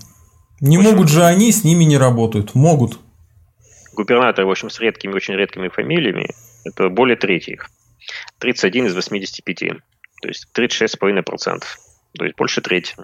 [0.61, 2.55] Не могут же они, с ними не работают.
[2.55, 2.99] Могут.
[3.93, 6.29] Губернаторы, в общем, с редкими, очень редкими фамилиями,
[6.63, 7.69] это более трети их.
[8.39, 9.57] 31 из 85.
[10.21, 11.63] То есть 36,5%.
[12.17, 12.95] То есть больше трети.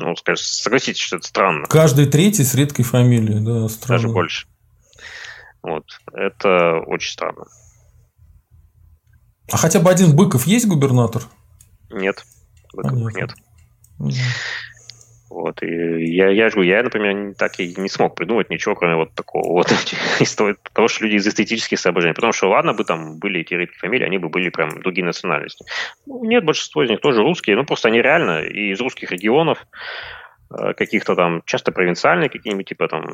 [0.00, 1.66] Ну, скажешь, согласитесь, что это странно.
[1.66, 4.00] Каждый третий с редкой фамилией, да, странно.
[4.00, 4.46] Даже больше.
[5.60, 5.86] Вот.
[6.12, 7.46] Это очень странно.
[9.50, 11.22] А хотя бы один Быков есть губернатор?
[11.90, 12.24] Нет.
[12.72, 13.34] Быковых Понятно.
[13.98, 14.14] нет.
[14.14, 14.14] Мгм.
[15.30, 15.62] Вот.
[15.62, 19.52] И я, я же, я, например, так и не смог придумать ничего, кроме вот такого
[19.52, 19.68] вот
[20.36, 22.14] того, того, что люди из эстетических соображений.
[22.14, 25.64] Потому что, ладно бы там были эти редкие фамилии, они бы были прям другие национальности.
[26.06, 29.66] Ну, нет, большинство из них тоже русские, ну просто они реально и из русских регионов,
[30.50, 33.04] каких-то там часто провинциальные какие-нибудь, типа там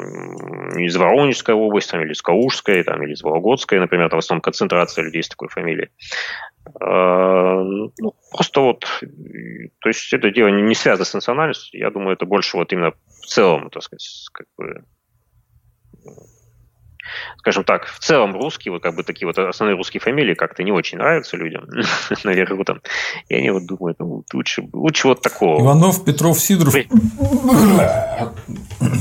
[0.79, 4.43] из Воронежской области, там, или из Калужской, там, или из Вологодской, например, там в основном
[4.43, 5.91] концентрация людей с такой фамилией.
[6.81, 7.63] Э,
[7.99, 9.07] Ну, просто вот, э,
[9.81, 13.27] то есть это дело не связано с национальностью, я думаю, это больше вот именно в
[13.27, 14.85] целом, так сказать, как бы,
[16.05, 16.11] э,
[17.39, 20.73] скажем так, в целом русские, вот как бы такие вот основные русские фамилии как-то не
[20.73, 21.65] очень нравятся людям
[22.25, 22.81] наверху там,
[23.29, 25.61] и они вот думают, ну, лучше, лучше вот такого.
[25.63, 26.73] Иванов, Петров, Сидоров.
[26.75, 26.89] При-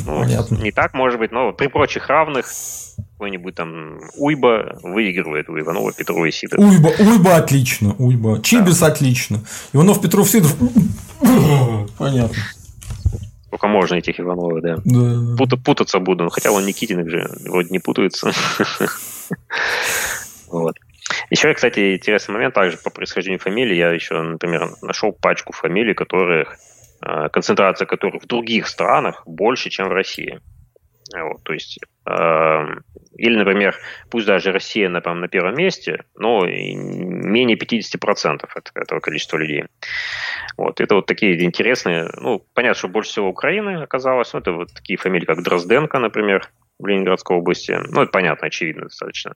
[0.05, 0.23] Ну.
[0.25, 2.47] Не так, может быть, но при прочих равных
[3.13, 6.65] какой-нибудь там Уйба выигрывает у Иванова, Петрова и Сидорова.
[6.67, 7.95] Уйба, Уйба отлично.
[7.97, 8.41] Уйба.
[8.41, 9.39] Чибис отлично.
[9.73, 10.55] Иванов, Петров, Сидоров.
[11.97, 12.35] Понятно.
[13.53, 14.77] Сколько можно этих Ивановых, да.
[14.83, 15.35] Да.
[15.37, 16.29] Пута- путаться буду.
[16.29, 18.31] Хотя он Никитиных же вроде не путается.
[20.47, 20.75] Вот.
[21.31, 23.75] Еще, кстати, интересный момент также по происхождению фамилии.
[23.75, 26.57] Я еще, например, нашел пачку фамилий, которых
[27.01, 30.39] э, концентрация которых в других странах больше, чем в России.
[31.11, 33.77] Вот, то есть, или, например,
[34.09, 39.65] пусть даже Россия, например, на первом месте, но менее 50% от этого количества людей.
[40.57, 44.73] Вот, это вот такие интересные, ну, понятно, что больше всего Украины оказалось, ну, это вот
[44.73, 46.49] такие фамилии, как Дрозденко, например,
[46.79, 49.33] в Ленинградской области, ну, это понятно, очевидно достаточно.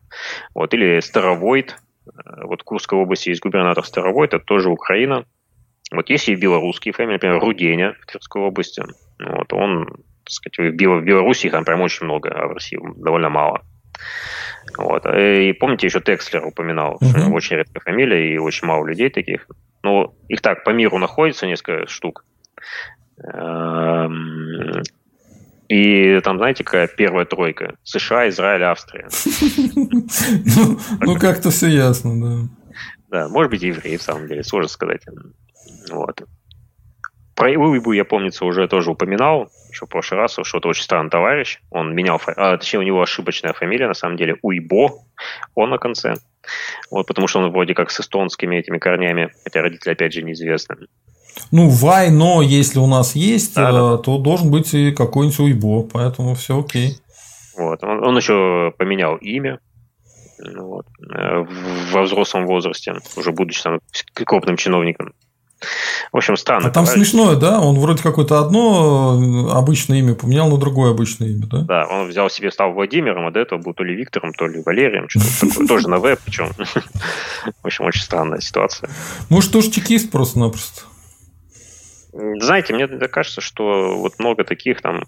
[0.53, 1.77] Вот, или Старовойт,
[2.07, 5.25] э, вот в Курской области есть губернатор Старовойт, это тоже Украина.
[5.91, 8.83] Вот есть и белорусские фамилии, например, Руденя в Тверской области.
[9.19, 10.03] Вот, он
[10.33, 13.61] сказать, в Беларуси их там прям очень много, а в России довольно мало.
[14.77, 15.05] Вот.
[15.05, 17.09] И помните, еще Текслер упоминал, uh-huh.
[17.09, 19.47] что очень редкая фамилия и очень мало людей таких.
[19.83, 22.25] Ну, их так по миру находится несколько штук.
[23.23, 24.83] Эм,
[25.69, 27.75] и там, знаете, какая первая тройка?
[27.83, 29.07] США, Израиль, Австрия.
[29.75, 32.49] Ну, ну, как-то все ясно, да.
[33.09, 35.01] Да, может быть, евреи, в самом деле, сложно сказать.
[35.89, 36.21] Вот.
[37.35, 41.09] Про Уйбу я, помнится, уже тоже упоминал еще в прошлый раз, что это очень странный
[41.09, 41.59] товарищ.
[41.69, 45.03] Он менял, а, точнее, у него ошибочная фамилия, на самом деле, Уйбо,
[45.55, 46.15] он на конце.
[46.89, 50.77] Вот, потому что он вроде как с эстонскими этими корнями, хотя родители, опять же, неизвестны.
[51.51, 53.97] Ну, вай, но если у нас есть, да, да.
[53.97, 56.97] то должен быть и какой-нибудь Уйбо, поэтому все окей.
[57.57, 59.59] Вот, он, он еще поменял имя,
[60.39, 61.45] вот, э,
[61.91, 63.79] во взрослом возрасте, уже будучи там
[64.13, 65.13] крупным чиновником.
[66.11, 66.67] В общем, странно.
[66.67, 67.09] А там товарищ.
[67.09, 67.59] смешное, да?
[67.59, 71.61] Он вроде какое-то одно обычное имя поменял на другое обычное имя, да?
[71.61, 74.61] Да, он взял себе, стал Владимиром, а до этого был то ли Виктором, то ли
[74.65, 76.51] Валерием, что-то такое, тоже на веб, причем.
[77.63, 78.89] В общем, очень странная ситуация.
[79.29, 80.81] Может, тоже чекист просто-напросто?
[82.13, 85.03] Знаете, мне кажется, что вот много таких там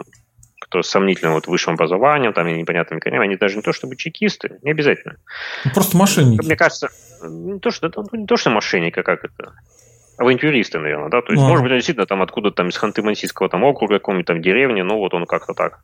[0.69, 3.95] кто с сомнительным вот высшим образованием, там, и непонятными корнями, они даже не то чтобы
[3.95, 5.15] чекисты, не обязательно.
[5.65, 6.45] Ну, просто мошенники.
[6.45, 6.89] Мне кажется,
[7.23, 9.53] не то, что, не то, что мошенники, а как это,
[10.19, 11.47] авантюристы, наверное, да, то есть, а.
[11.47, 15.13] может быть, действительно там откуда-то там из Ханты-Мансийского там округа, какой-нибудь там деревни, ну вот
[15.13, 15.79] он как-то так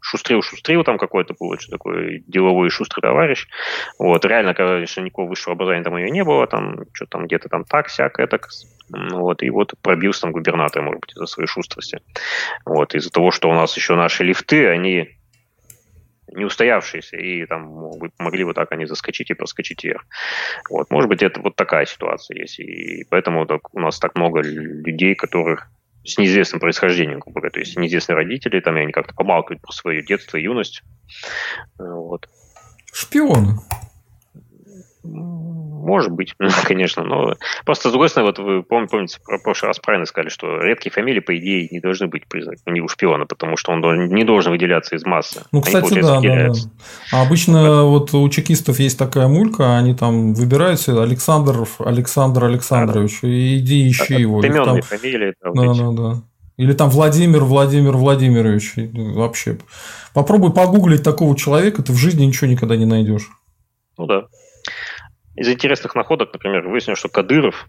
[0.00, 3.46] шустрил-шустрил там какой-то был, что такой деловой шустрый товарищ.
[3.98, 7.64] Вот, реально, конечно, никакого высшего образования там ее не было, там, что там где-то там
[7.64, 8.40] так, сяк, это,
[8.88, 12.00] вот, и вот пробился там губернатор, может быть, из-за своей шустрости.
[12.64, 15.17] Вот, из-за того, что у нас еще наши лифты, они
[16.32, 20.04] не устоявшиеся, и там могли вот так они заскочить и проскочить вверх.
[20.70, 24.40] Вот, может быть, это вот такая ситуация есть, и поэтому так, у нас так много
[24.40, 25.68] людей, которых
[26.04, 29.72] с неизвестным происхождением, грубо говоря, то есть неизвестные родители, там, и они как-то помалкивают про
[29.72, 30.82] свое детство и юность.
[31.78, 32.28] Вот.
[32.92, 33.58] Шпионы.
[35.02, 36.34] Может быть,
[36.64, 37.34] конечно, но
[37.64, 41.20] просто с другой стороны, вот вы помните, в прошлый раз правильно сказали, что редкие фамилии,
[41.20, 45.04] по идее, не должны быть признаны у шпиона, потому что он не должен выделяться из
[45.04, 45.42] массы.
[45.52, 46.60] Ну, кстати, они, да, да, да.
[47.12, 47.82] А обычно да.
[47.82, 53.28] вот у чекистов есть такая мулька, они там выбираются Александр, Александр Александрович, да.
[53.28, 54.46] и иди ищи а, его.
[54.46, 55.34] Именные фамилии.
[55.42, 56.22] Да, да, да, да.
[56.58, 58.74] Или там Владимир Владимир Владимирович.
[58.92, 59.58] Вообще.
[60.12, 63.30] Попробуй погуглить такого человека, ты в жизни ничего никогда не найдешь.
[63.96, 64.26] Ну да.
[65.38, 67.68] Из интересных находок, например, выяснилось, что Кадыров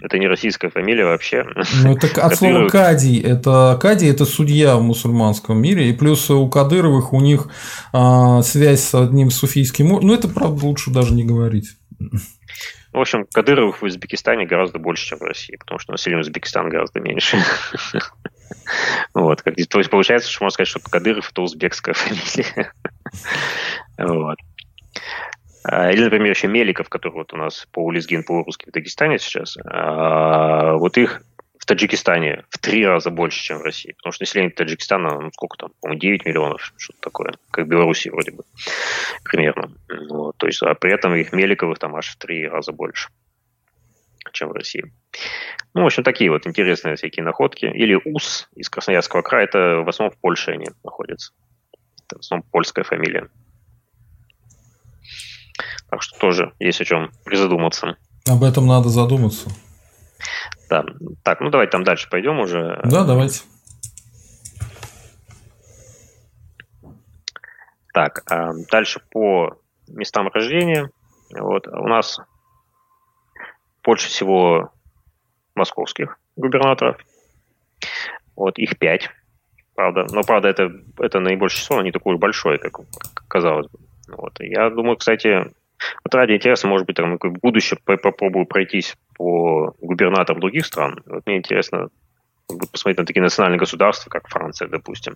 [0.00, 1.44] это не российская фамилия вообще.
[1.82, 3.20] Ну, это от слова Кадий.
[3.20, 5.88] Это Кадий– это судья в мусульманском мире.
[5.88, 7.48] И плюс у Кадыровых у них
[7.92, 9.88] а, связь с одним суфийским...
[9.88, 11.70] Ну, это, правда, лучше даже не говорить.
[12.92, 17.00] В общем, Кадыровых в Узбекистане гораздо больше, чем в России, потому что население Узбекистана гораздо
[17.00, 17.38] меньше.
[19.14, 19.42] Вот.
[19.42, 22.72] То есть получается, что можно сказать, что Кадыров– это узбекская фамилия.
[23.98, 24.38] Вот.
[25.70, 29.58] А, или, например, еще Меликов, который вот у нас по улизгин по-русски в Дагестане сейчас.
[29.66, 31.22] А, вот их
[31.58, 33.92] в Таджикистане в три раза больше, чем в России.
[33.92, 38.08] Потому что население Таджикистана, ну, сколько там, по-моему, 9 миллионов, что-то такое, как в Беларуси
[38.08, 38.44] вроде бы,
[39.24, 39.70] примерно.
[40.08, 43.10] Вот, то есть, а при этом их Меликовых там аж в три раза больше,
[44.32, 44.90] чем в России.
[45.74, 47.66] Ну, в общем, такие вот интересные всякие находки.
[47.66, 51.32] Или УС из Красноярского края, это в основном в Польше они находятся.
[52.06, 53.28] Это в основном польская фамилия.
[55.90, 57.96] Так что тоже есть о чем призадуматься.
[58.28, 59.50] Об этом надо задуматься.
[60.68, 60.84] Да.
[61.22, 62.80] Так, ну давайте там дальше пойдем уже.
[62.84, 63.42] Да, давайте.
[67.94, 69.58] Так, а дальше по
[69.88, 70.90] местам рождения.
[71.36, 72.20] Вот, у нас
[73.82, 74.70] больше всего
[75.54, 76.96] московских губернаторов.
[78.36, 79.10] Вот, их пять,
[79.74, 80.06] правда.
[80.10, 82.80] Но, правда, это, это наибольшее число, не такое большое, как
[83.26, 83.78] казалось бы.
[84.08, 84.32] Вот.
[84.40, 85.52] Я думаю, кстати,
[86.04, 91.02] вот ради интереса, может быть, там, в будущем попробую пройтись по губернаторам других стран.
[91.06, 91.88] Вот мне интересно
[92.72, 95.14] посмотреть на такие национальные государства, как Франция, допустим.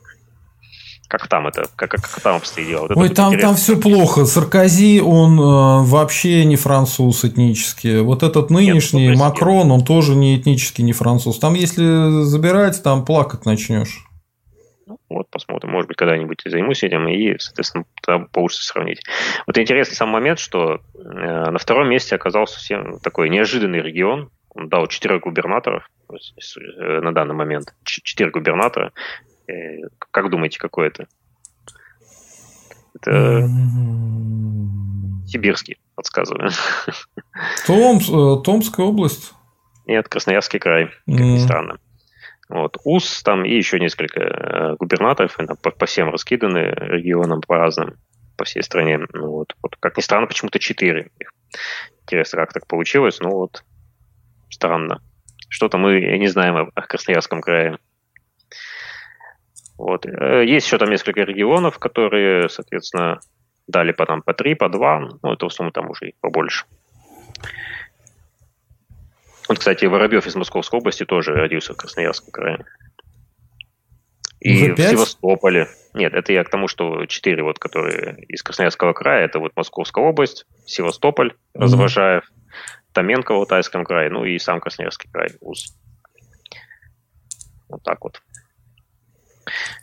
[1.09, 2.87] Как там это, как, как, там обстоит дело?
[2.89, 4.25] Вот Ой, там, там все плохо.
[4.25, 8.01] Саркози, он э, вообще не француз этнически.
[8.01, 11.39] Вот этот нынешний Нет, Макрон, он тоже не этнически не француз.
[11.39, 14.07] Там, если забирать, там плакать начнешь.
[14.87, 15.71] Ну, вот, посмотрим.
[15.71, 19.03] Может быть, когда-нибудь займусь этим, и, соответственно, тогда получится сравнить.
[19.47, 24.31] Вот интересный сам момент, что э, на втором месте оказался совсем такой неожиданный регион.
[24.55, 27.75] Он дал четырех губернаторов э, на данный момент.
[27.85, 28.93] Четыре губернатора.
[29.47, 29.53] Э,
[30.11, 31.07] как думаете, какой это?
[32.95, 33.49] Это
[35.27, 36.51] сибирский, подсказываю.
[37.67, 39.33] Томс, э, Томская область?
[39.87, 41.79] Нет, Красноярский край, как ни странно.
[42.53, 42.77] Вот.
[42.85, 47.97] УС там и еще несколько э, губернаторов, они по, всем раскиданы регионам по разным,
[48.37, 48.99] по всей стране.
[49.15, 49.55] Ну, вот.
[49.63, 49.77] вот.
[49.81, 51.11] Как ни странно, почему-то четыре.
[52.03, 53.65] Интересно, как так получилось, но вот
[54.51, 55.01] странно.
[55.49, 57.79] Что-то мы не знаем о Красноярском крае.
[59.79, 60.05] Вот.
[60.05, 63.21] Э, есть еще там несколько регионов, которые, соответственно,
[63.67, 65.09] дали по, там, по три, по два.
[65.23, 66.67] Ну, это в основном там уже и побольше.
[69.53, 72.65] Вот, кстати, Воробьев из Московской области тоже родился в Красноярском крае.
[74.41, 75.69] И в Севастополе.
[75.93, 80.03] Нет, это я к тому, что четыре, вот, которые из Красноярского края, это вот Московская
[80.03, 81.61] область, Севастополь, mm-hmm.
[81.61, 82.25] Развожаев,
[82.95, 85.77] Томенко в Алтайском крае, ну и сам Красноярский край, УЗ.
[87.69, 88.23] Вот так вот.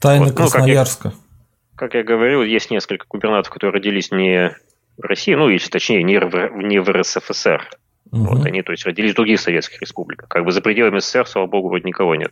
[0.01, 1.09] Тайна вот, Красноярска.
[1.09, 4.51] Ну, как, я, как я говорил, есть несколько губернаторов, которые родились не
[4.97, 7.69] в России, ну, или точнее, не в, не в РСФСР.
[8.11, 8.23] Угу.
[8.23, 10.29] Вот они, то есть, родились в других советских республиках.
[10.29, 12.31] Как бы за пределами СССР, слава богу, вроде никого нет.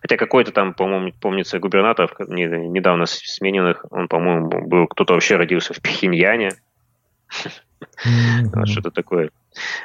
[0.00, 5.80] Хотя какой-то там, по-моему, помнится, губернатор недавно смененных, он, по-моему, был, кто-то вообще родился в
[5.80, 6.52] Пхеньяне.
[8.64, 9.30] Что-то такое.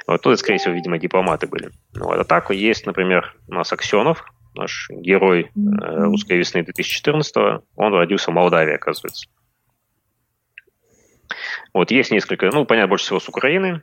[0.07, 1.71] Вот тут, скорее всего, видимо, дипломаты были.
[1.95, 2.19] Вот.
[2.19, 8.31] А так есть, например, у нас Аксенов, наш герой э, русской весны 2014 он родился
[8.31, 9.27] в Молдавии, оказывается.
[11.73, 13.81] Вот, есть несколько, ну, понятно, больше всего с Украины.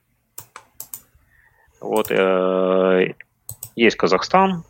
[1.80, 3.14] Вот, э,
[3.76, 4.64] есть Казахстан,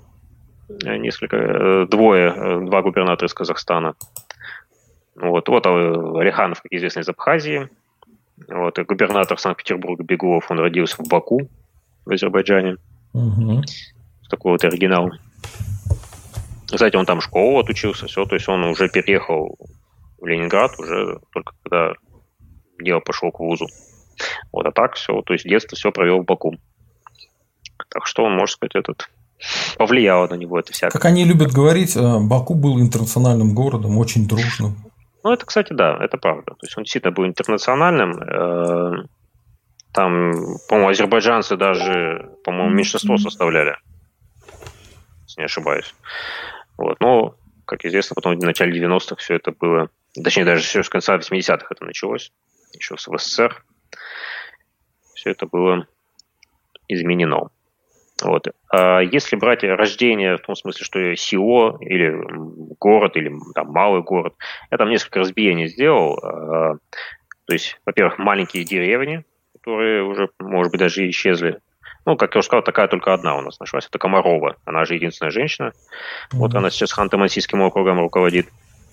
[0.69, 3.95] э, несколько, э, двое, два губернатора из Казахстана.
[5.17, 7.69] Вот, вот Алиханов, как известно, из Абхазии.
[8.47, 11.49] Вот, и губернатор Санкт-Петербурга Беглов, он родился в Баку,
[12.05, 12.77] в Азербайджане.
[13.15, 13.63] Угу.
[14.31, 15.11] Такой вот оригинал.
[16.67, 19.57] Кстати, он там школу отучился, все, то есть он уже переехал
[20.19, 21.95] в Ленинград уже только когда
[22.79, 23.67] дело пошло к вузу.
[24.53, 26.57] Вот, а так все, то есть детство все провел в Баку.
[27.89, 29.09] Так что он, можно сказать, этот
[29.77, 30.93] повлияло на него это всякое.
[30.93, 34.77] Как они любят говорить, э, Баку был интернациональным городом, очень дружным.
[35.23, 36.53] Ну, это, кстати, да, это правда.
[36.53, 38.23] То есть он действительно был интернациональным.
[38.23, 39.05] Э,
[39.93, 40.33] там,
[40.69, 43.77] по-моему, азербайджанцы даже, по-моему, меньшинство составляли,
[45.25, 45.95] если не ошибаюсь.
[46.77, 47.01] Вот.
[47.01, 47.35] Но,
[47.65, 51.67] как известно, потом в начале 90-х все это было, точнее, даже все с конца 80-х
[51.71, 52.33] это началось,
[52.75, 53.65] еще в СССР.
[55.15, 55.87] Все это было
[56.87, 57.51] изменено.
[58.23, 58.49] Вот.
[58.73, 62.15] А если брать рождение в том смысле, что село или
[62.79, 64.35] город, или там малый город,
[64.71, 66.19] я там несколько разбиений сделал.
[66.23, 66.75] А,
[67.47, 69.25] то есть, во-первых, маленькие деревни,
[69.55, 71.59] которые уже, может быть, даже исчезли.
[72.05, 73.87] Ну, как я уже сказал, такая только одна у нас нашлась.
[73.87, 74.57] Это Комарова.
[74.65, 75.69] Она же единственная женщина.
[75.69, 76.37] Mm-hmm.
[76.39, 78.49] Вот она сейчас Ханты-Мансийским округом руководит.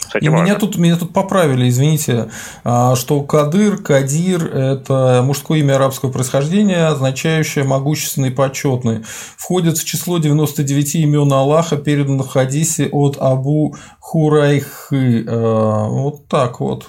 [0.06, 2.30] Кстати, и меня тут, меня тут поправили, извините,
[2.64, 9.04] а, что Кадыр, Кадир– это мужское имя арабского происхождения, означающее могущественный, почетный.
[9.36, 15.26] Входит в число 99 имен Аллаха, переданных в хадисе от Абу Хурайхы.
[15.28, 16.88] А, вот так вот.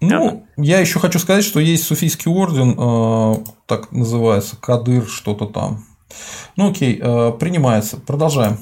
[0.00, 3.34] Ну, я еще хочу сказать, что есть суфийский орден, э,
[3.66, 5.84] так называется, Кадыр, что-то там.
[6.56, 7.98] Ну окей, принимается.
[7.98, 8.58] Продолжаем.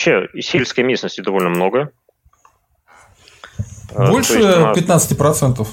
[0.00, 1.92] Вообще, сельской местности довольно много.
[3.94, 4.78] Больше нас...
[4.78, 5.66] 15%?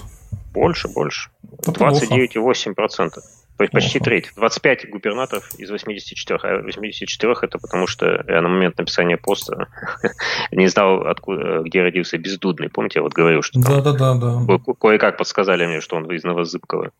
[0.53, 1.29] Больше, больше.
[1.65, 2.75] 29,8%.
[2.75, 4.31] То есть почти треть.
[4.35, 6.39] 25 губернаторов из 84.
[6.43, 9.67] А 84 это потому, что я на момент написания поста
[10.51, 12.69] не знал, откуда, где родился Бездудный.
[12.69, 14.73] Помните, я вот говорил, что да, да, да, да.
[14.77, 16.91] кое-как подсказали мне, что он из Новозыбкова.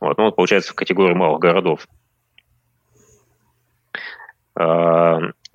[0.00, 1.88] Вот, ну, вот, получается, в категории малых городов.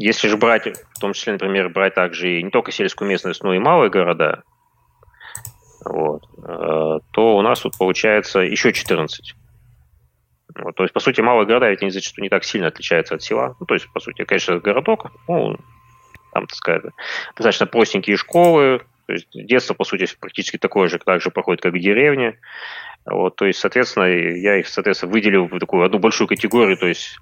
[0.02, 3.53] Если же брать, в том числе, например, брать также и не только сельскую местность, но
[3.53, 4.41] и малые города,
[5.86, 9.36] вот, а, то у нас тут получается еще 14.
[10.56, 13.22] Вот, то есть, по сути, малые города ведь они зачастую не так сильно отличаются от
[13.22, 13.56] села.
[13.60, 15.56] Ну, то есть, по сути, конечно, городок, ну,
[16.34, 16.82] там, так сказать,
[17.36, 21.73] достаточно простенькие школы, то есть детство, по сути, практически такое же, так же проходит, как
[21.73, 22.40] в деревне.
[23.06, 27.19] Вот, то есть, соответственно, я их, соответственно, выделил в такую одну большую категорию, то есть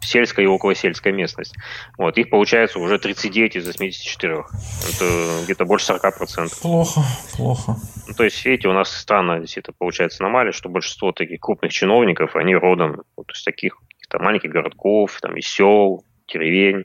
[0.00, 1.54] сельская и околосельская местность.
[1.98, 4.34] Вот, их получается уже 39 из 84.
[4.34, 6.60] Это где-то больше 40%.
[6.60, 7.00] Плохо,
[7.36, 7.76] плохо.
[8.08, 12.36] Ну, то есть, видите, у нас странно действительно получается аномалия, что большинство таких крупных чиновников,
[12.36, 16.84] они родом вот из таких каких-то маленьких городков, там, из сел, деревень.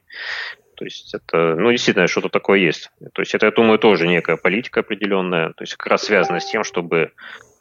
[0.76, 2.92] То есть это, ну, действительно, что-то такое есть.
[3.14, 6.46] То есть это, я думаю, тоже некая политика определенная, то есть как раз связано с
[6.46, 7.14] тем, чтобы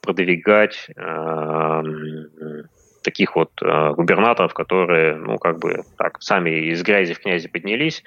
[0.02, 1.82] продвигать э,
[3.06, 8.02] таких вот э, губернаторов, которые, ну, как бы так, сами из грязи в князи поднялись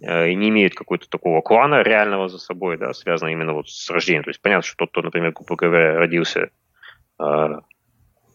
[0.00, 3.90] э, и не имеют какого-то такого клана реального за собой, да, связанного именно вот с
[3.90, 4.22] рождением.
[4.22, 6.50] То есть понятно, что тот, кто, например, грубо говоря, родился
[7.18, 7.24] э,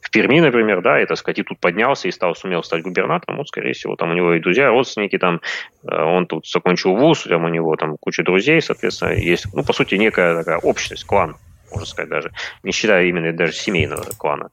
[0.01, 3.37] в Перми, например, да, и, так сказать, и тут поднялся и стал, сумел стать губернатором,
[3.37, 5.39] вот, скорее всего, там у него и друзья, родственники, там,
[5.83, 9.71] э, он тут закончил вуз, там у него там куча друзей, соответственно, есть, ну, по
[9.71, 11.37] сути, некая такая общность, клан,
[11.71, 12.31] можно сказать, даже,
[12.63, 14.49] не считая именно даже семейного клана.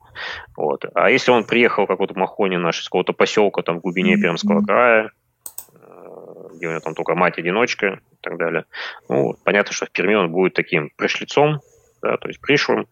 [0.57, 0.85] Вот.
[0.95, 4.63] А если он приехал, как вот Махонин наш, из какого-то поселка там в глубине Пермского
[4.63, 5.11] края,
[5.73, 8.65] э, где у него там только мать-одиночка и так далее,
[9.09, 11.61] ну, понятно, что в Перми он будет таким пришлицом,
[12.03, 12.87] да, то есть пришлым,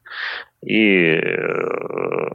[0.63, 2.29] и э,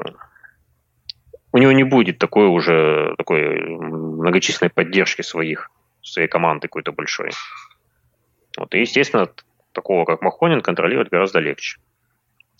[1.51, 5.71] у него не будет такой уже такой многочисленной поддержки своих,
[6.01, 7.31] своей команды какой-то большой.
[8.57, 9.29] Вот, и, естественно,
[9.73, 11.79] такого, как Махонин, контролировать гораздо легче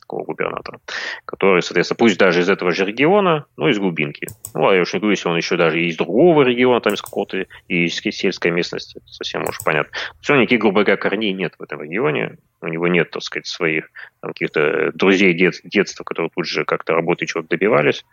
[0.10, 0.80] такого губернатора,
[1.26, 4.28] который, соответственно, пусть даже из этого же региона, но из глубинки.
[4.56, 7.02] Ну, а я уж не говорю, если он еще даже из другого региона, там из
[7.02, 9.92] какого-то, из сельской местности, совсем уж понятно.
[10.20, 13.92] Все, никаких, грубо говоря, корней нет в этом регионе, у него нет, так сказать, своих
[14.22, 18.04] там, каких-то друзей дет, детства, которые тут же как-то работы чего-то добивались.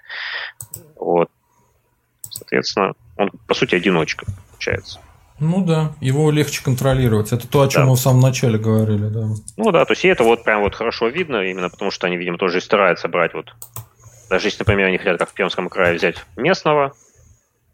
[0.97, 1.31] Вот.
[2.29, 5.01] Соответственно, он, по сути, одиночка, получается.
[5.39, 7.33] Ну да, его легче контролировать.
[7.33, 7.89] Это то, о чем да.
[7.91, 9.29] мы в самом начале говорили, да.
[9.57, 12.17] Ну да, то есть и это вот прям вот хорошо видно, именно потому что они,
[12.17, 13.55] видимо, тоже и стараются брать вот,
[14.31, 16.95] даже если, например, они хотят, как в Пермском крае, взять местного,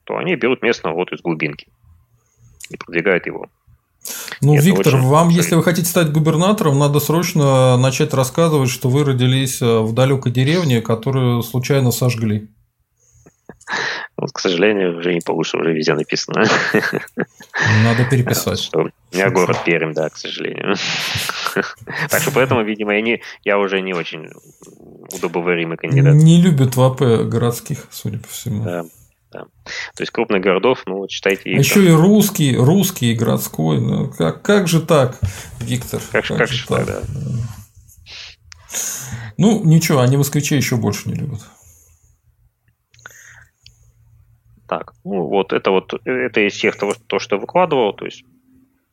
[0.04, 1.68] то они берут местного вот из глубинки
[2.68, 3.46] и продвигают его.
[4.40, 9.04] Ну, это Виктор, вам, если вы хотите стать губернатором, надо срочно начать рассказывать, что вы
[9.04, 12.48] родились э, в далекой деревне, которую случайно сожгли.
[14.16, 16.44] Вот, к сожалению, уже не получится, уже везде написано.
[17.84, 18.70] Надо переписать.
[18.74, 20.76] у меня город Пермь, да, к сожалению.
[22.08, 24.28] Так что поэтому, видимо, я, не, я уже не очень
[25.12, 26.14] удобоваримый кандидат.
[26.14, 28.64] Не любят ВП городских, судя по всему.
[28.64, 28.84] Да,
[29.32, 29.40] да.
[29.94, 31.50] То есть крупных городов, ну, считайте...
[31.50, 33.80] А еще и русский, русский и городской.
[33.80, 35.18] Ну, как, как же так,
[35.60, 36.00] Виктор?
[36.10, 37.00] Как, как, как же так, да.
[39.38, 41.40] Ну, ничего, они москвичей еще больше не любят.
[44.72, 48.24] Так, ну вот это вот, это из всех того, то, что выкладывал, то есть,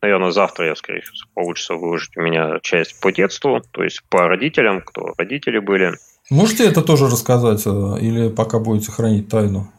[0.02, 4.28] наверное, завтра я, скорее всего, получится выложить у меня часть по детству, то есть по
[4.28, 5.94] родителям, кто родители были.
[6.30, 7.70] Можете это тоже рассказать э,
[8.02, 9.72] или пока будете хранить тайну?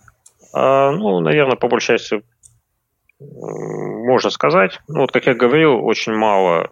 [0.54, 2.22] А, ну, наверное, по большей части
[3.18, 4.80] можно сказать.
[4.88, 6.70] Ну, вот, как я говорил, очень мало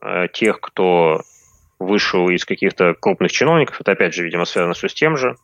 [0.00, 1.20] э, тех, кто
[1.78, 3.82] вышел из каких-то крупных чиновников.
[3.82, 5.36] Это, опять же, видимо, связано все с тем же.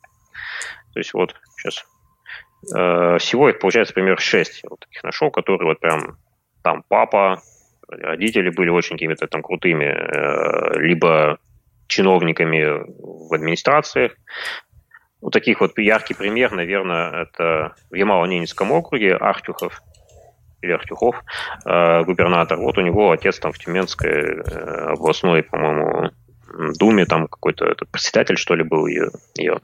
[0.94, 1.84] То есть, вот, сейчас
[2.66, 6.18] всего их, получается, примерно 6 я вот таких нашел, которые вот прям
[6.62, 7.42] там папа,
[7.88, 11.38] родители были очень какими-то там крутыми, э, либо
[11.86, 14.12] чиновниками в администрациях.
[15.20, 19.80] Вот таких вот яркий пример, наверное, это в Ямало-Ненецком округе Артюхов,
[20.62, 21.22] или Артюхов,
[21.66, 22.58] э, губернатор.
[22.58, 24.40] Вот у него отец там в Тюменской
[24.92, 26.10] областной, по-моему,
[26.78, 29.10] Думе, там какой-то этот председатель, что ли, был ее.
[29.36, 29.60] ее.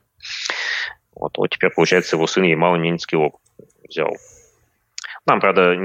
[1.14, 3.40] Вот, вот теперь, получается, его сын Ямало-Ненецкий округ
[3.88, 4.16] взял.
[5.26, 5.76] Там, правда,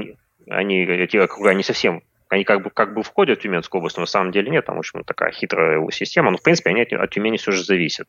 [0.48, 4.02] они, эти округа не совсем они как бы, как бы входят в Тюменскую область, но
[4.02, 6.82] на самом деле нет, там, в общем, такая хитрая его система, но, в принципе, они
[6.82, 8.08] от, от Тюмени все же зависят.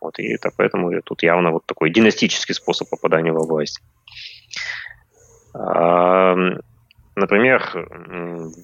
[0.00, 3.80] Вот, и так, поэтому тут явно вот такой династический способ попадания во власть.
[5.54, 6.34] А,
[7.14, 7.62] например,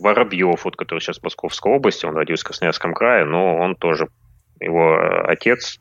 [0.01, 4.09] Воробьев, вот, который сейчас в Московской области, он родился в Красноярском крае, но он тоже,
[4.59, 5.79] его отец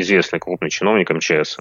[0.00, 1.58] известный крупный чиновник МЧС.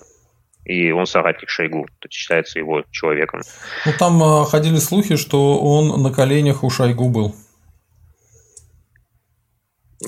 [0.66, 3.42] И он соратник Шойгу, то есть считается его человеком.
[3.86, 7.36] Ну, там а, ходили слухи, что он на коленях у Шойгу был.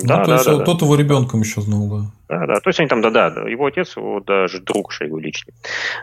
[0.02, 0.86] Да, ну, то да, есть, да, тот да.
[0.86, 2.10] его ребенком еще знал, да.
[2.28, 5.54] Да, да, то есть они там, да, да, его отец, его даже друг Шойгу личный.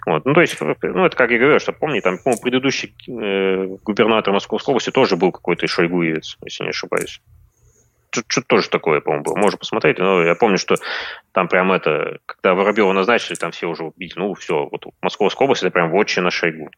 [0.05, 0.25] Вот.
[0.25, 4.33] Ну, то есть, ну, это как я говорю, что помни, там, по предыдущий э, губернатор
[4.33, 7.21] Московской области тоже был какой-то Шойгуевец, если не ошибаюсь
[8.27, 9.35] что-то тоже такое, по-моему, было.
[9.35, 9.97] Можно посмотреть.
[9.97, 10.75] Но я помню, что
[11.31, 14.13] там прям это, когда Воробьева назначили, там все уже убить.
[14.15, 16.69] Ну, все, вот Московская область, это прям вотчина Шойгу.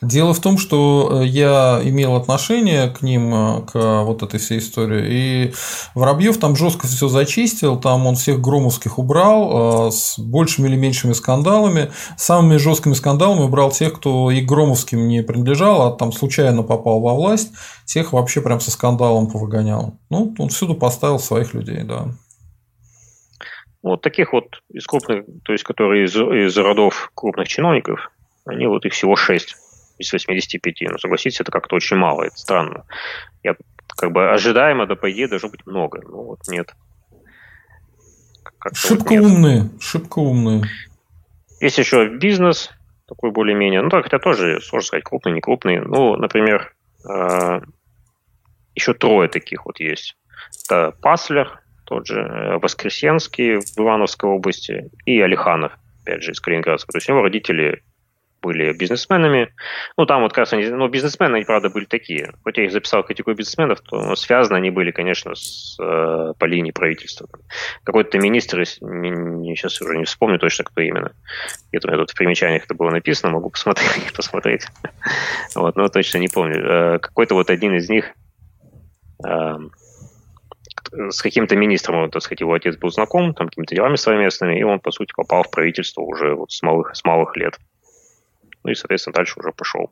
[0.00, 4.58] Дело в том, что э, я имел отношение к ним, э, к вот этой всей
[4.58, 5.54] истории, и
[5.94, 11.12] Воробьев там жестко все зачистил, там он всех громовских убрал э, с большими или меньшими
[11.12, 11.92] скандалами.
[12.16, 17.14] Самыми жесткими скандалами убрал тех, кто и громовским не принадлежал, а там случайно попал во
[17.14, 17.52] власть,
[17.84, 19.94] тех вообще прям со скандалом повыгонял.
[20.10, 22.08] Ну, он всюду поставил своих людей, да.
[23.84, 28.10] Вот таких вот из крупных, то есть которые из, из родов крупных чиновников,
[28.44, 29.56] они вот их всего 6
[29.98, 30.74] из 85.
[30.90, 32.84] Ну, согласитесь, это как-то очень мало, это странно.
[33.42, 33.56] Я
[33.96, 36.00] как бы ожидаемо, да по идее должно быть много.
[36.02, 36.74] Ну вот нет.
[38.74, 39.24] Шибко вот нет.
[39.24, 40.62] умные, шибко умные.
[41.60, 42.70] Есть еще бизнес,
[43.06, 45.80] такой более-менее, ну, так, хотя тоже, сложно сказать, крупный, не крупный.
[45.80, 46.74] Ну, например,
[47.08, 47.60] э,
[48.74, 50.16] еще трое таких вот есть.
[50.64, 56.92] Это Паслер, тот же э, Воскресенский в Ивановской области и Алиханов, опять же, из Калининградского.
[56.92, 57.82] То есть у него родители
[58.42, 59.54] были бизнесменами.
[59.96, 62.32] Ну, там вот как раз они, ну, бизнесмены, они, правда, были такие.
[62.42, 66.72] Хоть я их записал категорию бизнесменов, то связаны они были, конечно, с, э, по линии
[66.72, 67.28] правительства.
[67.84, 71.12] Какой-то министр, не, не, сейчас уже не вспомню точно, кто именно.
[71.70, 74.12] Где-то у меня тут в примечаниях это было написано, могу посмотреть.
[74.16, 74.66] посмотреть.
[75.54, 76.56] вот, но точно не помню.
[76.56, 78.12] Э, какой-то вот один из них
[79.24, 79.54] э,
[81.10, 84.80] с каким-то министром, так сказать, его отец был знаком, там, какими-то делами совместными, и он,
[84.80, 87.58] по сути, попал в правительство уже вот с малых, с малых лет.
[88.64, 89.90] Ну и, соответственно, дальше уже пошел.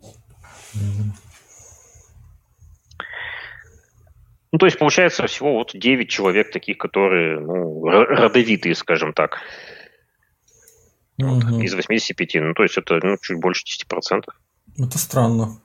[4.52, 9.38] Ну, то есть, получается, всего вот 9 человек таких, которые, ну, родовитые, скажем так.
[11.18, 11.60] Вот, угу.
[11.60, 12.34] Из 85.
[12.36, 14.22] Ну, то есть, это ну, чуть больше 10%.
[14.78, 15.60] Это странно.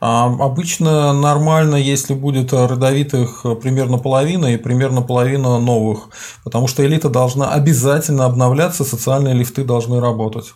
[0.00, 6.10] А обычно нормально, если будет родовитых примерно половина и примерно половина новых,
[6.44, 10.54] потому что элита должна обязательно обновляться, социальные лифты должны работать.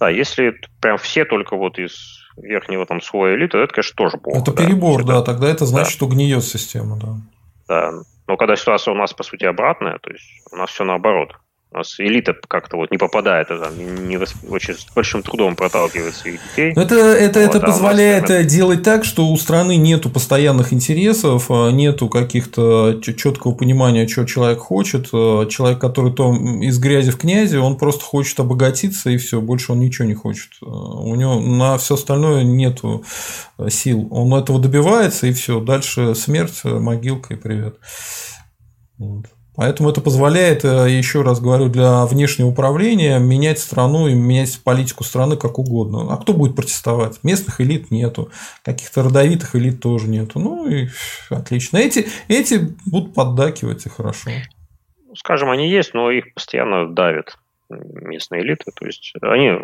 [0.00, 4.40] Да, если прям все только вот из верхнего там слоя элиты, это, конечно, тоже плохо.
[4.40, 5.96] Это да, перебор, да, тогда это значит, да.
[5.96, 7.08] что гниет система, да.
[7.68, 7.92] Да,
[8.26, 11.34] но когда ситуация у нас, по сути, обратная, то есть у нас все наоборот.
[11.72, 14.18] У нас элита как-то вот не попадает, а там, не,
[14.48, 16.72] очень с большим трудом проталкивает своих детей.
[16.72, 18.46] Это, это, вот, это а позволяет нас...
[18.46, 24.58] делать так, что у страны нету постоянных интересов, а нету каких-то четкого понимания, что человек
[24.58, 25.10] хочет.
[25.12, 29.70] А человек, который то из грязи в князи, он просто хочет обогатиться и все, больше
[29.70, 30.50] он ничего не хочет.
[30.60, 33.04] У него на все остальное нету
[33.68, 34.08] сил.
[34.10, 35.60] Он этого добивается и все.
[35.60, 37.76] Дальше смерть, могилка и привет.
[38.98, 39.26] Вот.
[39.60, 45.04] Поэтому это позволяет, э, еще раз говорю, для внешнего управления менять страну и менять политику
[45.04, 46.10] страны как угодно.
[46.10, 47.22] А кто будет протестовать?
[47.22, 48.30] Местных элит нету,
[48.64, 50.38] каких-то родовитых элит тоже нету.
[50.38, 50.88] Ну и
[51.28, 51.76] отлично.
[51.76, 54.30] Эти, эти будут поддакивать и хорошо.
[55.14, 57.36] Скажем, они есть, но их постоянно давят
[57.68, 58.72] местные элиты.
[58.74, 59.58] То есть они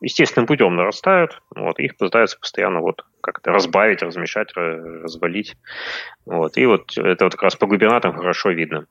[0.00, 5.58] естественным путем нарастают, вот, их пытаются постоянно вот как-то разбавить, размешать, развалить.
[6.24, 8.86] Вот, и вот это вот как раз по губернаторам хорошо видно.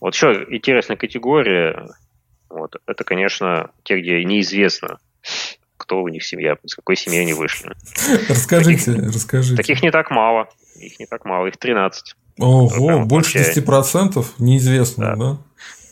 [0.00, 1.88] Вот еще интересная категория,
[2.48, 4.98] вот, это, конечно, те, где неизвестно,
[5.76, 7.70] кто у них семья, из какой семьи они вышли.
[8.28, 9.56] Расскажите, таких, расскажите.
[9.56, 12.14] Таких не так мало, их не так мало, их 13.
[12.38, 13.60] Ого, больше вообще...
[13.60, 15.16] 10% неизвестно, да?
[15.16, 15.38] Да,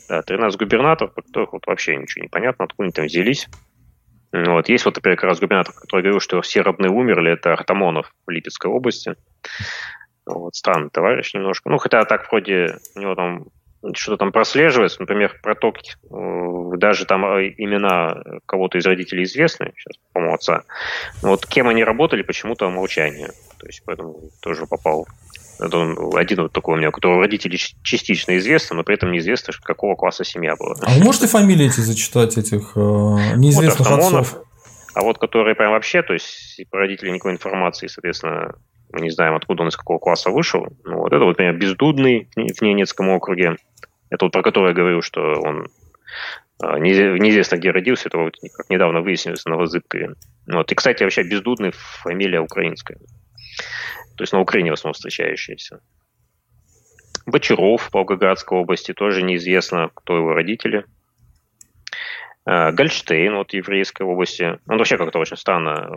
[0.09, 3.49] да 13 губернаторов, которых вот вообще ничего не понятно, откуда они там взялись.
[4.33, 4.69] Вот.
[4.69, 8.31] Есть вот, например, как раз губернатор, который говорил, что все родные умерли, это Артамонов в
[8.31, 9.15] Липецкой области.
[10.27, 11.71] Вот, странный товарищ немножко.
[11.71, 13.47] Ну, хотя так вроде у него там
[13.93, 20.01] что-то там прослеживается, например, проток, э, даже там э, имена кого-то из родителей известны, сейчас,
[20.13, 20.63] по-моему, отца.
[21.23, 23.29] Вот кем они работали, почему-то молчание.
[23.59, 25.07] То есть, поэтому тоже попал.
[25.61, 29.13] Это он один вот такой у меня, у которого родители частично известны, но при этом
[29.13, 30.75] неизвестно, какого класса семья была.
[30.83, 32.81] А вы можете фамилии эти зачитать, этих э,
[33.37, 34.39] неизвестных вот отцов?
[34.95, 38.55] А вот которые прям вообще, то есть про родителей никакой информации, соответственно,
[39.01, 40.67] не знаем, откуда он из какого класса вышел.
[40.85, 43.57] Ну, вот это вот, например, Бездудный в Ненецком округе.
[44.11, 45.69] Это вот про который я говорил, что он
[46.63, 50.15] а, неизвестно, где родился, это вот как недавно выяснилось на Новозыбкове.
[50.47, 50.71] Вот.
[50.71, 52.99] И, кстати, вообще Бездудный фамилия украинская.
[54.17, 55.81] То есть на Украине в основном встречающаяся.
[57.27, 60.85] Бочаров в Волгоградской области тоже неизвестно, кто его родители.
[62.45, 64.59] А, Гольштейн вот еврейской области.
[64.69, 65.89] Он вообще как-то очень странно.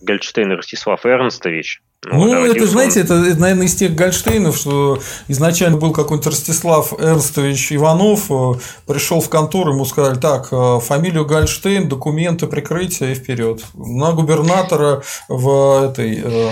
[0.00, 1.82] Гольштейн Ростислав Эрнстович.
[2.04, 7.72] Ну, ну это, знаете, это, наверное, из тех Гольштейнов, что изначально был какой-нибудь Ростислав Эрнстович
[7.72, 8.52] Иванов, э,
[8.86, 15.02] пришел в контору, ему сказали, так, э, фамилию Гольштейн, документы прикрытия и вперед на губернатора
[15.28, 16.50] в этой э,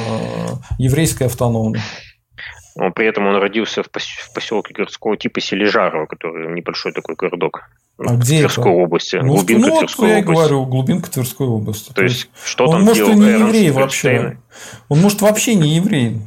[0.79, 1.81] еврейской автономной.
[2.75, 3.91] Но при этом он родился в
[4.35, 7.63] поселке городского типа Сележарова, который небольшой такой городок
[7.99, 8.83] А где Тверской это?
[8.83, 9.17] области.
[9.17, 10.33] Ну, глубинка ну, Тверской я области.
[10.33, 11.89] говорю, глубинка Тверской области.
[11.89, 14.39] То, То есть, что он там может и не еврей вообще.
[14.89, 16.21] Он может вообще не еврей.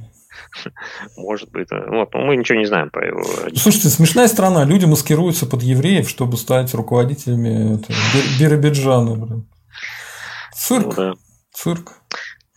[1.16, 1.68] Может быть.
[1.70, 3.24] Вот, но мы ничего не знаем про его
[3.56, 4.66] Слушайте, смешная страна.
[4.66, 7.94] Люди маскируются под евреев, чтобы стать руководителями это,
[8.40, 9.16] Биробиджана.
[9.16, 9.48] Блин.
[10.56, 10.86] Цирк.
[10.86, 11.14] Ну, да.
[11.54, 11.94] Цирк.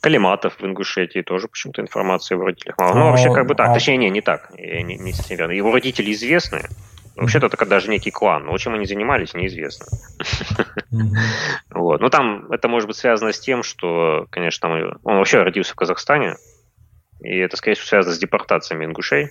[0.01, 2.95] Калиматов в Ингушетии тоже почему-то информации его родителях мало.
[2.95, 3.69] Ну, вообще, как бы так.
[3.69, 3.75] А...
[3.75, 4.51] Точнее, не, не так.
[4.59, 5.53] Не, не совсем верно.
[5.53, 6.63] Его родители известны.
[7.15, 9.87] Вообще-то это даже некий клан, но чем они занимались, неизвестно.
[11.71, 12.01] вот.
[12.01, 14.71] Ну, там это может быть связано с тем, что, конечно,
[15.05, 16.37] он вообще родился в Казахстане,
[17.23, 19.31] и это, скорее всего, связано с депортациями ингушей.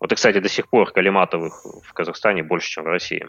[0.00, 3.26] Вот, и, кстати, до сих пор Калиматовых в Казахстане больше, чем в России.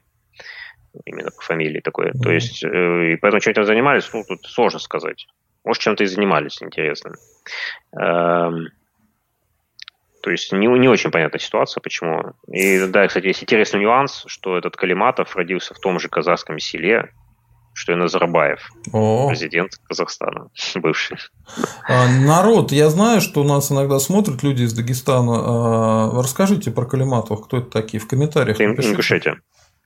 [1.05, 2.13] Именно по фамилии такое.
[2.13, 5.27] То есть, э, и поэтому чем то занимались, ну, тут сложно сказать.
[5.63, 7.13] Может, чем-то и занимались интересным.
[10.25, 12.33] То есть не, не очень понятна ситуация, почему.
[12.51, 17.11] И да, кстати, есть интересный нюанс, что этот Калиматов родился в том же казахском селе,
[17.73, 19.27] что и Назарбаев, О.
[19.29, 21.17] президент Казахстана, бывший.
[21.87, 25.35] А, народ, я знаю, что нас иногда смотрят люди из Дагестана.
[25.37, 28.59] А, расскажите про Калиматов, кто это такие, в комментариях.
[28.59, 29.39] Это Ингушетия.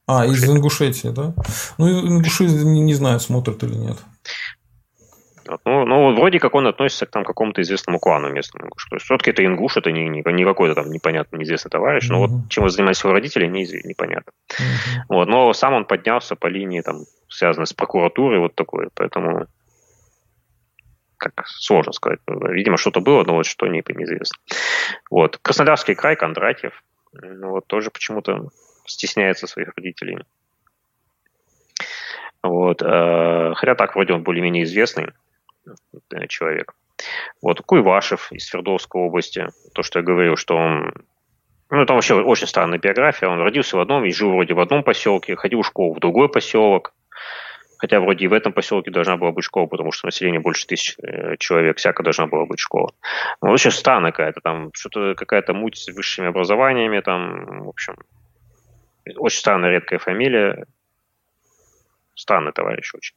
[0.07, 1.35] А, из Ингушетии, да?
[1.77, 3.97] Ну, Ингуши не, не знаю, смотрят или нет.
[5.65, 8.69] Ну, ну, вроде как он относится к там, какому-то известному клану местному.
[8.89, 12.23] То есть, все-таки это ингуш, это не, не, не какой-то там непонятный, неизвестный товарищ, но
[12.23, 12.27] mm-hmm.
[12.27, 14.31] вот чем занимались его родители, не, непонятно.
[14.31, 14.99] Mm-hmm.
[15.09, 19.47] Вот, но сам он поднялся по линии, там, связанной с прокуратурой, вот такой, поэтому
[21.19, 22.19] как сложно сказать.
[22.27, 24.37] Видимо, что-то было, но вот что не, неизвестно.
[25.11, 25.37] Вот.
[25.41, 26.81] Краснодарский край, Кондратьев,
[27.11, 28.49] ну, вот тоже почему-то
[28.85, 30.19] стесняется своих родителей.
[32.41, 32.81] Вот.
[32.81, 35.11] Э, хотя так вроде он более-менее известный.
[36.13, 36.73] Э, человек.
[37.41, 40.93] Вот Куйвашев из Свердловской области, то, что я говорил, что он
[41.69, 43.29] ну, там вообще очень странная биография.
[43.29, 46.27] Он родился в одном и жил вроде в одном поселке, ходил в школу в другой
[46.29, 46.93] поселок.
[47.77, 50.97] Хотя вроде и в этом поселке должна была быть школа, потому что население больше тысяч
[51.01, 52.91] э, человек, всяко должна была быть школа.
[53.41, 57.95] Ну, очень странная какая-то там, что-то какая-то муть с высшими образованиями, там, в общем,
[59.15, 60.65] очень странная редкая фамилия.
[62.15, 63.15] Странный товарищ очень.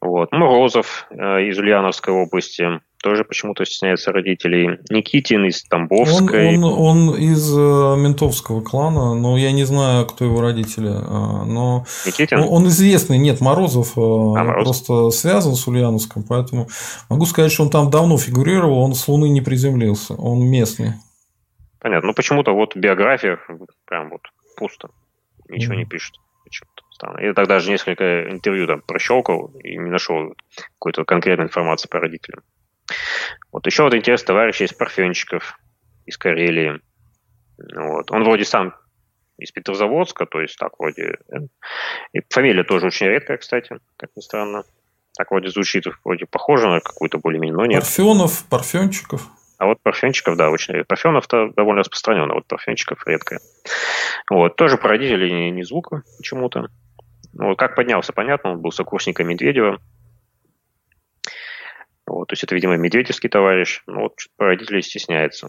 [0.00, 0.30] Вот.
[0.32, 4.78] Морозов э, из Ульяновской области тоже почему-то стесняется родителей.
[4.90, 6.56] Никитин из Тамбовской.
[6.56, 10.90] Он, он, он из э, ментовского клана, но я не знаю, кто его родители.
[10.90, 12.38] Э, но Никитин?
[12.38, 13.18] Он, он известный.
[13.18, 16.68] Нет, Морозов, э, а, Морозов просто связан с Ульяновском, поэтому
[17.10, 20.92] могу сказать, что он там давно фигурировал, он с Луны не приземлился, он местный.
[21.80, 22.08] Понятно.
[22.08, 23.48] Ну почему-то вот в биографиях
[23.84, 24.22] прям вот
[24.56, 24.90] пусто.
[25.48, 25.78] Ничего mm.
[25.78, 26.14] не пишет
[26.98, 27.20] странно.
[27.20, 30.34] Я тогда же несколько интервью там прощелкал и не нашел
[30.78, 32.42] какой-то конкретной информации по родителям.
[33.52, 35.58] Вот еще вот интересный товарищ из Парфенчиков,
[36.06, 36.80] из Карелии.
[37.74, 38.10] Вот.
[38.10, 38.74] Он вроде сам
[39.38, 41.18] из Петрозаводска, то есть так вроде...
[41.30, 41.38] Э,
[42.12, 44.64] и фамилия тоже очень редкая, кстати, как ни странно.
[45.16, 47.80] Так вроде звучит, вроде похоже на какую-то более-менее, но нет.
[47.80, 49.28] Парфенов, Парфенчиков.
[49.58, 50.84] А вот парфенчиков, да, очень.
[50.84, 53.40] Парфенов-то довольно распространен, а вот парфенчиков редко.
[54.30, 56.68] Вот, тоже по родителей не, не звука почему-то.
[57.34, 59.80] Вот, как поднялся, понятно, он был сокурсником Медведева.
[62.06, 63.82] Вот, то есть это, видимо, медведевский товарищ.
[63.86, 65.48] Ну, вот по родителей стесняется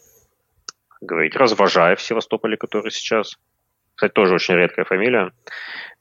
[0.99, 1.35] говорить.
[1.35, 3.37] Развожаев в Севастополе, который сейчас.
[3.95, 5.31] Кстати, тоже очень редкая фамилия.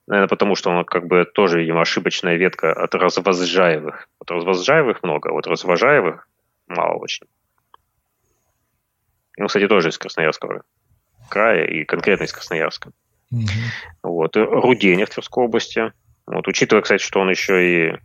[0.07, 4.09] Наверное, потому что он как бы тоже, видимо, ошибочная ветка от развозжаевых.
[4.19, 6.27] Вот развозжаевых много, а вот развожаевых
[6.67, 7.27] мало очень.
[9.37, 10.63] Ну, кстати, тоже из Красноярского
[11.29, 12.91] края и конкретно из Красноярска.
[13.31, 13.43] Угу.
[14.03, 14.37] Вот.
[14.37, 15.93] Руденя в Тверской области.
[16.27, 16.47] Вот.
[16.49, 17.99] Учитывая, кстати, что он еще и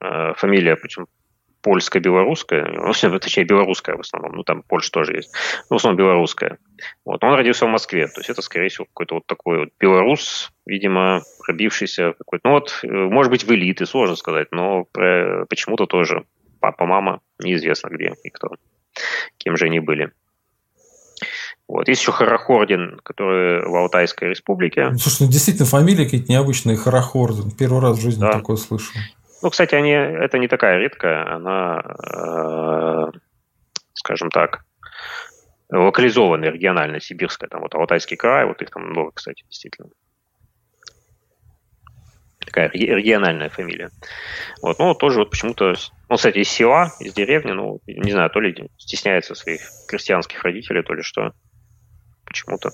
[0.00, 1.06] э, фамилия, причем
[1.62, 5.34] польско-белорусская, ну, точнее, белорусская в основном, ну, там Польша тоже есть,
[5.70, 6.58] но в основном белорусская.
[7.04, 7.24] Вот.
[7.24, 11.22] Он родился в Москве, то есть это, скорее всего, какой-то вот такой вот белорус, видимо,
[11.46, 14.84] пробившийся какой-то, ну, вот, э, может быть, в элиты, сложно сказать, но
[15.48, 16.24] почему-то тоже
[16.60, 18.56] папа, мама, неизвестно где и кто
[19.38, 20.12] кем же они были.
[21.68, 21.88] Вот.
[21.88, 24.88] Есть еще Харахордин, который в Алтайской республике.
[24.90, 27.50] Ну, слушай, ну действительно фамилия какие-то необычные Харахордин.
[27.52, 28.32] Первый раз в жизни да.
[28.32, 28.92] такое слышу.
[29.42, 31.82] Ну, кстати, они, это не такая редкая, она,
[32.16, 33.18] э,
[33.92, 34.64] скажем так,
[35.70, 39.88] локализованная, региональная, сибирская, там вот Алтайский край, вот их там много, кстати, действительно
[42.44, 43.90] такая региональная фамилия.
[44.62, 45.74] Вот, ну, тоже вот почему-то,
[46.08, 50.82] ну, кстати, из села, из деревни, ну, не знаю, то ли стесняется своих крестьянских родителей,
[50.82, 51.32] то ли что.
[52.24, 52.70] почему-то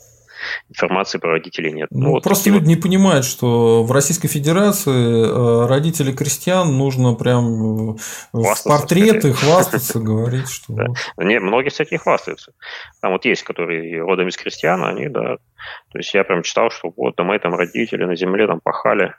[0.69, 1.89] информации про родителей нет.
[1.91, 2.69] Ну, ну вот просто люди вот...
[2.69, 7.97] не понимают, что в Российской Федерации э, родители крестьян нужно прям
[8.33, 10.75] в портреты хвастаться, говорить, что...
[11.19, 12.53] Не, многие, кстати, хвастаются.
[13.01, 15.37] Там вот есть, которые родом из крестьян, они, да.
[15.93, 19.15] То есть я прям читал, что вот, да мои там родители на земле там пахали,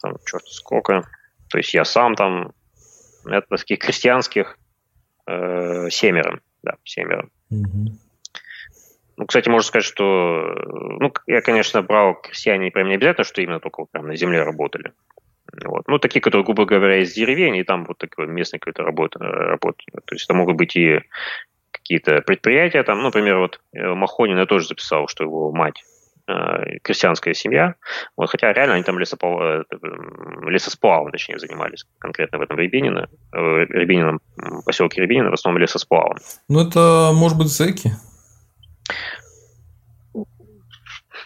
[0.00, 1.08] там черт сколько.
[1.48, 2.52] То есть я сам там,
[3.24, 4.58] это таких крестьянских
[5.26, 7.28] э, семеро, да, семеро.
[7.50, 7.92] Угу.
[9.16, 10.54] Ну, кстати, можно сказать, что,
[10.98, 14.92] ну, я, конечно, брал крестьяне прям не обязательно, что именно только прям на земле работали.
[15.64, 15.88] Вот.
[15.88, 19.82] Ну, такие, которые, грубо говоря, из деревень, и там вот такой местный какой-то работа, работа.
[20.04, 21.00] То есть это могут быть и
[21.70, 25.84] какие-то предприятия, там, ну, например, вот э, Махонин я тоже записал, что его мать
[26.26, 27.74] э, крестьянская семья,
[28.16, 29.40] вот, хотя реально они там лесопол...
[29.40, 29.64] Э,
[30.46, 34.20] лесосплавом, точнее, занимались, конкретно в этом Рябинино, э, Рябинином,
[34.64, 36.16] поселке Рябинино, в основном лесосплавом.
[36.48, 37.92] Ну, это, может быть, зэки?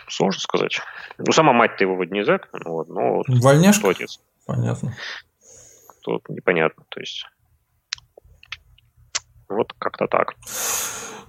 [0.09, 0.81] Сложно сказать.
[1.19, 2.49] Ну, сама мать-то его вроде не зэк.
[2.53, 3.81] Ну, вот, но Вольняшка?
[3.81, 4.21] Кто отец?
[4.47, 4.95] Понятно.
[6.03, 6.85] Тут непонятно.
[6.89, 7.27] То есть,
[9.49, 10.35] вот как-то так.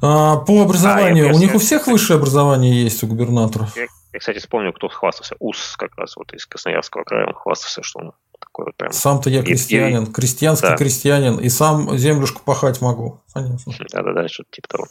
[0.06, 3.76] А, по образованию, а, у них у всех высшее образование есть у губернаторов?
[3.76, 5.36] Я, я, кстати, вспомнил, кто хвастался.
[5.40, 8.92] УС как раз вот из Красноярского края, он хвастался, что он такой вот прям...
[8.92, 10.78] Сам-то я крестьянин, и, крестьянский да.
[10.78, 13.22] крестьянин, и сам землюшку пахать могу.
[13.34, 13.74] Понятно.
[13.92, 14.86] Да-да-да, что-то типа того.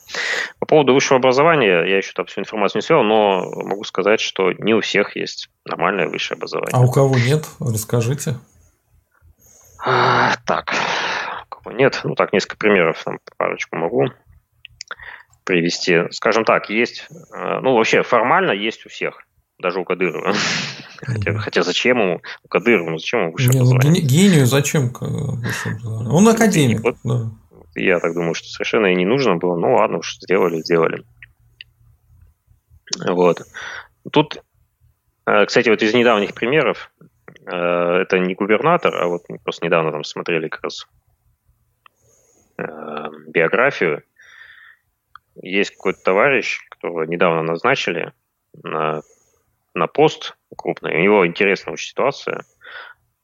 [0.59, 4.51] По поводу высшего образования, я еще там всю информацию не свел, но могу сказать, что
[4.53, 6.73] не у всех есть нормальное высшее образование.
[6.73, 7.45] А у кого нет?
[7.61, 8.37] Расскажите.
[9.87, 10.75] А, так,
[11.45, 12.01] у кого нет?
[12.03, 14.09] Ну так, несколько примеров, там парочку могу
[15.45, 16.11] привести.
[16.11, 19.25] Скажем так, есть, э, ну вообще формально есть у всех
[19.59, 20.35] даже у Кадырова.
[21.01, 24.03] Хотя, хотя зачем ему, у Кадырова, ну зачем ему высшее ну, образование?
[24.03, 26.13] Гению зачем высшее образование?
[26.13, 26.83] Он академик.
[26.83, 27.31] Вот, да.
[27.75, 29.57] Я так думаю, что совершенно и не нужно было.
[29.57, 31.05] Ну ладно уж, сделали, сделали.
[33.07, 33.43] Вот.
[34.13, 34.43] Тут,
[35.27, 36.91] э, кстати, вот из недавних примеров,
[37.45, 40.87] э, это не губернатор, а вот просто недавно там смотрели как раз
[43.29, 44.05] биографию.
[45.43, 48.13] Есть какой-то товарищ, которого недавно назначили
[48.63, 49.03] на
[49.75, 52.45] на пост крупный, у него интересная очень ситуация.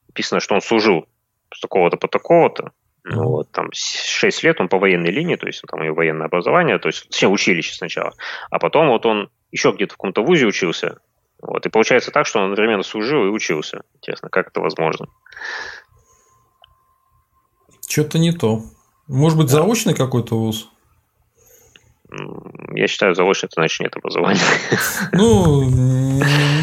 [0.08, 1.06] Написано, что он служил
[1.54, 2.72] с такого-то по такого-то,
[3.04, 6.26] ну, вот, там 6 лет он по военной линии, то есть там у него военное
[6.26, 8.12] образование, то есть все училище сначала,
[8.50, 10.98] а потом вот он еще где-то в каком-то вузе учился,
[11.40, 13.82] вот, и получается так, что он одновременно служил и учился.
[13.94, 15.06] Интересно, как это возможно?
[17.88, 18.62] Что-то не то.
[19.08, 20.70] Может быть, заочный какой-то вуз?
[22.72, 24.40] Я считаю, заочно это значит нет образования.
[25.12, 25.64] Ну,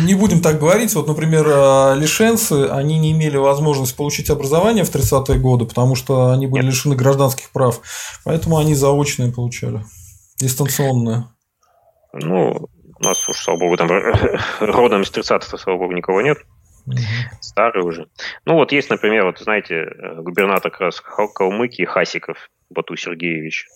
[0.04, 0.94] не будем так говорить.
[0.94, 6.32] Вот, например, а, лишенцы, они не имели возможности получить образование в 30-е годы, потому что
[6.32, 6.74] они были нет.
[6.74, 7.82] лишены гражданских прав.
[8.26, 9.84] Поэтому они заочные получали.
[10.40, 11.26] Дистанционные.
[12.14, 12.70] Ну,
[13.00, 13.90] у нас уж, слава богу, там
[14.60, 16.40] родом из 30-х, слава богу, никого нет.
[16.88, 16.98] Угу.
[17.42, 18.08] Старый уже.
[18.46, 22.38] Ну, вот есть, например, вот знаете, э, губернатор как раз Калмыкии Хасиков
[22.70, 23.68] Бату Сергеевич.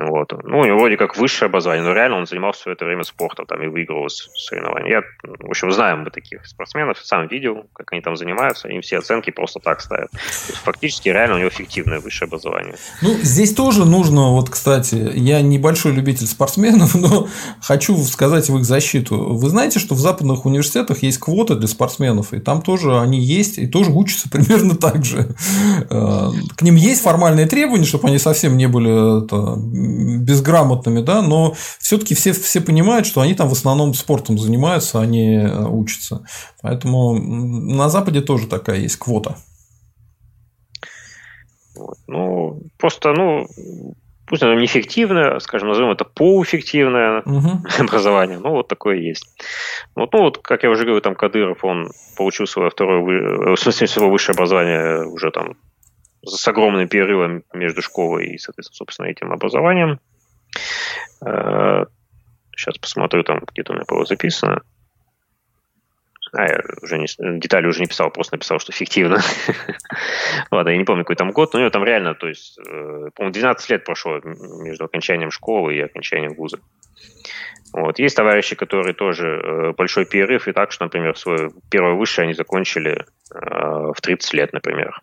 [0.00, 0.32] Вот.
[0.44, 3.46] Ну, у него вроде как высшее образование, но реально он занимался все это время спортом
[3.46, 4.90] там, и выигрывал соревнования.
[4.90, 8.98] Я, в общем, знаем мы таких спортсменов, сам видел, как они там занимаются, им все
[8.98, 10.10] оценки просто так ставят.
[10.10, 12.74] То есть, фактически реально у него фиктивное высшее образование.
[13.02, 17.28] Ну, здесь тоже нужно, вот, кстати, я небольшой любитель спортсменов, но
[17.60, 19.34] хочу сказать в их защиту.
[19.34, 23.58] Вы знаете, что в западных университетах есть квоты для спортсменов, и там тоже они есть,
[23.58, 25.28] и тоже учатся примерно так же.
[25.90, 31.54] Э, к ним есть формальные требования, чтобы они совсем не были это, безграмотными, да, но
[31.78, 36.24] все-таки все, все понимают, что они там в основном спортом занимаются, а не э, учатся.
[36.62, 39.36] Поэтому на Западе тоже такая есть квота.
[41.74, 41.98] Вот.
[42.06, 43.46] Ну, просто, ну,
[44.26, 47.62] пусть оно неэффективное, скажем, назовем это полуэффективное угу.
[47.78, 49.26] образование, ну, вот такое есть.
[49.94, 53.86] Вот, ну, вот, как я уже говорил, там Кадыров, он получил свое второе, в смысле,
[53.86, 55.56] свое высшее образование уже там
[56.24, 60.00] с огромным перерывом между школой и, соответственно, собственно, этим образованием.
[61.20, 64.62] Сейчас э, посмотрю, там где-то у меня было записано.
[66.34, 67.06] А, я уже не,
[67.38, 69.20] детали уже не писал, просто написал, что фиктивно.
[70.50, 73.10] Ладно, я не помню, какой там год, но у него там реально, то есть, э,
[73.14, 76.58] по-моему, 12 лет прошло между окончанием школы и окончанием вуза.
[77.74, 77.98] Вот.
[77.98, 82.34] Есть товарищи, которые тоже э, большой перерыв, и так, что, например, свое первое высшее они
[82.34, 85.00] закончили в 30 лет, например.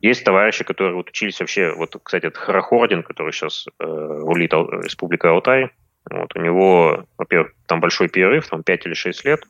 [0.00, 5.30] Есть товарищи, которые вот учились вообще, вот, кстати, это Харахордин, который сейчас э, рулит Республика
[5.30, 5.70] Алтай.
[6.10, 9.44] Вот, у него, во-первых, там большой перерыв, там 5 или 6 лет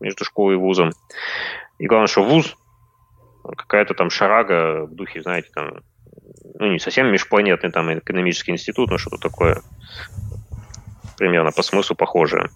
[0.00, 0.90] между школой и вузом.
[1.78, 2.56] И главное, что вуз
[3.56, 5.80] какая-то там шарага в духе, знаете, там,
[6.58, 9.62] ну, не совсем межпланетный там экономический институт, но что-то такое
[11.16, 12.50] примерно по смыслу похожее.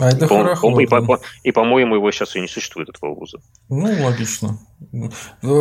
[0.00, 0.72] А это по, хорошо.
[0.72, 3.38] По, и, по, по, и, по-моему, его сейчас и не существует, этого вуза.
[3.68, 4.58] Ну, логично.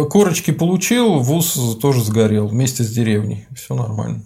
[0.10, 3.48] Корочки получил, вуз тоже сгорел вместе с деревней.
[3.54, 4.24] Все нормально.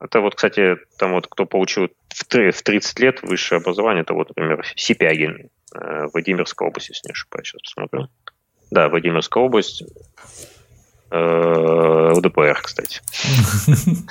[0.00, 4.64] Это вот, кстати, там вот кто получил в 30 лет высшее образование, это вот, например,
[4.74, 8.08] Сипягин, э, Владимирская область, если не ошибаюсь, сейчас посмотрю.
[8.70, 9.84] Да, Владимирская область,
[11.10, 13.00] э, ЛДПР, кстати.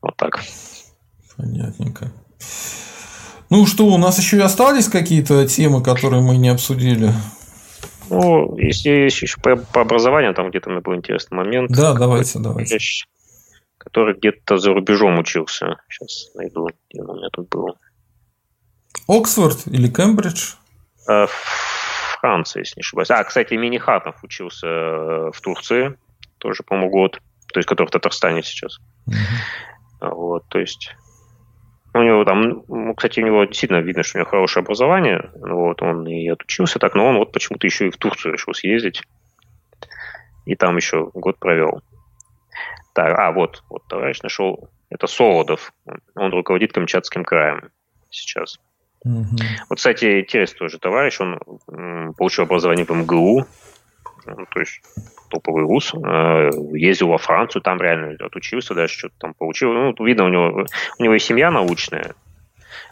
[0.00, 0.40] Вот так.
[1.36, 2.10] Понятненько.
[3.50, 7.12] Ну что, у нас еще и остались какие-то темы, которые мы не обсудили?
[8.10, 11.70] Ну, если еще по, по образованию, там где-то мне был интересный момент.
[11.70, 12.78] Да, давайте, давайте.
[13.78, 15.76] Который где-то за рубежом учился.
[15.88, 17.76] Сейчас найду, где он у меня тут был.
[19.06, 20.54] Оксфорд или Кембридж?
[21.08, 21.26] Э,
[22.20, 23.10] Франция, если не ошибаюсь.
[23.10, 25.96] А, кстати, Минихатов учился э, в Турции,
[26.38, 27.20] тоже, по-моему, год.
[27.52, 28.78] То есть, который в Татарстане сейчас.
[29.06, 30.10] Угу.
[30.10, 30.94] Вот, то есть
[31.94, 35.30] у него там, ну, кстати, у него действительно видно, что у него хорошее образование.
[35.34, 39.02] Вот, он и отучился так, но он вот почему-то еще и в Турцию решил съездить.
[40.44, 41.82] И там еще год провел.
[42.94, 44.68] Так, а, вот, вот товарищ нашел.
[44.90, 45.72] Это Солодов.
[46.14, 47.70] Он руководит Камчатским краем
[48.10, 48.58] сейчас.
[49.04, 49.36] Угу.
[49.68, 51.20] Вот, кстати, интересный тоже товарищ.
[51.20, 53.46] Он получил образование в МГУ.
[54.26, 54.80] Ну, то есть
[55.30, 59.72] топовый вуз, э, ездил во Францию, там реально отучился, даже что-то там получил.
[59.72, 60.66] Ну, видно, у него,
[60.98, 62.14] у него и семья научная,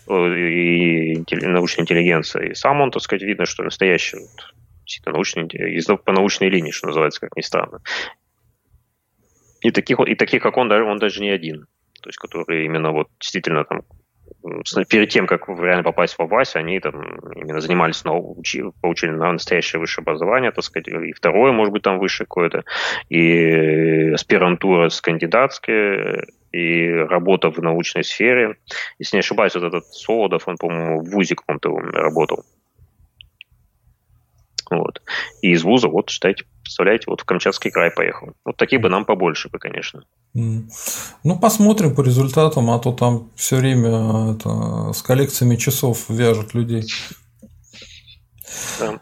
[0.09, 2.51] э, и научная интеллигенция.
[2.51, 5.49] И сам он, так сказать, видно, что настоящий вот, научный,
[6.05, 7.81] по научной линии, что называется, как ни странно.
[9.61, 11.67] И таких, и таких как он, он даже не один.
[12.03, 13.83] То есть, которые именно вот действительно там
[14.89, 17.03] перед тем, как реально попасть в область, они там
[17.35, 21.99] именно занимались, учи, получили на настоящее высшее образование, так сказать, и второе, может быть, там
[21.99, 22.65] высшее какое-то,
[23.09, 28.57] и аспирантура с кандидатские, и работа в научной сфере.
[28.99, 32.45] Если не ошибаюсь, вот этот Солодов, он, по-моему, в ВУЗе каком-то работал.
[34.71, 35.03] Вот.
[35.43, 38.35] И из вуза, вот, считайте, представляете, вот в Камчатский край поехал.
[38.45, 40.05] Вот такие бы нам побольше бы, конечно.
[40.35, 46.87] Ну, посмотрим по результатам, а то там все время это, с коллекциями часов вяжут людей.
[48.79, 48.99] Да,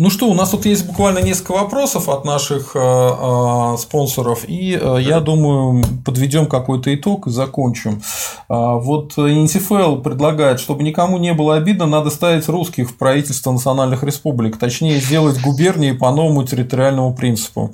[0.00, 4.78] ну что, у нас тут есть буквально несколько вопросов от наших э, э, спонсоров, и
[4.80, 8.00] э, я думаю, подведем какой-то итог и закончим.
[8.48, 14.04] Э, вот НТФЛ предлагает, чтобы никому не было обидно, надо ставить русских в правительство национальных
[14.04, 17.72] республик, точнее сделать губернии по новому территориальному принципу.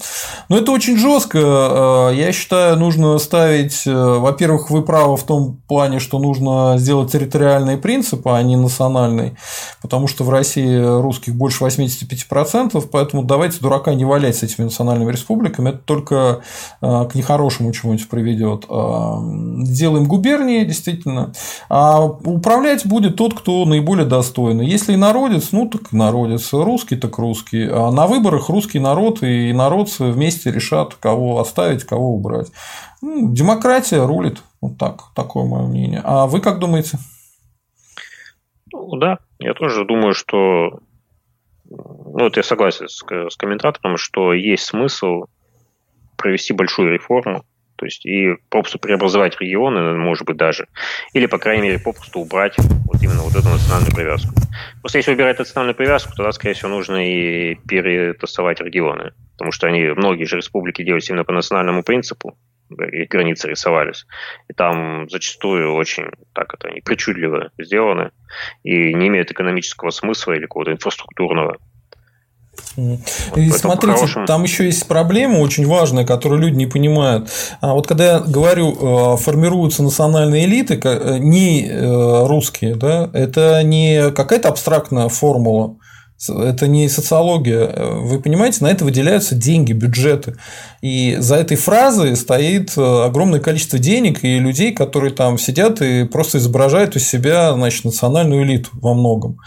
[0.48, 2.10] Но это очень жестко.
[2.10, 7.12] Э, я считаю, нужно ставить, э, во-первых, вы правы в том плане, что нужно сделать
[7.12, 9.34] территориальный принцип, а не национальный,
[9.82, 14.64] потому что в России русских больше 85 25%, поэтому давайте дурака не валять с этими
[14.64, 16.40] национальными республиками, это только
[16.80, 18.64] а, к нехорошему чему-нибудь приведет.
[18.68, 21.32] А, делаем губернии, действительно,
[21.68, 24.66] а управлять будет тот, кто наиболее достойный.
[24.66, 30.04] Если народец, ну так народец, русский так русский, а на выборах русский народ и народцы
[30.04, 32.48] вместе решат, кого оставить, кого убрать.
[33.02, 36.00] Ну, демократия рулит, вот так, такое мое мнение.
[36.04, 36.98] А вы как думаете?
[38.72, 40.80] Ну, да, я тоже думаю, что
[41.68, 45.24] ну, вот я согласен с, с комментатором, что есть смысл
[46.16, 47.44] провести большую реформу,
[47.76, 50.68] то есть и попросту преобразовать регионы, может быть, даже,
[51.12, 54.32] или, по крайней мере, попросту убрать вот именно вот эту национальную привязку.
[54.80, 59.82] Просто если убирать национальную привязку, тогда, скорее всего, нужно и перетасовать регионы, потому что они,
[59.88, 62.38] многие же республики делают именно по национальному принципу,
[62.70, 64.06] их границы рисовались.
[64.48, 68.10] И там зачастую очень так это они причудливо сделаны
[68.62, 71.58] и не имеют экономического смысла или какого-то инфраструктурного.
[73.36, 74.26] И смотрите, хорошем...
[74.26, 77.28] там еще есть проблема очень важная, которую люди не понимают.
[77.60, 83.62] А вот когда я говорю, э, формируются национальные элиты, э, не э, русские, да, это
[83.62, 85.76] не какая-то абстрактная формула,
[86.28, 87.66] это не социология.
[88.00, 90.36] Вы понимаете, на это выделяются деньги, бюджеты.
[90.80, 96.38] И за этой фразой стоит огромное количество денег и людей, которые там сидят и просто
[96.38, 99.38] изображают из себя значит, национальную элиту во многом.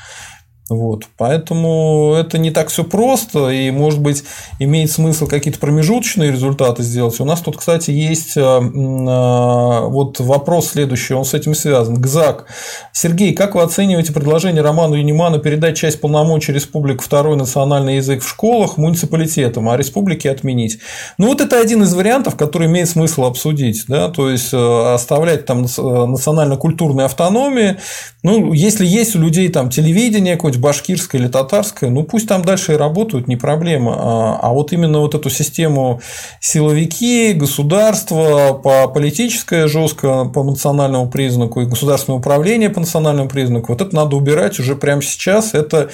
[0.69, 4.25] Вот, поэтому это не так все просто, и, может быть,
[4.59, 7.17] имеет смысл какие-то промежуточные результаты сделать.
[7.21, 11.95] У нас тут, кстати, есть э, э, вот вопрос следующий, он с этим связан.
[11.95, 12.47] ГЗАК.
[12.91, 18.27] Сергей, как вы оцениваете предложение Роману Юниману передать часть полномочий республик второй национальный язык в
[18.27, 20.79] школах муниципалитетам, а республики отменить?
[21.17, 25.45] Ну, вот это один из вариантов, который имеет смысл обсудить, да, то есть э, оставлять
[25.45, 27.77] там национально-культурные автономии.
[28.23, 32.43] Ну, если есть у людей там телевидение, какое хоть башкирская или татарская, ну пусть там
[32.43, 33.95] дальше и работают, не проблема.
[33.97, 36.01] А, а вот именно вот эту систему
[36.39, 43.81] силовики, государство по политическое жестко по национальному признаку и государственное управление по национальному признаку, вот
[43.81, 45.53] это надо убирать уже прямо сейчас.
[45.53, 45.89] Это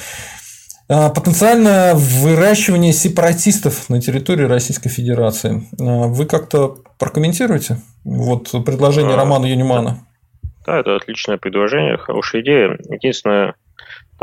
[0.90, 5.64] а, потенциально выращивание сепаратистов на территории Российской Федерации.
[5.80, 10.06] А, вы как-то прокомментируете вот предложение Романа Юнимана?
[10.66, 12.78] Да, это отличное предложение, хорошая идея.
[12.90, 13.56] Единственное,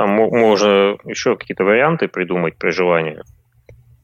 [0.01, 3.21] там можно еще какие-то варианты придумать при желании.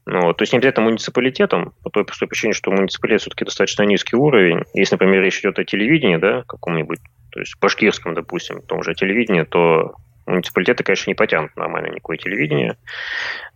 [0.05, 4.15] Ну, то есть не обязательно муниципалитетом, по той простой причине, что муниципалитет все-таки достаточно низкий
[4.15, 4.61] уровень.
[4.75, 6.99] Если, например, речь идет о телевидении, да, каком-нибудь,
[7.31, 9.95] то есть башкирском, допустим, том же телевидении, то
[10.27, 12.77] муниципалитеты, конечно, не потянут нормально никакое телевидение.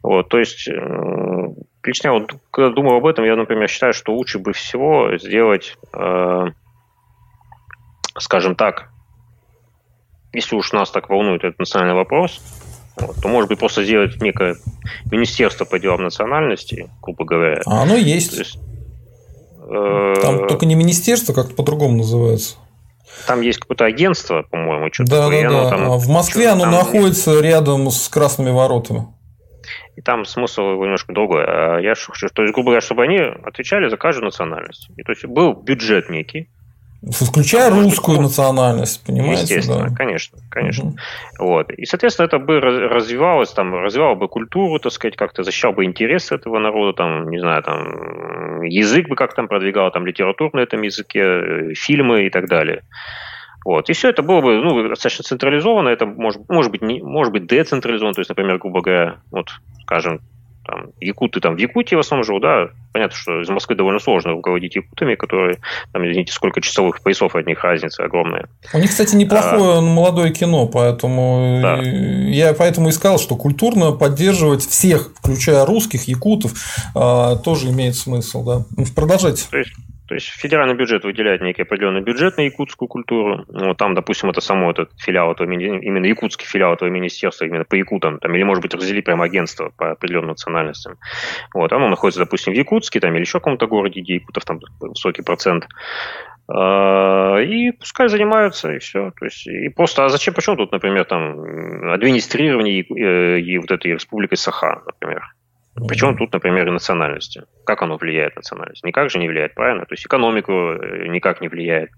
[0.01, 1.47] Вот, то есть, э,
[1.83, 6.45] лично вот, когда думаю об этом, я, например, считаю, что лучше бы всего сделать э,
[8.17, 8.90] скажем так,
[10.33, 12.41] если уж нас так волнует этот национальный вопрос,
[12.97, 14.55] вот, то, может быть, просто сделать некое
[15.11, 17.61] министерство по делам национальности, грубо говоря.
[17.65, 18.37] А оно есть.
[18.37, 18.59] есть
[19.69, 22.57] э, Там только не министерство, как-то по-другому называется.
[23.27, 25.49] Там есть какое-то агентство, по-моему, что-то да, такое.
[25.49, 25.69] Да, да.
[25.69, 26.71] Там, в Москве оно там...
[26.71, 29.07] находится рядом с красными воротами.
[29.95, 31.43] И там смысл немножко другой.
[31.45, 34.89] А я, то есть, грубо говоря, чтобы они отвечали за каждую национальность.
[34.97, 36.49] И, то есть был бюджет некий,
[37.09, 39.41] Включая русскую быть, национальность, понимаете?
[39.41, 39.95] Естественно, да.
[39.95, 40.89] конечно, конечно.
[40.89, 40.97] Угу.
[41.39, 41.71] Вот.
[41.71, 46.35] И, соответственно, это бы развивалось, там, развивало бы культуру, так сказать, как-то защищал бы интересы
[46.35, 50.83] этого народа, там, не знаю, там, язык бы как там продвигал, там, литературу на этом
[50.83, 52.83] языке, э, фильмы и так далее.
[53.65, 53.89] Вот.
[53.89, 57.47] И все это было бы ну, достаточно централизовано, это может, может, быть, не, может быть
[57.47, 59.49] децентрализовано, то есть, например, грубо говоря, вот,
[59.83, 60.19] скажем,
[60.65, 64.31] там, якуты там в Якутии в основном живут, да, понятно, что из Москвы довольно сложно
[64.31, 65.57] руководить якутами, которые,
[65.91, 68.47] там, извините, сколько часовых поясов от них разница огромная.
[68.73, 71.81] У них, кстати, неплохое а, молодое кино, поэтому да.
[71.81, 76.53] я поэтому искал, что культурно поддерживать всех, включая русских, якутов,
[76.95, 78.83] а, тоже имеет смысл, да.
[78.95, 79.45] Продолжайте.
[79.49, 79.71] То есть,
[80.11, 83.45] то есть федеральный бюджет выделяет некий определенный бюджет на якутскую культуру.
[83.47, 87.75] Ну, там, допустим, это само этот филиал этого, именно якутский филиал этого министерства, именно по
[87.75, 90.97] якутам, там, или, может быть, разделили прямо агентство по определенным национальностям.
[91.53, 94.59] Вот, оно находится, допустим, в Якутске, там, или еще в каком-то городе, где якутов там
[94.81, 95.69] высокий процент.
[96.49, 99.13] А, и пускай занимаются, и все.
[99.17, 103.71] То есть, и просто, а зачем, почему тут, например, там, администрирование и, э, и вот
[103.71, 105.21] этой республикой Саха, например?
[105.87, 107.43] Причем тут, например, и национальности.
[107.65, 108.83] Как оно влияет на национальность?
[108.83, 109.85] Никак же не влияет, правильно?
[109.85, 111.89] То есть экономику э, никак не влияет.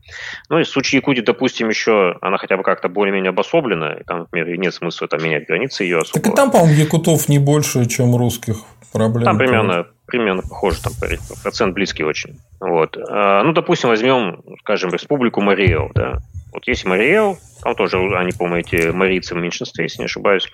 [0.49, 4.19] Ну и в случае Якутии, допустим, еще она хотя бы как-то более-менее обособлена, и там,
[4.19, 6.21] например, нет смысла там менять границы ее особо.
[6.21, 8.57] Так и там, по-моему, якутов не больше, чем русских
[8.93, 9.25] проблем.
[9.25, 10.93] Там примерно, примерно похоже, там
[11.41, 12.39] процент близкий очень.
[12.59, 12.97] Вот.
[13.09, 16.19] А, ну, допустим, возьмем, скажем, республику Мариэл, да.
[16.53, 20.51] Вот есть Мариэл, там тоже, они, по-моему, эти марийцы в меньшинстве, если не ошибаюсь.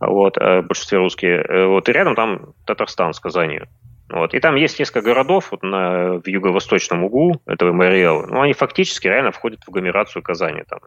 [0.00, 1.42] Вот, а в большинстве русские.
[1.42, 3.68] Э, вот, и рядом там Татарстан с Казанью.
[4.10, 4.32] Вот.
[4.32, 8.26] И там есть несколько городов вот на, в юго-восточном углу этого Мариэла.
[8.26, 10.62] Ну, они фактически реально входят в агломерацию Казани.
[10.66, 10.80] Там.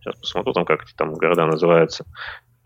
[0.00, 2.04] Сейчас посмотрю, там как эти там города называются.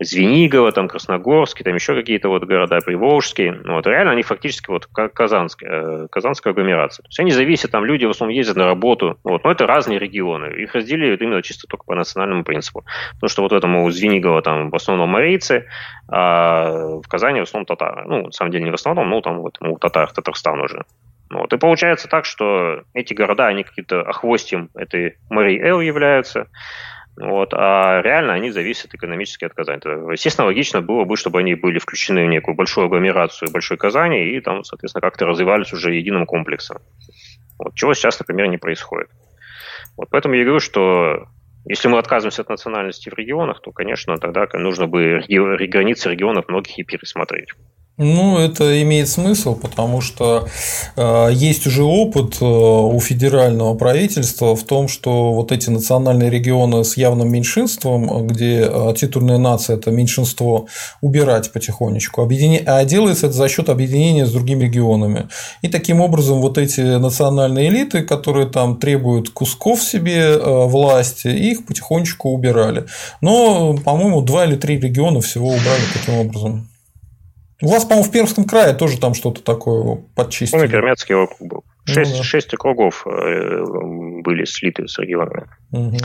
[0.03, 3.61] Звенигово, там Красногорский, там еще какие-то вот города, Приволжские.
[3.65, 7.03] Вот, реально они фактически вот Казанская, э, Казанская агломерация.
[7.03, 9.17] То есть они зависят, там люди в основном ездят на работу.
[9.23, 10.53] Вот, но это разные регионы.
[10.61, 12.85] Их разделяют именно чисто только по национальному принципу.
[13.15, 15.67] Потому что вот этому Звенигово там в основном марийцы,
[16.09, 18.03] а в Казани в основном татары.
[18.07, 20.83] Ну, на самом деле не в основном, но там вот у татар, Татарстан уже.
[21.29, 21.51] Вот.
[21.51, 26.47] И получается так, что эти города, они какие-то охвостьем этой Марии Эл являются.
[27.15, 29.79] Вот, а реально они зависят экономически от Казани.
[30.11, 34.41] Естественно, логично было бы, чтобы они были включены в некую большую агломерацию Большой Казани и
[34.41, 36.79] там, соответственно, как-то развивались уже единым комплексом.
[37.59, 39.09] Вот, чего сейчас, например, не происходит.
[39.95, 41.27] Вот поэтому я говорю, что
[41.65, 46.79] если мы отказываемся от национальности в регионах, то, конечно, тогда нужно бы границы регионов многих
[46.79, 47.49] и пересмотреть.
[47.97, 50.47] Ну, это имеет смысл, потому что
[50.95, 56.85] э, есть уже опыт э, у федерального правительства в том, что вот эти национальные регионы
[56.85, 60.65] с явным меньшинством, где э, титульная нация это меньшинство,
[61.01, 62.63] убирать потихонечку, объедине...
[62.65, 65.27] а делается это за счет объединения с другими регионами.
[65.61, 71.67] И таким образом вот эти национальные элиты, которые там требуют кусков себе э, власти, их
[71.67, 72.85] потихонечку убирали.
[73.21, 76.72] Но, по-моему, два или три региона всего убрали таким образом.
[77.63, 80.63] У вас, по-моему, в Пермском крае тоже там что-то такое подчистили.
[80.63, 81.63] Ну, Пермяцкий округ был.
[81.85, 82.23] Шесть, ну, да.
[82.23, 83.63] шесть округов э,
[84.21, 85.47] были слиты с регионами.
[85.71, 85.97] Угу.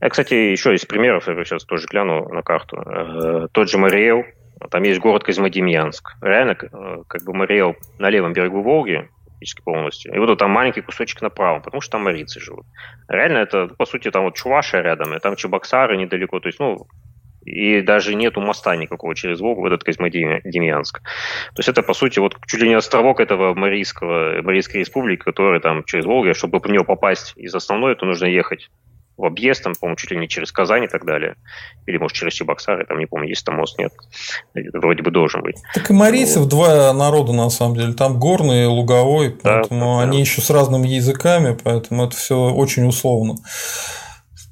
[0.00, 2.76] Я, кстати, еще из примеров, я сейчас тоже гляну на карту.
[2.78, 4.24] Э, тот же Мариэл,
[4.68, 6.16] там есть город Козьмодемьянск.
[6.22, 10.12] Реально, э, как бы Мариэл на левом берегу Волги, практически полностью.
[10.12, 12.66] И вот там маленький кусочек направо, потому что там марийцы живут.
[13.08, 16.40] Реально это, по сути, там вот Чувашия рядом, и там Чебоксары недалеко.
[16.40, 16.88] То есть, ну,
[17.44, 21.00] и даже нету моста никакого через Волгу в этот Козьмодемьянск.
[21.00, 25.60] То есть это, по сути, вот чуть ли не островок этого Марийского, Марийской республики, который
[25.60, 28.68] там через Волгу, чтобы по него попасть из основной, то нужно ехать
[29.20, 31.34] в объезд, там, по-моему, чуть ли не через Казань и так далее.
[31.86, 33.92] Или, может, через Чебоксары, там, не помню, есть там мост, нет.
[34.72, 35.56] Вроде бы должен быть.
[35.74, 36.48] Так и марийцев вот.
[36.48, 37.92] два народа, на самом деле.
[37.92, 40.20] Там горный и луговой, поэтому да, они да.
[40.20, 43.34] еще с разными языками, поэтому это все очень условно.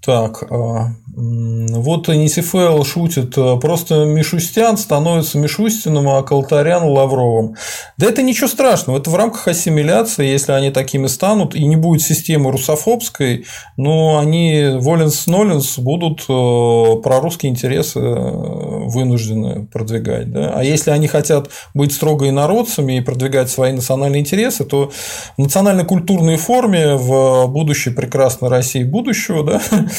[0.09, 7.57] Так, а, вот Нисифел шутит, э, просто Мишустян становится Мишустиным, а Калтарян– Лавровым.
[7.97, 12.03] Да это ничего страшного, это в рамках ассимиляции, если они такими станут, и не будет
[12.03, 20.33] системы русофобской, но они Воленс-Ноленс будут э, прорусские интересы вынуждены продвигать.
[20.33, 20.53] Да?
[20.55, 24.93] А если они хотят быть строго инородцами и продвигать свои национальные интересы, то
[25.37, 29.61] в национально-культурной форме в будущей прекрасной России будущего да,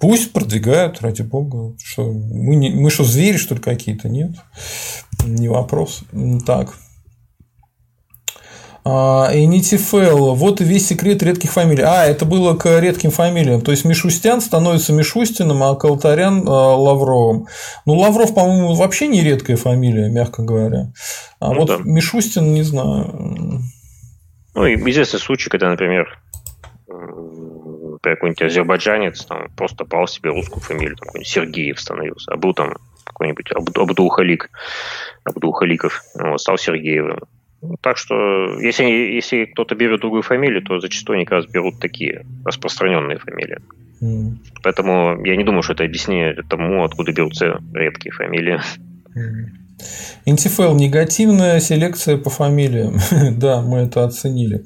[0.00, 1.76] Пусть продвигают, ради бога.
[1.84, 4.08] Что, мы, не, мы что, звери, что ли, какие-то?
[4.08, 4.30] Нет.
[5.24, 6.04] Не вопрос.
[6.46, 6.74] Так.
[8.82, 10.34] Энитифел.
[10.34, 11.82] Вот и весь секрет редких фамилий.
[11.82, 13.60] А, это было к редким фамилиям.
[13.60, 17.46] То есть Мишустян становится Мишустиным, а Калтарян а, Лавровым.
[17.84, 20.92] Ну, Лавров, по-моему, вообще не редкая фамилия, мягко говоря.
[21.40, 21.76] А ну, вот да.
[21.84, 23.60] Мишустин, не знаю.
[24.54, 26.18] Ну, и известный случай, когда, например,
[28.02, 32.74] какой-нибудь азербайджанец там просто пал себе русскую фамилию, там какой-нибудь Сергеев становился, а был там
[33.04, 34.50] какой-нибудь Абдул-Халик,
[35.24, 37.20] Абдул-Халиков, вот, стал Сергеевым.
[37.82, 42.24] Так что, если, если кто-то берет другую фамилию, то зачастую они как раз берут такие
[42.44, 43.58] распространенные фамилии.
[44.00, 44.36] Mm.
[44.62, 48.60] Поэтому я не думаю, что это объяснение тому, откуда берутся редкие фамилии.
[49.14, 49.59] Mm.
[50.24, 53.00] Интифел– негативная селекция по фамилиям.
[53.38, 54.64] да, мы это оценили.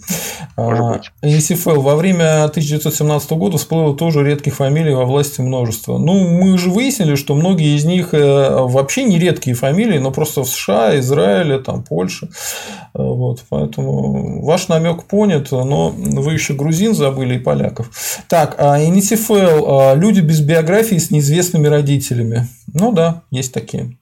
[1.23, 5.99] Интифел во время 1917 года всплыло тоже редких фамилий во власти множества.
[5.99, 10.43] Ну, мы же выяснили, что многие из них э, вообще не редкие фамилии, но просто
[10.43, 12.29] в США, Израиле, там, Польше.
[12.93, 17.91] Вот, поэтому ваш намек понят, но вы еще грузин забыли и поляков.
[18.29, 22.49] Так, а Инитифел– люди без биографии с неизвестными родителями.
[22.73, 23.97] Ну да, есть такие.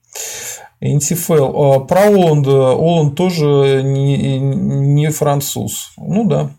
[0.91, 1.53] Интифел.
[1.55, 2.71] А, про Оланда.
[2.71, 5.93] Оланд тоже не, не француз.
[5.97, 6.51] Ну да.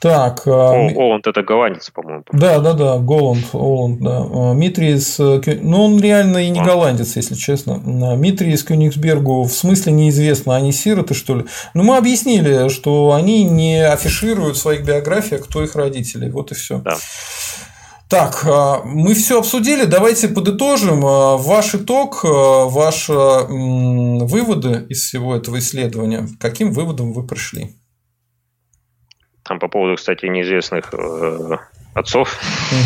[0.00, 0.42] Так.
[0.46, 2.24] А, О, Оланд это голландец, по-моему.
[2.32, 4.26] Да, да, да, Голланд, Оланд, да.
[4.30, 6.64] А, Митрис, ну он реально и не а.
[6.64, 7.80] голландец, если честно.
[8.16, 11.44] Митрис Кёнигсбергу в смысле неизвестно, они сироты, что ли.
[11.72, 16.28] Но мы объяснили, что они не афишируют в своих биографиях, кто их родители.
[16.28, 16.78] Вот и все.
[16.78, 16.98] Да.
[18.14, 19.86] Так, а, мы все обсудили.
[19.86, 21.04] Давайте подытожим.
[21.04, 26.28] А, ваш итог, а, ваши выводы из всего этого исследования.
[26.38, 27.70] Каким выводом вы пришли?
[29.42, 31.56] Там по поводу, кстати, неизвестных э,
[31.94, 32.38] отцов.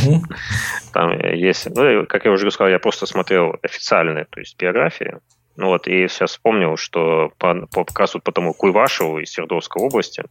[0.07, 0.23] Угу.
[0.95, 5.19] Там есть, ну, как я уже сказал, я просто смотрел официальные, то есть биографии.
[5.57, 9.31] Ну вот, и сейчас вспомнил, что по, по, как раз вот по тому Куйвашеву из
[9.33, 10.25] Свердловской области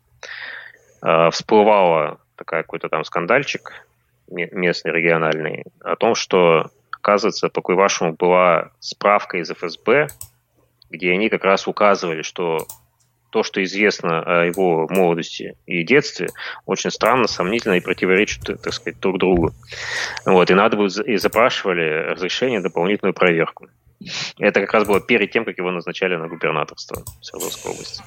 [1.03, 3.86] э, всплывала такая какой-то там скандальчик
[4.29, 10.07] местный, региональный, о том, что, оказывается, по Куйвашему была справка из ФСБ,
[10.89, 12.65] где они как раз указывали, что
[13.29, 16.29] то, что известно о его молодости и детстве,
[16.65, 19.51] очень странно, сомнительно и противоречит, так сказать, друг другу.
[20.25, 23.67] Вот, и надо было, и запрашивали разрешение дополнительную проверку.
[24.37, 28.03] Это как раз было перед тем, как его назначали на губернаторство Свердловской области.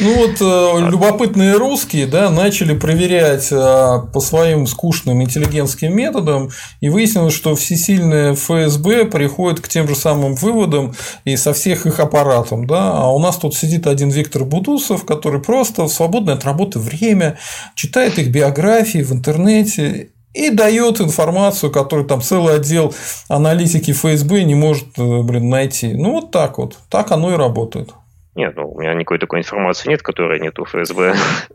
[0.00, 6.50] Ну вот э, любопытные русские да, начали проверять э, по своим скучным интеллигентским методам,
[6.80, 10.94] и выяснилось, что всесильные ФСБ приходят к тем же самым выводам
[11.24, 12.66] и со всех их аппаратом.
[12.66, 12.92] Да?
[12.92, 17.38] А у нас тут сидит один Виктор Будусов, который просто в свободное от работы время
[17.74, 22.94] читает их биографии в интернете и дает информацию, которую там целый отдел
[23.28, 25.94] аналитики ФСБ не может э, блин, найти.
[25.94, 26.78] Ну, вот так вот.
[26.90, 27.90] Так оно и работает.
[28.36, 31.14] Нет, ну, у меня никакой такой информации нет, которая нет у ФСБ.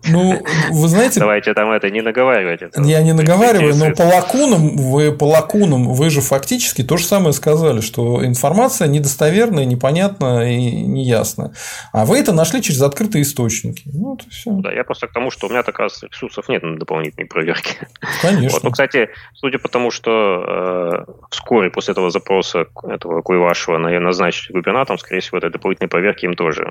[0.09, 1.19] Ну, вы знаете...
[1.19, 2.63] Давайте там это не наговаривать.
[2.63, 7.05] Это я не наговариваю, но по лакунам, вы, по лакунам вы же фактически то же
[7.05, 11.51] самое сказали, что информация недостоверная, непонятная и неясная.
[11.93, 13.83] А вы это нашли через открытые источники.
[13.85, 14.49] Ну, это все.
[14.49, 17.77] Да, я просто к тому, что у меня, так ресурсов нет на дополнительные проверки.
[18.23, 18.49] Конечно.
[18.49, 18.63] Вот.
[18.63, 24.97] Ну, кстати, судя по тому, что э, вскоре после этого запроса этого Куйвашева назначили губернатором,
[24.97, 26.70] скорее всего, этой дополнительной проверки им тоже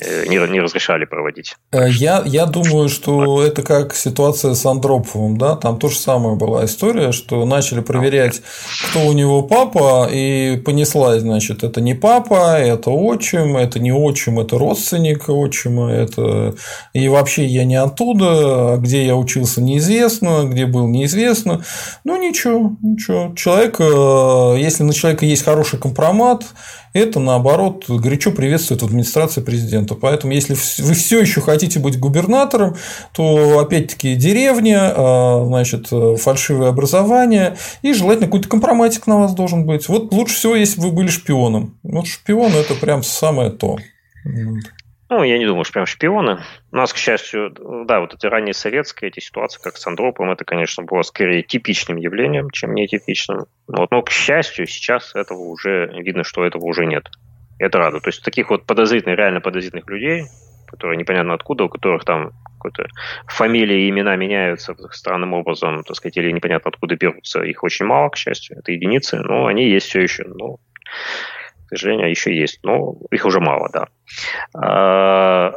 [0.00, 1.56] не, не разрешали проводить.
[1.72, 6.36] Э, я, я думаю, что это как ситуация с Андроповым, да, там то же самое
[6.36, 8.42] была история, что начали проверять,
[8.88, 14.38] кто у него папа, и понеслась, значит, это не папа, это отчим, это не отчим,
[14.38, 16.54] это родственник отчима, это
[16.92, 21.64] и вообще я не оттуда, где я учился неизвестно, где был неизвестно,
[22.04, 26.44] ну ничего, ничего, человек, э, если на человека есть хороший компромат,
[26.92, 29.87] это, наоборот, горячо приветствует в администрации президента.
[29.94, 32.76] Поэтому, если вы все еще хотите быть губернатором,
[33.12, 35.88] то, опять-таки, деревня, а, значит,
[36.20, 39.88] фальшивое образование и желательно какой-то компроматик на вас должен быть.
[39.88, 41.78] Вот лучше всего, если вы были шпионом.
[41.82, 43.78] Вот шпион– это прям самое то.
[45.10, 46.38] Ну, я не думаю, что прям шпионы.
[46.70, 47.54] У нас, к счастью,
[47.86, 51.96] да, вот эти ранние советские, эти ситуации, как с Андроповым, это, конечно, было скорее типичным
[51.96, 53.46] явлением, чем нетипичным.
[53.66, 57.04] Вот, но, к счастью, сейчас этого уже видно, что этого уже нет.
[57.58, 58.04] Это радует.
[58.04, 60.24] То есть таких вот подозрительных, реально подозрительных людей,
[60.66, 62.88] которые непонятно откуда, у которых там какой-то
[63.26, 68.10] фамилии и имена меняются странным образом, так сказать, или непонятно откуда берутся, их очень мало,
[68.10, 70.24] к счастью, это единицы, но они есть все еще.
[70.26, 70.58] Ну,
[71.66, 73.88] к сожалению, еще есть, но их уже мало, да.
[74.54, 75.52] А,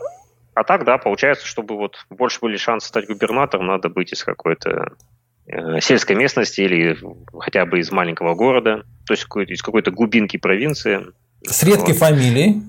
[0.54, 4.94] а так, да, получается, чтобы вот больше были шансы стать губернатором, надо быть из какой-то
[5.48, 6.98] э, сельской местности или
[7.40, 11.02] хотя бы из маленького города, то есть из какой-то глубинки провинции.
[11.44, 11.98] С редкой вот.
[11.98, 12.64] фамилией.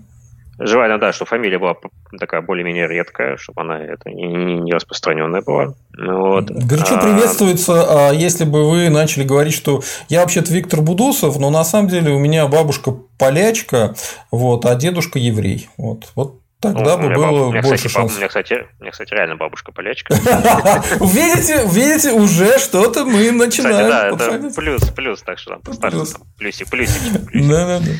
[0.59, 1.77] Желательно, да, чтобы фамилия была
[2.21, 5.75] такая более-менее редкая, чтобы она это не, не, не распространенная была.
[5.99, 6.51] Вот.
[6.51, 6.99] Горячо а...
[6.99, 11.89] приветствуется, а если бы вы начали говорить, что я вообще-то Виктор Будусов, но на самом
[11.89, 13.95] деле у меня бабушка полячка,
[14.31, 15.69] вот, а дедушка еврей.
[15.77, 17.65] Вот, вот Тогда ну, бы было баб...
[17.65, 18.17] больше кстати, шансов.
[18.17, 20.15] У меня, кстати, у меня, кстати, реально бабушка полячка.
[21.01, 24.15] Видите, видите, уже что-то мы начинаем.
[24.15, 27.49] Кстати, да, это плюс, плюс, так что там плюсик, плюсик, плюсик.
[27.49, 27.93] Да, да, да.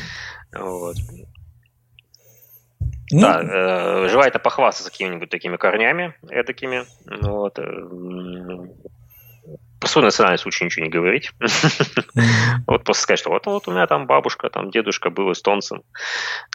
[0.55, 0.95] Вот.
[3.11, 6.85] Ну, да, э, желает похвастаться какими-нибудь такими корнями эдакими.
[7.05, 7.59] Вот.
[7.59, 7.63] Э,
[9.79, 11.31] про свою национальность лучше ничего не говорить.
[12.67, 15.83] Вот просто сказать, что вот, вот у меня там бабушка, там дедушка был эстонцем.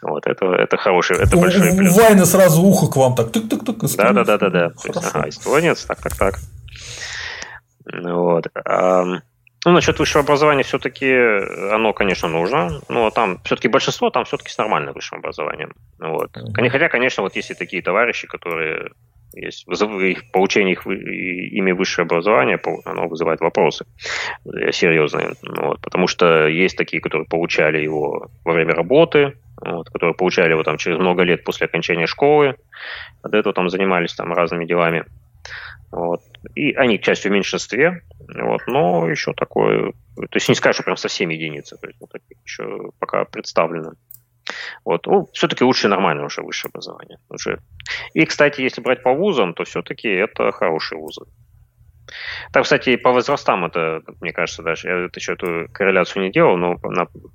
[0.01, 1.95] Вот это, это хороший, это большой плюс.
[1.95, 3.27] Вайна сразу ухо к вам так.
[3.27, 3.95] Тык-тык-тык.
[3.95, 4.71] Да, да, да, да, да.
[4.95, 6.39] Ага, эстонец, так, так, так.
[7.85, 8.47] Вот.
[9.65, 14.51] Ну, насчет высшего образования все-таки э, оно, конечно, нужно, но там все-таки большинство там все-таки
[14.51, 15.73] с нормальным высшим образованием.
[15.99, 16.35] Вот.
[16.35, 16.69] Mm-hmm.
[16.69, 18.91] Хотя, конечно, вот есть и такие товарищи, которые
[19.33, 23.85] есть их, получение их, ими высшее образование, оно вызывает вопросы
[24.45, 25.33] э, серьезные.
[25.43, 30.63] Вот, потому что есть такие, которые получали его во время работы, вот, которые получали его
[30.63, 32.55] там через много лет после окончания школы,
[33.21, 35.05] а до этого там занимались там разными делами.
[35.91, 36.21] Вот.
[36.55, 40.83] И они, к счастью, в меньшинстве, вот, но еще такое, то есть не скажешь, что
[40.83, 43.93] прям совсем единицы, то есть вот таких еще пока представлено.
[44.85, 45.05] Вот.
[45.05, 47.17] Ну, все-таки лучше нормальное уже высшее образование.
[47.29, 47.59] Уже.
[48.13, 51.25] И, кстати, если брать по вузам, то все-таки это хорошие вузы.
[52.51, 56.57] Там, кстати, по возрастам это, мне кажется, даже я это еще эту корреляцию не делал,
[56.57, 56.77] но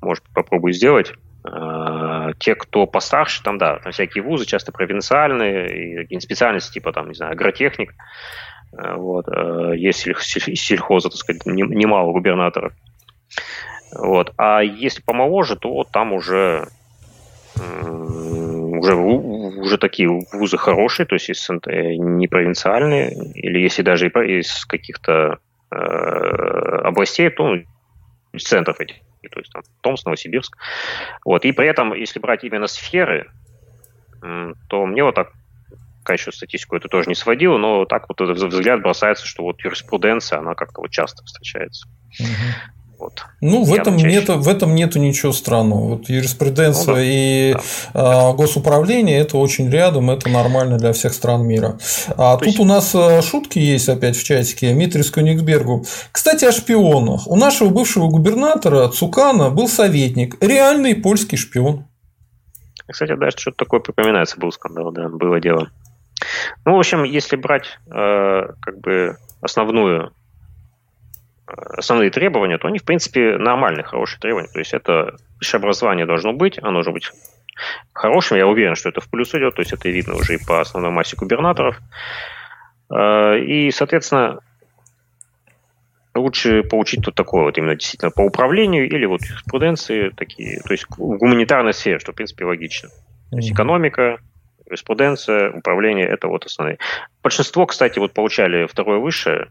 [0.00, 1.12] может попробую сделать.
[1.44, 7.08] А, те, кто постарше, там, да, там всякие вузы, часто провинциальные, и специальности, типа, там,
[7.08, 7.94] не знаю, агротехник,
[8.76, 12.72] а, вот, а, есть из сельхоза, так сказать, немало губернаторов.
[13.92, 14.32] Вот.
[14.38, 16.66] А если помоложе, то там уже
[17.56, 25.38] уже, уже такие вузы хорошие, то есть э, не провинциальные, или если даже из каких-то
[25.70, 27.54] э, областей, то
[28.32, 28.96] из центров этих
[29.28, 30.56] то есть там Томск, Новосибирск.
[31.24, 31.44] Вот.
[31.44, 33.30] И при этом, если брать именно сферы,
[34.20, 35.32] то мне вот так
[36.04, 40.38] конечно, статистику это тоже не сводило, но так вот этот взгляд бросается, что вот юриспруденция,
[40.38, 41.88] она как-то вот часто встречается.
[42.20, 42.28] Угу.
[42.98, 43.24] Вот.
[43.40, 45.96] Ну, в этом, нет, в этом нету ничего странного.
[45.96, 47.02] Вот юриспруденция ну, да.
[47.02, 47.56] и
[47.92, 48.32] да.
[48.32, 51.78] госуправление это очень рядом, это нормально для всех стран мира.
[52.16, 54.72] А То тут у нас а, шутки есть опять в чатике.
[54.72, 55.84] Митрис Кёнигсбергу.
[56.12, 57.26] Кстати, о шпионах.
[57.26, 61.86] У нашего бывшего губернатора Цукана был советник, реальный польский шпион.
[62.86, 65.70] Кстати, даже что-то такое припоминается, был скандал, да, было дело.
[66.64, 70.12] Ну, в общем, если брать э, как бы основную
[71.46, 74.48] основные требования, то они, в принципе, нормальные, хорошие требования.
[74.52, 77.10] То есть это высшее образование должно быть, оно должно быть
[77.92, 78.36] хорошим.
[78.36, 80.90] Я уверен, что это в плюс идет, то есть это видно уже и по основной
[80.90, 81.78] массе губернаторов.
[82.90, 84.40] А, и, соответственно,
[86.14, 90.86] лучше получить тут такое вот именно действительно по управлению или вот юриспруденции такие, то есть
[90.88, 92.88] в гуманитарной сфере, что, в принципе, логично.
[93.30, 94.18] То есть экономика,
[94.66, 96.78] юриспруденция, управление– это вот основные.
[97.22, 99.48] Большинство, кстати, вот получали второе высшее,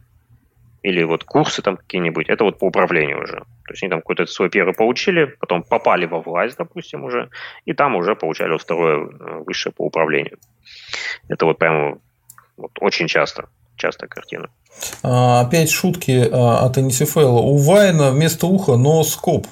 [0.84, 3.38] или вот курсы там какие-нибудь, это вот по управлению уже.
[3.38, 7.30] То есть они там какой-то свой первый получили, потом попали во власть, допустим, уже,
[7.66, 10.38] и там уже получали второе э, высшее по управлению.
[11.30, 11.98] Это вот прямо
[12.58, 13.48] вот очень часто,
[13.78, 14.50] частая картина.
[15.04, 17.40] А, опять шутки а, от Анисифела.
[17.40, 19.48] У Вайна вместо уха но скоп.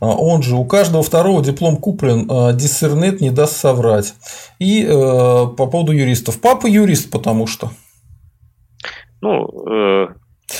[0.00, 4.14] А, он же у каждого второго диплом куплен, диссернет не даст соврать.
[4.58, 6.40] И э, по поводу юристов.
[6.42, 7.70] Папа юрист, потому что.
[9.20, 10.08] Ну, э,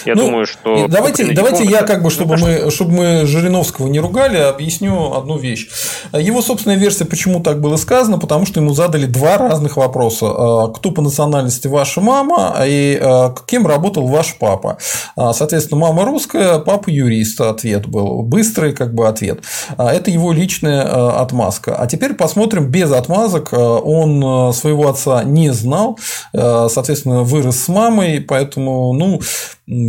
[0.05, 0.87] я ну, думаю, что...
[0.89, 5.69] Давайте, давайте я как бы, чтобы мы, чтобы мы Жириновского не ругали, объясню одну вещь.
[6.13, 10.27] Его собственная версия, почему так было сказано, потому что ему задали два разных вопроса.
[10.29, 14.79] А, кто по национальности ваша мама и а, кем работал ваш папа?
[15.17, 18.23] А, соответственно, мама русская, папа юрист, ответ был.
[18.23, 19.41] Быстрый как бы ответ.
[19.77, 21.77] Это его личная отмазка.
[21.77, 23.53] А теперь посмотрим без отмазок.
[23.53, 25.99] Он своего отца не знал,
[26.33, 29.21] соответственно, вырос с мамой, поэтому, ну,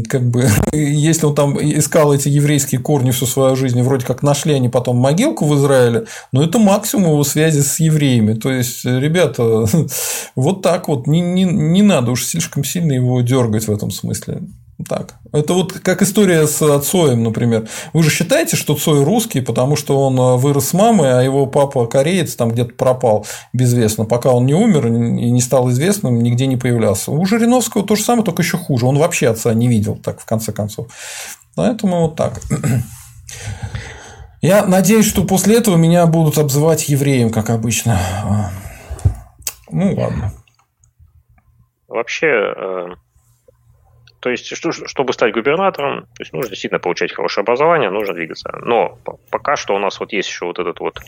[0.03, 4.53] как бы, если он там искал эти еврейские корни всю свою жизнь, вроде как нашли
[4.53, 8.33] они потом могилку в Израиле, но это максимум его связи с евреями.
[8.33, 9.65] То есть, ребята,
[10.35, 14.41] вот так вот, не, не, не надо уж слишком сильно его дергать в этом смысле.
[14.87, 15.15] Так.
[15.33, 17.67] Это вот как история с Цоем, например.
[17.91, 21.47] Вы же считаете, что Цой русский, потому что он э, вырос с мамой, а его
[21.47, 26.47] папа кореец там где-то пропал безвестно, пока он не умер и не стал известным, нигде
[26.47, 27.11] не появлялся.
[27.11, 28.85] У Жириновского то же самое, только еще хуже.
[28.85, 30.87] Он вообще отца не видел, так в конце концов.
[31.55, 32.39] Поэтому вот так.
[34.41, 37.99] Я надеюсь, что после этого меня будут обзывать евреем, как обычно.
[39.69, 40.31] Ну ладно.
[41.89, 42.87] Вообще, э,
[44.19, 48.51] то есть, что, чтобы стать губернатором, то есть нужно действительно получать хорошее образование, нужно двигаться.
[48.61, 48.97] Но
[49.31, 50.99] пока что у нас вот есть еще вот этот вот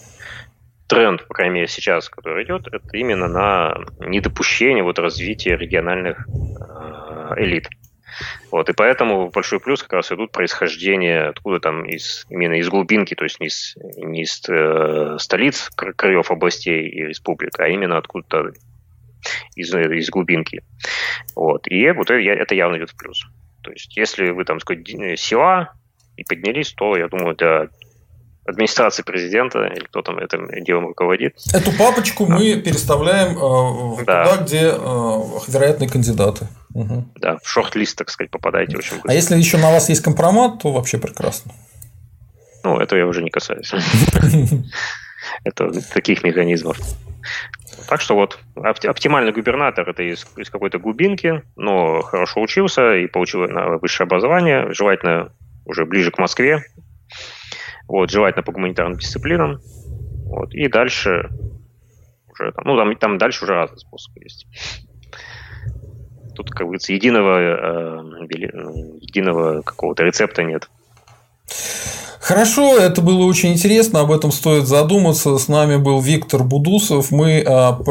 [0.88, 7.34] тренд, по крайней мере сейчас, который идет, это именно на недопущение вот развития региональных э,
[7.38, 7.68] элит.
[8.52, 13.16] Вот, и поэтому большой плюс как раз идут происхождение откуда там из, именно из глубинки,
[13.16, 18.52] то есть не из, не из э, столиц краев областей и республик, а именно откуда-то
[19.56, 20.64] из, из глубинки.
[21.36, 21.68] Вот.
[21.68, 23.24] И вот это, это явно идет в плюс.
[23.64, 24.88] То есть, если вы там сказать,
[25.20, 25.74] села
[26.18, 27.70] и поднялись, то, я думаю, для
[28.46, 31.36] администрации президента или кто там этим делом руководит.
[31.54, 32.30] Эту папочку а.
[32.30, 34.26] мы переставляем э, да.
[34.26, 36.48] туда, где э, вероятные кандидаты.
[36.74, 37.06] Угу.
[37.18, 39.12] Да, в шорт-лист, так сказать, попадаете очень быстро.
[39.12, 41.54] А если еще на вас есть компромат, то вообще прекрасно.
[42.64, 43.72] Ну, это я уже не касаюсь.
[45.44, 46.78] Это таких механизмов.
[47.88, 53.48] Так что вот оптимальный губернатор это из, из какой-то глубинки, но хорошо учился и получил
[53.80, 55.34] высшее образование, желательно
[55.66, 56.64] уже ближе к Москве,
[57.88, 59.60] вот, желательно по гуманитарным дисциплинам,
[60.26, 61.30] вот, и дальше
[62.32, 64.48] уже там, ну там, там дальше уже разные способы есть.
[66.36, 68.26] Тут, как говорится, единого, э,
[69.02, 70.70] единого какого-то рецепта нет.
[72.22, 75.36] Хорошо, это было очень интересно, об этом стоит задуматься.
[75.40, 77.10] С нами был Виктор Будусов.
[77.10, 77.82] Мы, а,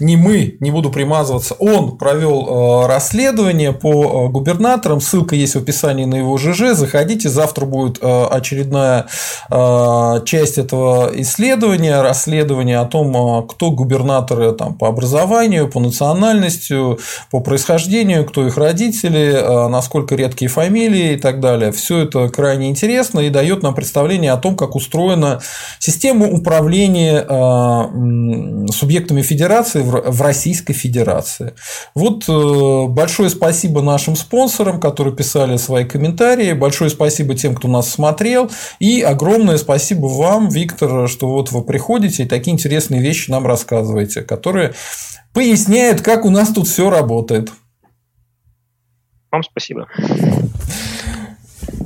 [0.00, 5.00] не мы, не буду примазываться, он провел а, расследование по а, губернаторам.
[5.00, 6.74] Ссылка есть в описании на его ЖЖ.
[6.74, 9.06] Заходите, завтра будет очередная
[10.24, 16.74] часть этого исследования, расследования о том, кто губернаторы там, по образованию, по национальности,
[17.30, 21.70] по происхождению, кто их родители, насколько редкие фамилии и так далее.
[21.70, 25.40] Все это крайне интересно и дает нам представление о том, как устроена
[25.78, 31.54] система управления э, субъектами федерации в Российской Федерации.
[31.94, 37.90] Вот э, большое спасибо нашим спонсорам, которые писали свои комментарии, большое спасибо тем, кто нас
[37.90, 43.46] смотрел, и огромное спасибо вам, Виктор, что вот вы приходите и такие интересные вещи нам
[43.46, 44.74] рассказываете, которые
[45.32, 47.50] поясняют, как у нас тут все работает.
[49.30, 49.86] Вам спасибо.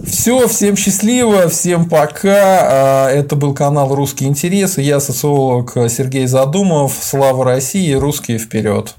[0.07, 2.59] Все, всем счастливо, всем пока.
[2.61, 4.83] А, это был канал Русские интересы.
[4.83, 6.97] Я социолог Сергей Задумов.
[7.01, 8.95] Слава России, русские вперед.